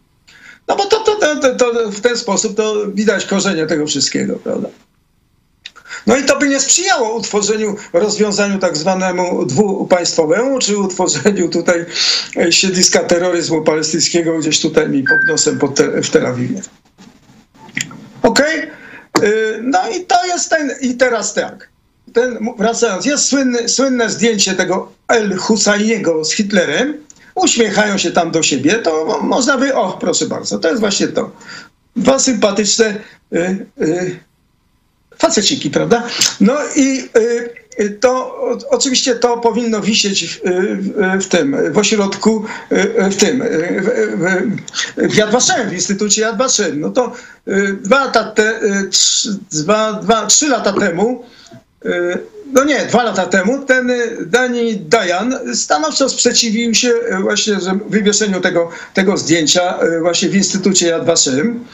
No 0.69 0.77
bo 0.77 0.87
to, 0.87 0.99
to, 0.99 1.37
to, 1.37 1.55
to, 1.55 1.91
w 1.91 2.01
ten 2.01 2.17
sposób 2.17 2.57
to 2.57 2.87
widać 2.95 3.27
korzenie 3.27 3.67
tego 3.67 3.87
wszystkiego, 3.87 4.37
prawda? 4.37 4.69
No 6.07 6.17
i 6.17 6.25
to 6.25 6.39
by 6.39 6.49
nie 6.49 6.61
sprzyjało 6.61 7.15
utworzeniu, 7.15 7.77
rozwiązaniu 7.93 8.59
tak 8.59 8.77
zwanemu 8.77 9.47
dwupaństwowemu, 9.47 10.59
czy 10.59 10.79
utworzeniu 10.79 11.49
tutaj 11.49 11.87
siedliska 12.51 13.01
terroryzmu 13.01 13.63
palestyńskiego 13.63 14.39
gdzieś 14.39 14.61
tutaj 14.61 14.89
mi 14.89 15.03
pod 15.03 15.19
nosem 15.29 15.59
pod 15.59 15.75
te, 15.75 16.03
w 16.03 16.11
Tel 16.11 16.27
Awiwie. 16.27 16.61
Okej? 18.23 18.71
Okay? 19.13 19.61
No 19.63 19.79
i 19.89 20.05
to 20.05 20.27
jest 20.27 20.51
ten, 20.51 20.71
i 20.81 20.95
teraz 20.95 21.35
tak 21.35 21.76
ten, 22.13 22.39
wracając, 22.59 23.07
jest 23.07 23.35
słynne, 23.67 24.11
zdjęcie 24.11 24.55
tego 24.55 24.93
El 25.09 25.37
Husajniego 25.37 26.25
z 26.25 26.33
Hitlerem, 26.33 26.95
uśmiechają 27.35 27.99
się 27.99 28.11
tam 28.11 28.31
do 28.31 28.43
siebie, 28.43 28.73
to 28.73 29.19
można 29.23 29.59
by, 29.59 29.75
o 29.75 29.93
proszę 30.01 30.27
bardzo, 30.27 30.59
to 30.59 30.69
jest 30.69 30.81
właśnie 30.81 31.09
to. 31.09 31.31
Dwa 31.97 32.19
sympatyczne 32.19 32.95
y, 33.33 33.67
y, 33.81 34.21
faceciki, 35.19 35.71
prawda? 35.71 36.03
No 36.41 36.55
i 36.77 37.09
y, 37.81 37.91
to 38.01 38.41
oczywiście 38.71 39.15
to 39.15 39.39
powinno 39.39 39.81
wisieć 39.81 40.25
w, 40.25 40.41
w, 40.41 41.25
w 41.25 41.29
tym, 41.29 41.73
w 41.73 41.79
ośrodku, 41.79 42.45
w 43.11 43.17
tym, 43.17 43.43
w, 43.81 45.11
w 45.13 45.17
Yad 45.17 45.31
Vashem, 45.31 45.71
w 45.71 45.73
Instytucie 45.73 46.23
Yad 46.23 46.39
Vashem. 46.39 46.81
No 46.81 46.91
to 46.91 47.13
dwa 47.83 48.05
lata, 48.05 48.25
te, 48.25 48.61
dwa, 49.53 49.93
dwa, 49.93 50.27
trzy 50.27 50.49
lata 50.49 50.73
temu 50.73 51.25
no 52.53 52.65
nie, 52.65 52.87
dwa 52.87 53.03
lata 53.03 53.27
temu 53.27 53.59
ten 53.59 53.93
Dani 54.27 54.77
Dayan 54.77 55.39
stanowczo 55.55 56.09
sprzeciwił 56.09 56.75
się 56.75 56.89
e, 56.89 57.21
właśnie 57.21 57.57
wywieszeniu 57.89 58.41
tego, 58.41 58.69
tego 58.95 59.17
zdjęcia 59.17 59.79
właśnie 60.03 60.29
w 60.29 60.35
Instytucie 60.35 60.87
Yad 60.87 61.07
Vashem. 61.07 61.65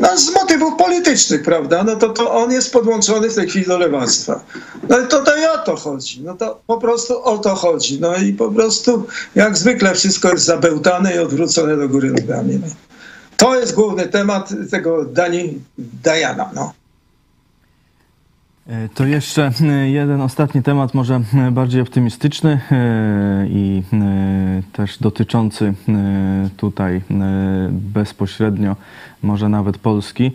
No, 0.00 0.18
z 0.18 0.34
motywów 0.34 0.74
politycznych, 0.78 1.42
prawda? 1.42 1.84
No 1.84 1.96
to, 1.96 2.08
to 2.08 2.34
on 2.34 2.52
jest 2.52 2.72
podłączony 2.72 3.30
w 3.30 3.34
tej 3.34 3.48
chwili 3.48 3.66
do 3.66 3.78
lewactwa. 3.78 4.44
No 4.88 5.00
i 5.00 5.06
to, 5.06 5.24
o 5.54 5.58
to 5.64 5.76
chodzi. 5.76 6.20
No 6.22 6.34
to 6.34 6.60
po 6.66 6.78
prostu 6.78 7.22
o 7.24 7.38
to 7.38 7.54
chodzi. 7.54 8.00
No 8.00 8.16
i 8.16 8.32
po 8.32 8.50
prostu 8.50 9.06
jak 9.34 9.58
zwykle 9.58 9.94
wszystko 9.94 10.30
jest 10.30 10.44
zabełtane 10.44 11.14
i 11.14 11.18
odwrócone 11.18 11.76
do 11.76 11.88
góry 11.88 12.10
nogami. 12.10 12.60
No. 12.62 12.66
To 13.36 13.60
jest 13.60 13.74
główny 13.74 14.06
temat 14.06 14.48
tego 14.70 15.04
Dani 15.04 15.60
Dajana. 15.78 16.50
No. 16.54 16.72
E, 18.66 18.88
to 18.88 19.06
jeszcze 19.06 19.50
e, 19.60 19.90
jeden 19.90 20.20
ostatni 20.20 20.62
temat, 20.62 20.94
może 20.94 21.20
e, 21.34 21.50
bardziej 21.50 21.82
optymistyczny 21.82 22.60
i 23.48 23.82
też 24.72 24.98
dotyczący 24.98 25.74
tutaj 26.56 27.02
bezpośrednio, 27.70 28.76
może 29.22 29.48
nawet 29.48 29.78
Polski. 29.78 30.32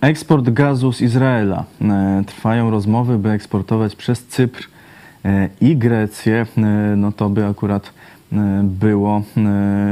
Eksport 0.00 0.50
gazu 0.50 0.92
z 0.92 1.00
Izraela. 1.00 1.64
Trwają 2.26 2.70
rozmowy, 2.70 3.18
by 3.18 3.30
eksportować 3.30 3.96
przez 3.96 4.26
Cypr 4.26 4.68
i 5.60 5.76
Grecję. 5.76 6.46
No 6.96 7.12
to 7.12 7.28
by 7.28 7.46
akurat 7.46 7.92
było 8.62 9.22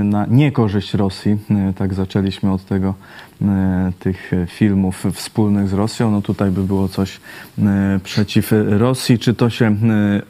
na 0.04 0.26
niekorzyść 0.26 0.94
Rosji. 0.94 1.38
Tak 1.76 1.94
zaczęliśmy 1.94 2.52
od 2.52 2.64
tego 2.64 2.94
E, 3.42 3.92
tych 3.98 4.30
filmów 4.48 5.04
wspólnych 5.12 5.68
z 5.68 5.72
Rosją. 5.72 6.10
No 6.10 6.22
tutaj 6.22 6.50
by 6.50 6.62
było 6.62 6.88
coś 6.88 7.20
e, 7.58 8.00
przeciw 8.04 8.52
Rosji. 8.68 9.18
Czy 9.18 9.34
to 9.34 9.50
się 9.50 9.66
e, 9.66 9.76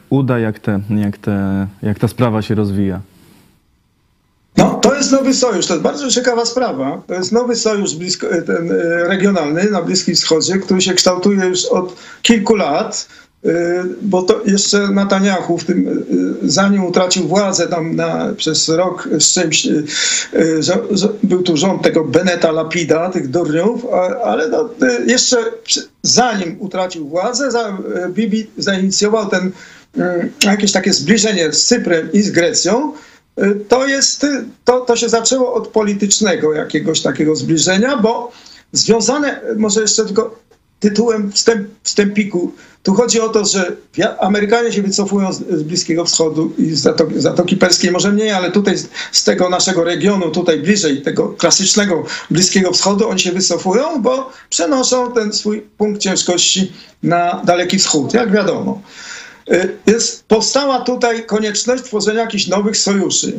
uda? 0.09 0.39
Jak, 0.39 0.59
te, 0.59 0.79
jak, 0.89 1.17
te, 1.17 1.67
jak 1.81 1.99
ta 1.99 2.07
sprawa 2.07 2.41
się 2.41 2.55
rozwija? 2.55 3.01
No, 4.57 4.73
to 4.73 4.95
jest 4.95 5.11
nowy 5.11 5.33
sojusz, 5.33 5.67
to 5.67 5.73
jest 5.73 5.83
bardzo 5.83 6.11
ciekawa 6.11 6.45
sprawa. 6.45 7.01
To 7.07 7.13
jest 7.13 7.31
nowy 7.31 7.55
sojusz 7.55 7.95
blisko, 7.95 8.27
ten 8.27 8.71
regionalny 9.07 9.71
na 9.71 9.81
Bliskim 9.81 10.15
Wschodzie, 10.15 10.57
który 10.57 10.81
się 10.81 10.93
kształtuje 10.93 11.45
już 11.45 11.65
od 11.65 11.95
kilku 12.21 12.55
lat. 12.55 13.07
Bo 14.01 14.21
to 14.21 14.41
jeszcze 14.45 14.87
Netanyahu 14.87 15.57
w 15.57 15.65
tym, 15.65 16.05
zanim 16.43 16.85
utracił 16.85 17.27
władzę 17.27 17.67
tam 17.67 17.95
na, 17.95 18.33
przez 18.37 18.69
rok 18.69 19.09
z 19.19 19.33
czymś, 19.33 19.67
był 21.23 21.43
tu 21.43 21.57
rząd 21.57 21.81
tego 21.81 22.03
Beneta 22.03 22.51
Lapida, 22.51 23.09
tych 23.09 23.29
durniów, 23.29 23.85
ale 24.23 24.49
no, 24.49 24.69
jeszcze 25.07 25.37
zanim 26.01 26.55
utracił 26.59 27.07
władzę, 27.07 27.49
Bibi 28.09 28.47
zainicjował 28.57 29.29
ten 29.29 29.51
jakieś 30.43 30.71
takie 30.71 30.93
zbliżenie 30.93 31.53
z 31.53 31.65
Cyprem 31.65 32.11
i 32.11 32.21
z 32.21 32.31
Grecją, 32.31 32.93
to 33.67 33.87
jest, 33.87 34.25
to, 34.65 34.81
to 34.81 34.95
się 34.95 35.09
zaczęło 35.09 35.53
od 35.53 35.67
politycznego 35.67 36.53
jakiegoś 36.53 37.01
takiego 37.01 37.35
zbliżenia, 37.35 37.97
bo 37.97 38.31
związane, 38.71 39.41
może 39.57 39.81
jeszcze 39.81 40.05
tylko 40.05 40.39
tytułem 40.79 41.31
wstęp, 41.31 41.67
wstępiku, 41.83 42.53
tu 42.87 42.93
chodzi 42.93 43.21
o 43.21 43.29
to, 43.29 43.45
że 43.45 43.75
Amerykanie 44.19 44.71
się 44.71 44.81
wycofują 44.81 45.33
z, 45.33 45.37
z 45.37 45.63
Bliskiego 45.63 46.05
Wschodu 46.05 46.53
i 46.57 46.65
z 46.71 46.79
Zatoki, 46.79 47.13
Zatoki 47.17 47.57
Perskiej, 47.57 47.91
może 47.91 48.11
mniej, 48.11 48.31
ale 48.31 48.51
tutaj 48.51 48.77
z, 48.77 48.89
z, 49.11 49.23
tego 49.23 49.49
naszego 49.49 49.83
regionu, 49.83 50.31
tutaj 50.31 50.59
bliżej 50.59 51.01
tego 51.01 51.29
klasycznego 51.29 52.03
Bliskiego 52.31 52.71
Wschodu, 52.71 53.09
oni 53.09 53.19
się 53.19 53.31
wycofują, 53.31 54.01
bo 54.01 54.31
przenoszą 54.49 55.11
ten 55.11 55.33
swój 55.33 55.61
punkt 55.61 56.01
ciężkości 56.01 56.71
na 57.03 57.41
Daleki 57.45 57.79
Wschód, 57.79 58.13
jak 58.13 58.31
wiadomo. 58.31 58.81
Y, 59.51 59.77
jest, 59.85 60.25
powstała 60.25 60.81
tutaj 60.81 61.25
konieczność 61.25 61.83
tworzenia 61.83 62.21
jakichś 62.21 62.47
nowych 62.47 62.77
sojuszy. 62.77 63.33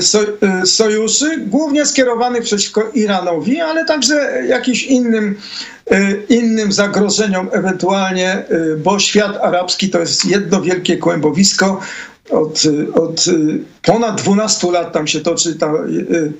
So, 0.00 0.18
y, 0.62 0.66
sojuszy, 0.66 1.36
głównie 1.46 1.86
skierowanych 1.86 2.42
przeciwko 2.42 2.90
Iranowi, 2.94 3.60
ale 3.60 3.84
także 3.84 4.42
jakimś 4.48 4.82
innym, 4.82 5.36
innym 6.28 6.72
zagrożeniom 6.72 7.48
ewentualnie, 7.52 8.44
bo 8.78 8.98
świat 8.98 9.36
arabski 9.36 9.90
to 9.90 10.00
jest 10.00 10.24
jedno 10.24 10.62
wielkie 10.62 10.96
kłębowisko 10.96 11.80
od, 12.30 12.62
od 12.94 13.24
ponad 13.82 14.22
12 14.22 14.70
lat 14.70 14.92
tam 14.92 15.06
się 15.06 15.20
toczy, 15.20 15.54
ta, 15.54 15.72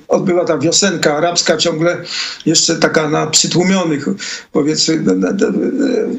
odbywa 0.07 0.45
ta 0.45 0.57
wiosenka 0.57 1.17
arabska, 1.17 1.57
ciągle 1.57 1.97
jeszcze 2.45 2.75
taka 2.75 3.09
na 3.09 3.27
przytłumionych, 3.27 4.05
powiedzmy, 4.51 5.03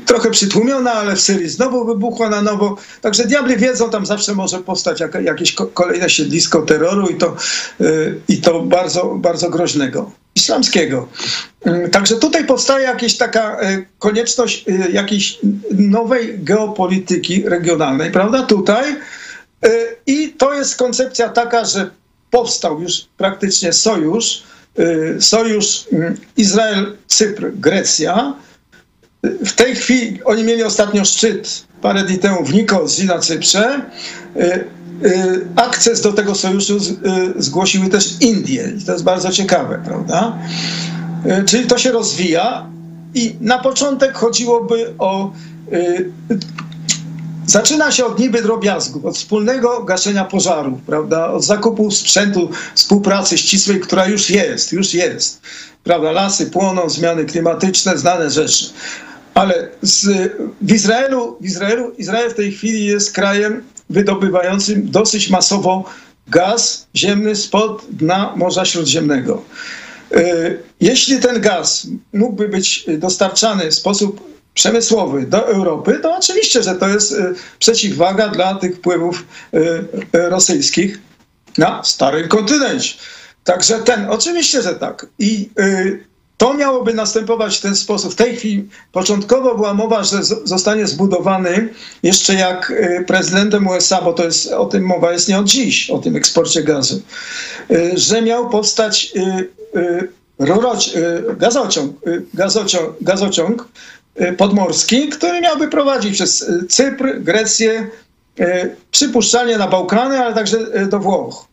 trochę 0.07 0.31
przytłumiona, 0.31 0.93
ale 0.93 1.17
w 1.17 1.21
Syrii 1.21 1.49
znowu 1.49 1.85
wybuchła 1.85 2.29
na 2.29 2.43
nowo. 2.43 2.77
Także 3.01 3.25
diabli 3.25 3.57
wiedzą, 3.57 3.91
tam 3.91 4.07
zawsze 4.07 4.35
może 4.35 4.59
powstać 4.59 5.03
jakieś 5.23 5.53
kolejne 5.53 6.11
siedlisko 6.11 6.63
terroru 6.63 7.09
i 7.09 7.15
to, 7.15 7.37
i 8.29 8.41
to 8.41 8.61
bardzo, 8.61 9.05
bardzo 9.05 9.51
groźnego 9.51 10.11
islamskiego. 10.35 11.09
Także 11.93 12.17
tutaj 12.17 12.45
powstaje 12.45 12.85
jakaś 12.85 13.17
taka 13.17 13.57
konieczność 13.99 14.65
jakiejś 14.93 15.39
nowej 15.73 16.39
geopolityki 16.39 17.43
regionalnej, 17.43 18.11
prawda? 18.11 18.43
Tutaj 18.43 18.85
E, 18.87 19.26
I 20.07 20.29
to 20.29 20.55
jest 20.55 20.77
koncepcja 20.77 21.29
taka, 21.29 21.65
że 21.65 21.91
powstał 22.31 22.81
już 22.81 23.07
praktycznie 23.17 23.73
sojusz, 23.73 24.43
e, 24.79 25.21
sojusz 25.21 25.85
mm, 25.93 26.17
Izrael, 26.37 26.97
Cypr, 27.07 27.51
Grecja. 27.55 28.35
W 29.23 29.53
tej 29.53 29.77
chwili 29.77 30.25
oni 30.25 30.45
mieli 30.45 30.63
ostatnio 30.63 31.05
szczyt 31.05 31.67
parę 31.83 32.03
dni 32.03 32.19
temu 32.19 32.45
w 32.45 32.55
Nikozji 32.55 33.07
na 33.07 33.19
Cyprze. 33.19 33.91
E, 34.37 34.65
akces 35.57 36.01
do 36.01 36.13
tego 36.13 36.35
sojuszu 36.35 36.79
zgłosiły 37.37 37.89
też 37.89 38.21
Indie 38.21 38.73
i 38.79 38.85
to 38.85 38.93
jest 38.93 39.05
bardzo 39.05 39.31
ciekawe, 39.31 39.83
prawda? 39.85 40.39
Czyli 41.47 41.67
to 41.67 41.79
się 41.79 41.93
rozwija 41.93 42.67
i 43.15 43.37
na 43.41 43.59
początek 43.59 44.15
chodziłoby 44.15 44.95
o 44.99 45.33
Zaczyna 47.47 47.93
się 47.93 48.05
od 48.05 48.19
niby 48.19 48.43
drobiazgów, 48.43 49.05
od 49.05 49.17
wspólnego 49.17 49.83
gaszenia 49.83 50.25
pożarów, 50.25 50.81
prawda? 50.87 51.31
od 51.31 51.45
zakupu 51.45 51.91
sprzętu, 51.91 52.51
współpracy 52.75 53.39
ścisłej, 53.39 53.81
która 53.81 54.07
już 54.07 54.31
jest, 54.31 54.73
już 54.73 54.95
jest. 54.95 55.41
Prawda? 55.85 56.13
Lasy 56.13 56.47
płoną, 56.47 56.89
zmiany 56.89 57.25
klimatyczne, 57.25 57.99
znane 57.99 58.31
rzeczy. 58.31 58.71
Ale 59.35 59.69
z, 59.83 60.07
w, 60.61 60.73
Izraelu, 60.73 61.37
w 61.41 61.45
Izraelu, 61.45 61.93
Izrael 61.99 62.31
w 62.31 62.35
tej 62.35 62.53
chwili 62.53 62.87
jest 62.87 63.13
krajem 63.13 63.63
wydobywającym 63.91 64.91
dosyć 64.91 65.31
masowo 65.31 65.85
gaz 66.29 66.87
ziemny 66.97 67.37
spod 67.37 67.87
dna 67.91 68.33
Morza 68.37 68.65
Śródziemnego. 68.65 69.43
E, 70.13 70.55
jeśli 70.81 71.21
ten 71.21 71.41
gaz 71.41 71.87
mógłby 72.13 72.49
być 72.49 72.87
dostarczany 72.99 73.71
w 73.71 73.75
sposób 73.75 74.36
przemysłowy 74.57 75.27
do 75.27 75.49
Europy, 75.49 75.99
to 76.03 76.17
oczywiście, 76.17 76.63
że 76.63 76.75
to 76.75 76.89
jest 76.89 77.13
y, 77.13 77.35
przeciwwaga 77.59 78.29
dla 78.29 78.55
tych 78.55 78.77
wpływów 78.77 79.25
y, 79.55 79.59
y, 79.59 80.29
rosyjskich 80.31 80.99
na 81.59 81.85
starym 81.85 82.29
kontynencie. 82.29 82.95
Także 83.45 83.79
ten, 83.79 84.11
oczywiście, 84.11 84.63
że 84.63 84.75
tak. 84.75 85.07
I 85.19 85.51
to 86.37 86.55
miałoby 86.55 86.95
następować 86.95 87.59
w 87.59 87.61
ten 87.61 87.77
sposób. 87.77 88.13
W 88.13 88.17
tej 88.17 88.37
chwili 88.37 88.69
początkowo 88.93 89.55
była 89.55 89.75
mowa, 89.75 90.05
że 90.05 90.25
zostanie 90.45 90.87
zbudowany 90.87 91.69
jeszcze 92.03 92.35
jak 92.35 92.73
prezydentem 93.07 93.67
USA, 93.67 94.03
bo 94.03 94.13
to 94.13 94.25
jest 94.25 94.53
o 94.53 94.67
tym 94.67 94.85
mowa 94.85 95.13
jest 95.13 95.29
nie 95.29 95.39
od 95.39 95.47
dziś, 95.47 95.91
o 95.91 95.99
tym 95.99 96.17
eksporcie 96.17 96.63
gazu, 96.63 97.03
że 97.95 98.23
miał 98.23 98.51
powstać 98.51 99.13
rurocz, 100.39 100.93
gazociąg, 101.37 101.97
gazociąg, 102.35 102.97
gazociąg 103.01 103.69
podmorski, 104.37 105.09
który 105.09 105.41
miałby 105.41 105.69
prowadzić 105.69 106.15
przez 106.15 106.43
y, 106.43 106.67
Cypr, 106.69 107.21
Grecję, 107.21 107.91
y, 108.41 108.77
przypuszczalnie 108.91 109.59
na 109.59 109.69
Bałkany, 109.69 110.19
ale 110.19 110.35
także 110.35 110.89
do 110.89 110.99
Włoch. 110.99 111.47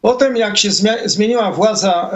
Potem, 0.00 0.36
jak 0.36 0.58
się 0.58 0.70
zmieniła 1.04 1.52
władza 1.52 2.10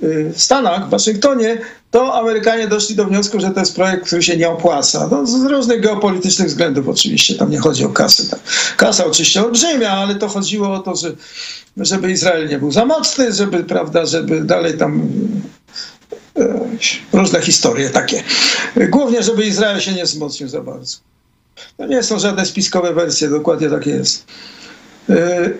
w 0.00 0.34
Stanach, 0.36 0.86
w 0.86 0.90
Waszyngtonie, 0.90 1.58
to 1.90 2.14
Amerykanie 2.14 2.68
doszli 2.68 2.96
do 2.96 3.04
wniosku, 3.04 3.40
że 3.40 3.50
to 3.50 3.60
jest 3.60 3.74
projekt, 3.74 4.06
który 4.06 4.22
się 4.22 4.36
nie 4.36 4.48
opłaca. 4.48 5.08
No, 5.10 5.26
z 5.26 5.44
różnych 5.44 5.80
geopolitycznych 5.80 6.48
względów 6.48 6.88
oczywiście, 6.88 7.34
tam 7.34 7.50
nie 7.50 7.58
chodzi 7.58 7.84
o 7.84 7.88
kasę. 7.88 8.36
Kasa 8.76 9.06
oczywiście 9.06 9.44
olbrzymia, 9.44 9.90
ale 9.90 10.14
to 10.14 10.28
chodziło 10.28 10.72
o 10.72 10.78
to, 10.78 10.96
że, 10.96 11.12
żeby 11.76 12.12
Izrael 12.12 12.48
nie 12.48 12.58
był 12.58 12.72
za 12.72 12.86
mocny, 12.86 13.32
żeby, 13.32 13.64
prawda, 13.64 14.06
żeby 14.06 14.40
dalej 14.40 14.78
tam 14.78 15.08
różne 17.12 17.40
historie 17.40 17.90
takie. 17.90 18.22
Głównie, 18.76 19.22
żeby 19.22 19.46
Izrael 19.46 19.80
się 19.80 19.92
nie 19.92 20.04
wzmocnił 20.04 20.48
za 20.48 20.60
bardzo. 20.60 20.96
To 21.76 21.86
nie 21.86 22.02
są 22.02 22.18
żadne 22.18 22.46
spiskowe 22.46 22.94
wersje, 22.94 23.28
dokładnie 23.28 23.70
tak 23.70 23.86
jest. 23.86 24.24
E, 25.10 25.50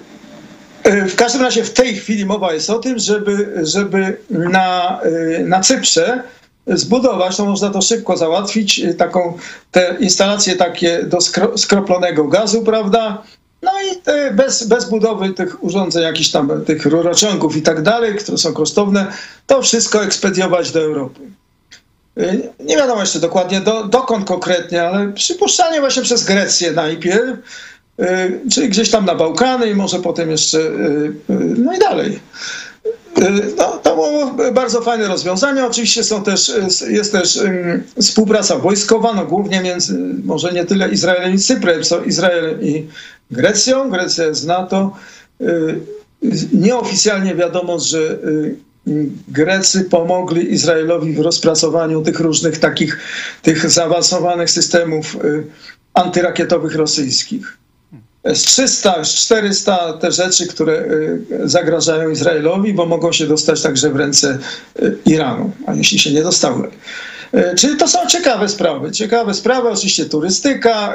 e, 0.83 1.07
w 1.07 1.17
każdym 1.17 1.43
razie 1.43 1.65
w 1.65 1.73
tej 1.73 1.97
chwili 1.97 2.27
mowa 2.27 2.53
jest 2.53 2.71
o 2.71 2.79
tym, 2.79 2.99
żeby, 2.99 3.61
żeby 3.63 4.17
na, 4.31 5.01
na 5.45 5.61
Cyprze 5.61 6.23
zbudować, 6.67 7.37
to 7.37 7.45
można 7.45 7.71
to 7.71 7.83
szybko 7.83 8.17
załatwić, 8.17 8.83
taką 8.99 9.39
te 9.71 9.97
instalacje 10.01 10.57
takie 10.57 11.03
do 11.03 11.19
skroplonego 11.57 12.25
gazu, 12.25 12.63
prawda? 12.63 13.23
No 13.65 13.73
i 13.83 14.15
bez, 14.35 14.67
bez 14.67 14.91
budowy 14.91 15.31
tych 15.31 15.65
urządzeń, 15.65 16.03
jakichś 16.03 16.31
tam 16.31 16.65
tych 16.65 16.87
rurociągów 16.87 17.57
i 17.57 17.63
tak 17.63 17.83
dalej, 17.83 18.15
które 18.15 18.39
są 18.39 18.53
kosztowne, 18.53 19.07
to 19.47 19.63
wszystko 19.63 20.05
ekspediować 20.05 20.71
do 20.71 20.81
Europy. 20.81 21.21
Y, 22.19 22.49
nie 22.61 22.77
wiadomo 22.77 23.01
jeszcze 23.01 23.21
dokładnie 23.21 23.61
do, 23.61 23.85
dokąd 23.85 24.25
konkretnie, 24.25 24.83
ale 24.83 25.13
przypuszczalnie 25.13 25.81
właśnie 25.81 26.03
przez 26.03 26.25
Grecję 26.25 26.73
najpierw, 26.73 27.39
y, 28.01 28.41
czyli 28.53 28.69
gdzieś 28.69 28.91
tam 28.91 29.05
na 29.05 29.15
Bałkany 29.15 29.71
i 29.71 29.75
może 29.75 29.99
potem 29.99 30.31
jeszcze, 30.31 30.59
no 31.57 31.75
i 31.75 31.79
dalej. 31.79 32.21
No, 33.57 33.81
to 33.83 33.95
było 33.95 34.35
bardzo 34.53 34.81
fajne 34.81 35.09
rozwiązanie. 35.09 35.67
Oczywiście 35.67 36.05
są 36.05 36.23
też, 36.23 36.53
jest 36.89 37.13
też 37.13 37.39
współpraca 38.01 38.59
wojskowa, 38.59 39.15
no 39.15 39.27
głównie 39.27 39.61
między, 39.61 39.99
może 40.25 40.53
nie 40.53 40.65
tyle 40.65 40.89
Izraelem 40.89 41.35
i 41.35 41.39
Cyprem, 41.39 41.83
co 41.83 42.05
Izraelem 42.05 42.63
i 42.63 42.89
Grecją. 43.35 43.91
Grecja 43.91 44.25
jest 44.25 44.47
NATO. 44.47 44.97
Y, 45.41 45.81
nieoficjalnie 46.53 47.35
wiadomo, 47.35 47.79
że 47.79 47.99
y, 47.99 48.57
Grecy 49.29 49.85
pomogli 49.85 50.53
Izraelowi 50.53 51.13
w 51.13 51.21
rozpracowaniu 51.21 52.03
tych 52.03 52.21
różnych 52.21 52.59
takich 52.59 52.99
tych 53.43 53.71
zaawansowanych 53.71 54.51
systemów 54.51 55.17
y, 55.25 55.45
antyrakietowych 55.95 56.75
rosyjskich. 56.75 57.59
S-300, 58.25 59.01
S-400, 59.01 59.99
te 59.99 60.13
rzeczy, 60.13 60.47
które 60.47 60.89
zagrażają 61.45 62.11
Izraelowi, 62.11 62.75
bo 62.75 62.87
mogą 62.87 63.13
się 63.13 63.27
dostać 63.27 63.63
także 63.63 63.91
w 63.91 63.97
ręce 63.97 64.39
Iranu, 65.07 65.53
a 65.67 65.75
jeśli 65.75 65.99
się 65.99 66.13
nie 66.13 66.23
dostały. 66.23 66.71
Czyli 67.57 67.77
to 67.77 67.89
są 67.89 68.07
ciekawe 68.07 68.49
sprawy. 68.49 68.93
Ciekawe 68.93 69.35
sprawy, 69.35 69.69
oczywiście 69.69 70.05
turystyka, 70.05 70.95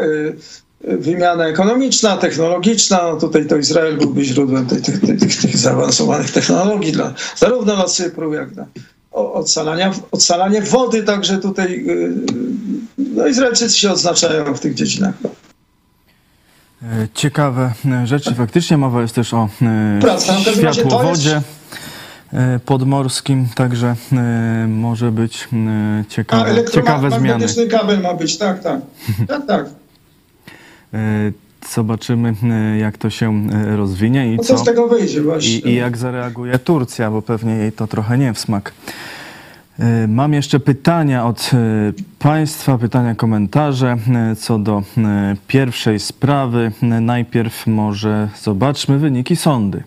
wymiana 0.81 1.47
ekonomiczna, 1.47 2.17
technologiczna. 2.17 2.99
No 3.03 3.19
tutaj 3.19 3.47
to 3.47 3.57
Izrael 3.57 3.97
byłby 3.97 4.25
źródłem 4.25 4.65
tych, 4.65 4.81
tych, 4.81 4.99
tych, 5.19 5.41
tych 5.41 5.57
zaawansowanych 5.57 6.31
technologii 6.31 6.91
dla, 6.91 7.13
zarówno 7.37 7.75
dla 7.75 7.85
Cypru, 7.85 8.33
jak 8.33 8.53
dla 8.53 8.65
odsalania, 9.11 9.91
odsalanie 10.11 10.61
wody. 10.61 11.03
Także 11.03 11.37
tutaj 11.37 11.85
no, 12.97 13.27
Izraelczycy 13.27 13.79
się 13.79 13.91
odznaczają 13.91 14.53
w 14.53 14.59
tych 14.59 14.73
dziedzinach. 14.73 15.13
Ciekawe 17.13 17.73
rzeczy. 18.03 18.35
Faktycznie 18.35 18.77
mowa 18.77 19.01
jest 19.01 19.15
też 19.15 19.33
o 19.33 19.49
e, 19.61 19.99
Praca, 20.01 20.33
światłowodzie 20.53 21.41
e, 22.33 22.59
podmorskim, 22.65 23.47
także 23.55 23.95
może 24.67 25.11
być 25.11 25.47
e, 25.53 26.03
A 26.07 26.09
ciekawe, 26.09 26.65
ciekawe 26.71 27.09
zmiany. 27.09 27.27
elektromagnetyczny 27.27 27.67
kabel 27.67 28.01
ma 28.01 28.13
być, 28.13 28.37
tak, 28.37 28.63
tak. 28.63 28.81
Tak, 29.27 29.45
tak. 29.47 29.65
E, 30.93 31.31
Zobaczymy, 31.73 32.33
e, 32.43 32.77
jak 32.77 32.97
to 32.97 33.09
się 33.09 33.47
e, 33.51 33.77
rozwinie 33.77 34.33
i 34.33 34.37
No 34.37 34.43
co 34.43 34.55
co, 34.55 34.57
z 34.57 34.63
tego 34.63 34.87
wyjdzie 34.87 35.21
właśnie? 35.21 35.57
i, 35.57 35.67
i 35.67 35.75
jak 35.75 35.97
zareaguje 35.97 36.59
Turcja, 36.59 37.11
bo 37.11 37.21
pewnie 37.21 37.53
jej 37.53 37.71
to 37.71 37.87
trochę 37.87 38.17
nie 38.17 38.33
w 38.33 38.39
smak. 38.39 38.73
Mam 40.07 40.33
jeszcze 40.33 40.59
pytania 40.59 41.25
od 41.25 41.51
Państwa, 42.19 42.77
pytania, 42.77 43.15
komentarze 43.15 43.97
co 44.37 44.59
do 44.59 44.83
pierwszej 45.47 45.99
sprawy. 45.99 46.71
Najpierw 46.81 47.67
może 47.67 48.29
zobaczmy 48.41 48.99
wyniki 48.99 49.35
sądy. 49.35 49.83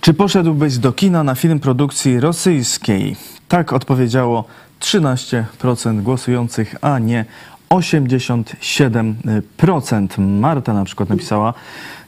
Czy 0.00 0.14
poszedłbyś 0.14 0.78
do 0.78 0.92
kina 0.92 1.24
na 1.24 1.34
film 1.34 1.60
produkcji 1.60 2.20
rosyjskiej? 2.20 3.16
Tak 3.48 3.72
odpowiedziało 3.72 4.44
13% 4.80 6.02
głosujących, 6.02 6.74
a 6.80 6.98
nie 6.98 7.24
87%. 7.70 10.18
Marta 10.18 10.74
na 10.74 10.84
przykład 10.84 11.08
napisała: 11.08 11.54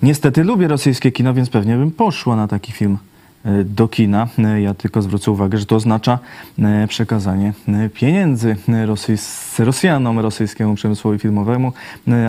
Niestety 0.03 0.45
lubię 0.45 0.69
rosyjskie 0.69 1.13
kino, 1.13 1.35
więc 1.35 1.51
pewnie 1.51 1.77
bym 1.77 1.91
poszła 1.91 2.37
na 2.37 2.49
taki 2.49 2.73
film 2.73 2.99
e, 3.45 3.65
do 3.65 3.89
kina. 3.89 4.29
E, 4.39 4.61
Ja 4.61 4.75
tylko 4.75 5.03
zwrócę 5.03 5.31
uwagę, 5.31 5.59
że 5.59 5.67
to 5.67 5.77
oznacza 5.77 6.19
e, 6.59 6.87
przekazanie 6.89 7.53
pieniędzy 7.95 8.57
rosyjs- 8.87 9.65
Rosjanom, 9.65 10.19
rosyjskiemu 10.19 10.75
przemysłowi 10.75 11.19
filmowemu. 11.19 11.73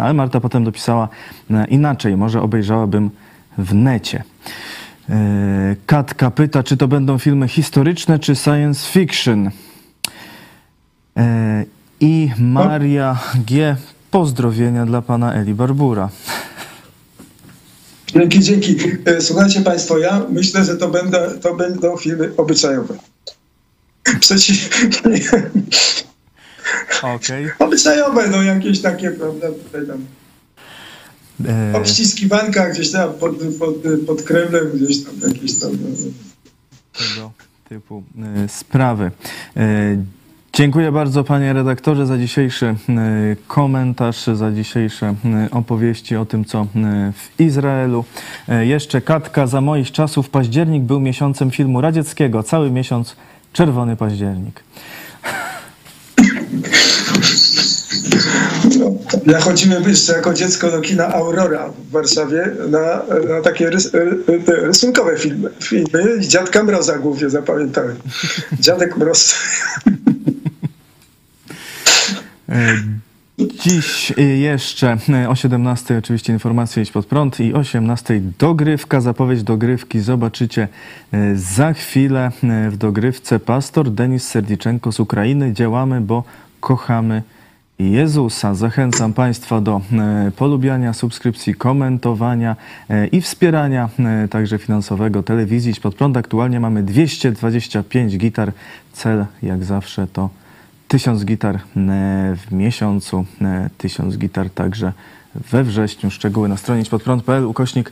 Ale 0.02 0.14
Marta 0.14 0.40
potem 0.40 0.64
dopisała 0.64 1.08
inaczej, 1.70 2.18
może 2.18 2.42
obejrzałabym 2.42 3.10
w 3.58 3.74
necie. 3.74 4.24
E, 5.10 5.76
Katka 5.86 6.32
pyta, 6.32 6.64
czy 6.64 6.78
to 6.78 6.88
będą 6.88 7.18
filmy 7.18 7.48
historyczne, 7.48 8.20
czy 8.20 8.36
science 8.36 8.92
fiction. 8.92 9.52
E, 11.18 11.66
I 12.00 12.32
Maria 12.40 13.20
G. 13.48 13.76
Pozdrowienia 14.12 14.86
dla 14.86 15.02
pana 15.02 15.34
Eli 15.34 15.54
Barbura. 15.54 16.10
Dzięki, 18.08 18.40
dzięki. 18.40 18.78
E, 19.06 19.22
Słuchajcie 19.22 19.62
Państwo, 19.62 19.98
ja 19.98 20.26
myślę, 20.30 20.64
że 20.64 20.78
to, 20.78 20.88
będą, 20.88 21.18
to 21.42 21.56
będą 21.56 21.98
filmy 21.98 22.32
obyczajowe. 22.38 22.96
Przeciw... 24.20 24.70
Okej. 27.04 27.52
obyczajowe, 27.60 28.28
no 28.28 28.44
jakieś 28.44 28.82
takie, 28.82 29.12
prawda, 29.12 29.48
tutaj 29.48 29.88
tam 29.88 30.06
obściskiwanka 31.74 32.70
gdzieś 32.70 32.92
tam 32.92 33.14
pod, 33.14 33.32
pod, 33.60 33.76
pod 34.08 34.24
Kremlem, 34.24 34.72
gdzieś 34.74 35.04
tam 35.04 35.14
jakieś 35.34 35.60
tam... 35.60 35.72
No, 35.72 35.88
tego 36.94 37.32
typu 37.70 38.04
e, 38.44 38.50
sprawy. 38.50 39.12
E, 39.58 39.98
Dziękuję 40.56 40.92
bardzo 40.92 41.24
panie 41.24 41.54
redaktorze 41.54 42.06
za 42.06 42.18
dzisiejszy 42.18 42.66
e, 42.66 42.76
komentarz, 43.48 44.28
za 44.34 44.52
dzisiejsze 44.52 45.16
e, 45.26 45.48
opowieści 45.52 46.16
o 46.16 46.26
tym, 46.26 46.46
co 46.46 46.62
e, 46.62 46.66
w 47.16 47.42
Izraelu. 47.42 48.06
E, 48.50 48.66
Jeszcze 48.66 49.02
Katka, 49.02 49.48
za 49.48 49.62
moich 49.62 49.92
czasów 49.92 50.30
październik 50.30 50.84
był 50.84 51.00
miesiącem 51.00 51.52
filmu 51.52 51.82
radzieckiego, 51.82 52.44
cały 52.44 52.72
miesiąc 52.72 53.16
czerwony 53.54 53.96
październik. 53.96 54.64
Ja 59.26 59.40
chodziłem 59.40 59.84
jeszcze 59.84 60.14
jako 60.14 60.34
dziecko 60.34 60.72
do 60.72 60.82
kina 60.82 61.08
Aurora 61.08 61.70
w 61.70 61.92
Warszawie 61.92 62.52
na, 62.70 63.02
na 63.36 63.42
takie 63.44 63.70
rys, 63.70 63.96
e, 63.96 64.40
te 64.46 64.56
rysunkowe 64.56 65.18
filmy. 65.18 65.50
filmy. 65.64 66.20
Dziadka 66.20 66.64
Mroza 66.64 66.98
głównie 66.98 67.30
zapamiętałem. 67.30 67.96
Dziadek 68.60 68.98
Mroz. 68.98 69.34
Dziś 73.40 74.14
jeszcze 74.40 74.98
o 75.30 75.36
17 75.36 75.98
oczywiście 75.98 76.34
informacje 76.34 76.84
iść 76.84 76.92
pod 76.92 77.06
prąd 77.06 77.40
i 77.40 77.54
o 77.54 77.58
18 77.58 78.22
dogrywka, 78.40 79.02
zapowiedź 79.02 79.44
dogrywki 79.44 80.00
zobaczycie 80.00 80.68
e, 81.12 81.36
za 81.36 81.74
chwilę 81.74 82.32
e, 82.44 82.70
w 82.70 82.78
dogrywce 82.78 83.40
pastor 83.40 83.92
Denis 83.92 84.28
Serdiczenko 84.28 84.92
z 84.92 85.00
Ukrainy. 85.00 85.54
Działamy, 85.54 86.02
bo 86.02 86.24
kochamy 86.60 87.24
Jezusa. 87.80 88.56
Zachęcam 88.56 89.14
Państwa 89.14 89.62
do 89.62 89.82
e, 89.92 90.32
polubiania, 90.36 90.94
subskrypcji, 90.94 91.56
komentowania 91.56 92.56
e, 92.90 93.08
i 93.08 93.22
wspierania 93.22 93.90
e, 94.00 94.28
także 94.28 94.58
finansowego 94.58 95.24
telewizji 95.24 95.72
Idź 95.72 95.80
pod 95.80 95.96
prąd. 95.96 96.18
Aktualnie 96.18 96.60
mamy 96.60 96.84
225 96.84 98.18
gitar. 98.18 98.52
Cel 98.94 99.26
jak 99.44 99.64
zawsze 99.64 100.08
to 100.08 100.30
1000 100.88 101.26
gitar 101.26 101.60
w 102.36 102.52
miesiącu, 102.52 103.26
e, 103.42 103.70
1000 103.78 104.18
gitar 104.18 104.50
także 104.50 104.94
we 105.36 105.64
wrześniu. 105.64 106.12
Szczegóły 106.12 106.50
na 106.50 106.58
stronie 106.58 106.84
podprąd.pl 106.86 107.46
ukośnik 107.46 107.92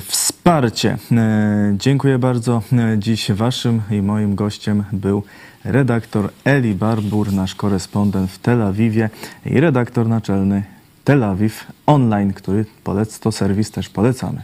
wsparcie. 0.00 0.98
E, 1.12 1.74
Dziękuję 1.78 2.18
bardzo. 2.18 2.62
E, 2.72 2.98
Dziś 2.98 3.32
waszym 3.32 3.82
i 3.90 4.02
moim 4.02 4.34
gościem 4.34 4.84
był 4.92 5.22
redaktor 5.64 6.30
Eli 6.44 6.74
Barbur, 6.74 7.32
nasz 7.32 7.54
korespondent 7.54 8.30
w 8.30 8.38
Tel 8.38 8.62
Awiwie 8.62 9.10
i 9.46 9.60
redaktor 9.60 10.08
naczelny 10.08 10.62
Tel 11.04 11.24
Awiw 11.24 11.66
Online, 11.86 12.32
który 12.32 12.64
polec, 12.84 13.18
to 13.18 13.32
serwis 13.32 13.70
też 13.70 13.88
polecamy. 13.88 14.42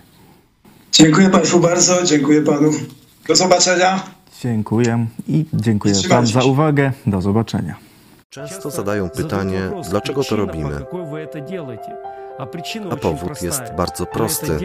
Dziękuję 0.92 1.30
Państwu 1.30 1.60
bardzo, 1.60 2.02
dziękuję 2.04 2.42
Panu. 2.42 2.70
Do 3.28 3.36
zobaczenia. 3.36 4.02
Dziękuję 4.42 5.06
i 5.28 5.44
dziękuję 5.52 5.94
Wam 6.08 6.26
za 6.26 6.44
uwagę. 6.44 6.92
Do 7.06 7.20
zobaczenia. 7.20 7.74
Często 8.30 8.70
zadają 8.70 9.10
pytanie, 9.10 9.60
dlaczego 9.90 10.24
to 10.24 10.36
robimy. 10.36 10.80
A 12.90 12.96
powód 12.96 13.42
jest 13.42 13.62
bardzo 13.76 14.06
prosty. 14.06 14.58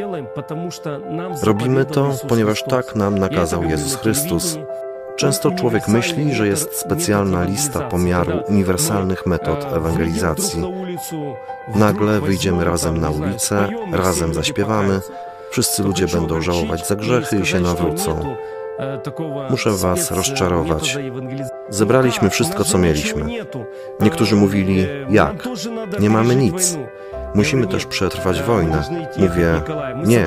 Robimy 1.44 1.86
to, 1.86 2.12
ponieważ 2.28 2.64
tak 2.64 2.96
nam 2.96 3.18
nakazał 3.18 3.64
Jezus 3.64 3.96
Chrystus. 3.96 4.58
Często 5.16 5.52
człowiek 5.52 5.88
myśli, 5.88 6.34
że 6.34 6.48
jest 6.48 6.78
specjalna 6.78 7.44
lista 7.44 7.80
pomiaru 7.80 8.32
uniwersalnych 8.48 9.26
metod 9.26 9.66
ewangelizacji. 9.74 10.64
Nagle 11.76 12.22
wyjdziemy 12.22 12.66
razem 12.66 12.98
na 12.98 13.10
ulicę, 13.10 13.68
razem 13.92 14.34
zaśpiewamy, 14.34 15.02
wszyscy 15.52 15.84
ludzie 15.84 16.08
będą 16.08 16.42
żałować 16.42 16.88
za 16.88 16.96
grzechy 16.96 17.40
i 17.40 17.46
się 17.46 17.60
nawrócą. 17.60 18.36
Muszę 19.50 19.72
was 19.72 20.12
rozczarować. 20.12 20.98
Zebraliśmy 21.70 22.30
wszystko, 22.30 22.64
co 22.64 22.78
mieliśmy. 22.78 23.26
Niektórzy 24.00 24.36
mówili, 24.36 24.88
jak? 25.10 25.48
Nie 26.00 26.10
mamy 26.10 26.36
nic. 26.36 26.78
Musimy 27.36 27.68
też 27.68 27.86
przetrwać 27.86 28.42
wojnę. 28.42 28.84
Mówię, 29.18 29.62
nie, 30.06 30.26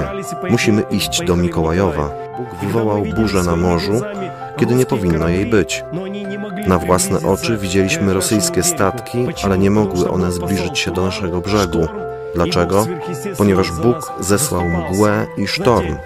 musimy 0.50 0.82
iść 0.82 1.24
do 1.24 1.36
Mikołajowa. 1.36 2.10
Wywołał 2.62 3.02
burzę 3.16 3.42
na 3.42 3.56
morzu, 3.56 4.00
kiedy 4.56 4.74
nie 4.74 4.86
powinno 4.86 5.28
jej 5.28 5.46
być. 5.46 5.84
Na 6.66 6.78
własne 6.78 7.18
oczy 7.28 7.56
widzieliśmy 7.56 8.14
rosyjskie 8.14 8.62
statki, 8.62 9.26
ale 9.44 9.58
nie 9.58 9.70
mogły 9.70 10.10
one 10.10 10.32
zbliżyć 10.32 10.78
się 10.78 10.90
do 10.90 11.02
naszego 11.02 11.40
brzegu. 11.40 11.88
Dlaczego? 12.34 12.86
Ponieważ 13.38 13.72
Bóg 13.72 14.12
zesłał 14.20 14.68
mgłę 14.68 15.26
i 15.36 15.46
sztorm. 15.46 15.96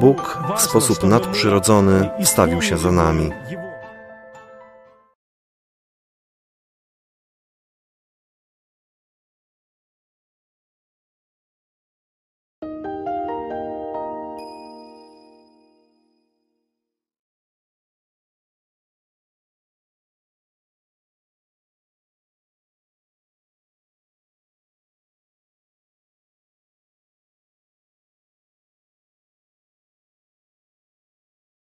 Bóg 0.00 0.38
w 0.56 0.60
sposób 0.60 1.04
nadprzyrodzony 1.04 2.10
wstawił 2.22 2.62
się 2.62 2.78
za 2.78 2.92
nami. 2.92 3.30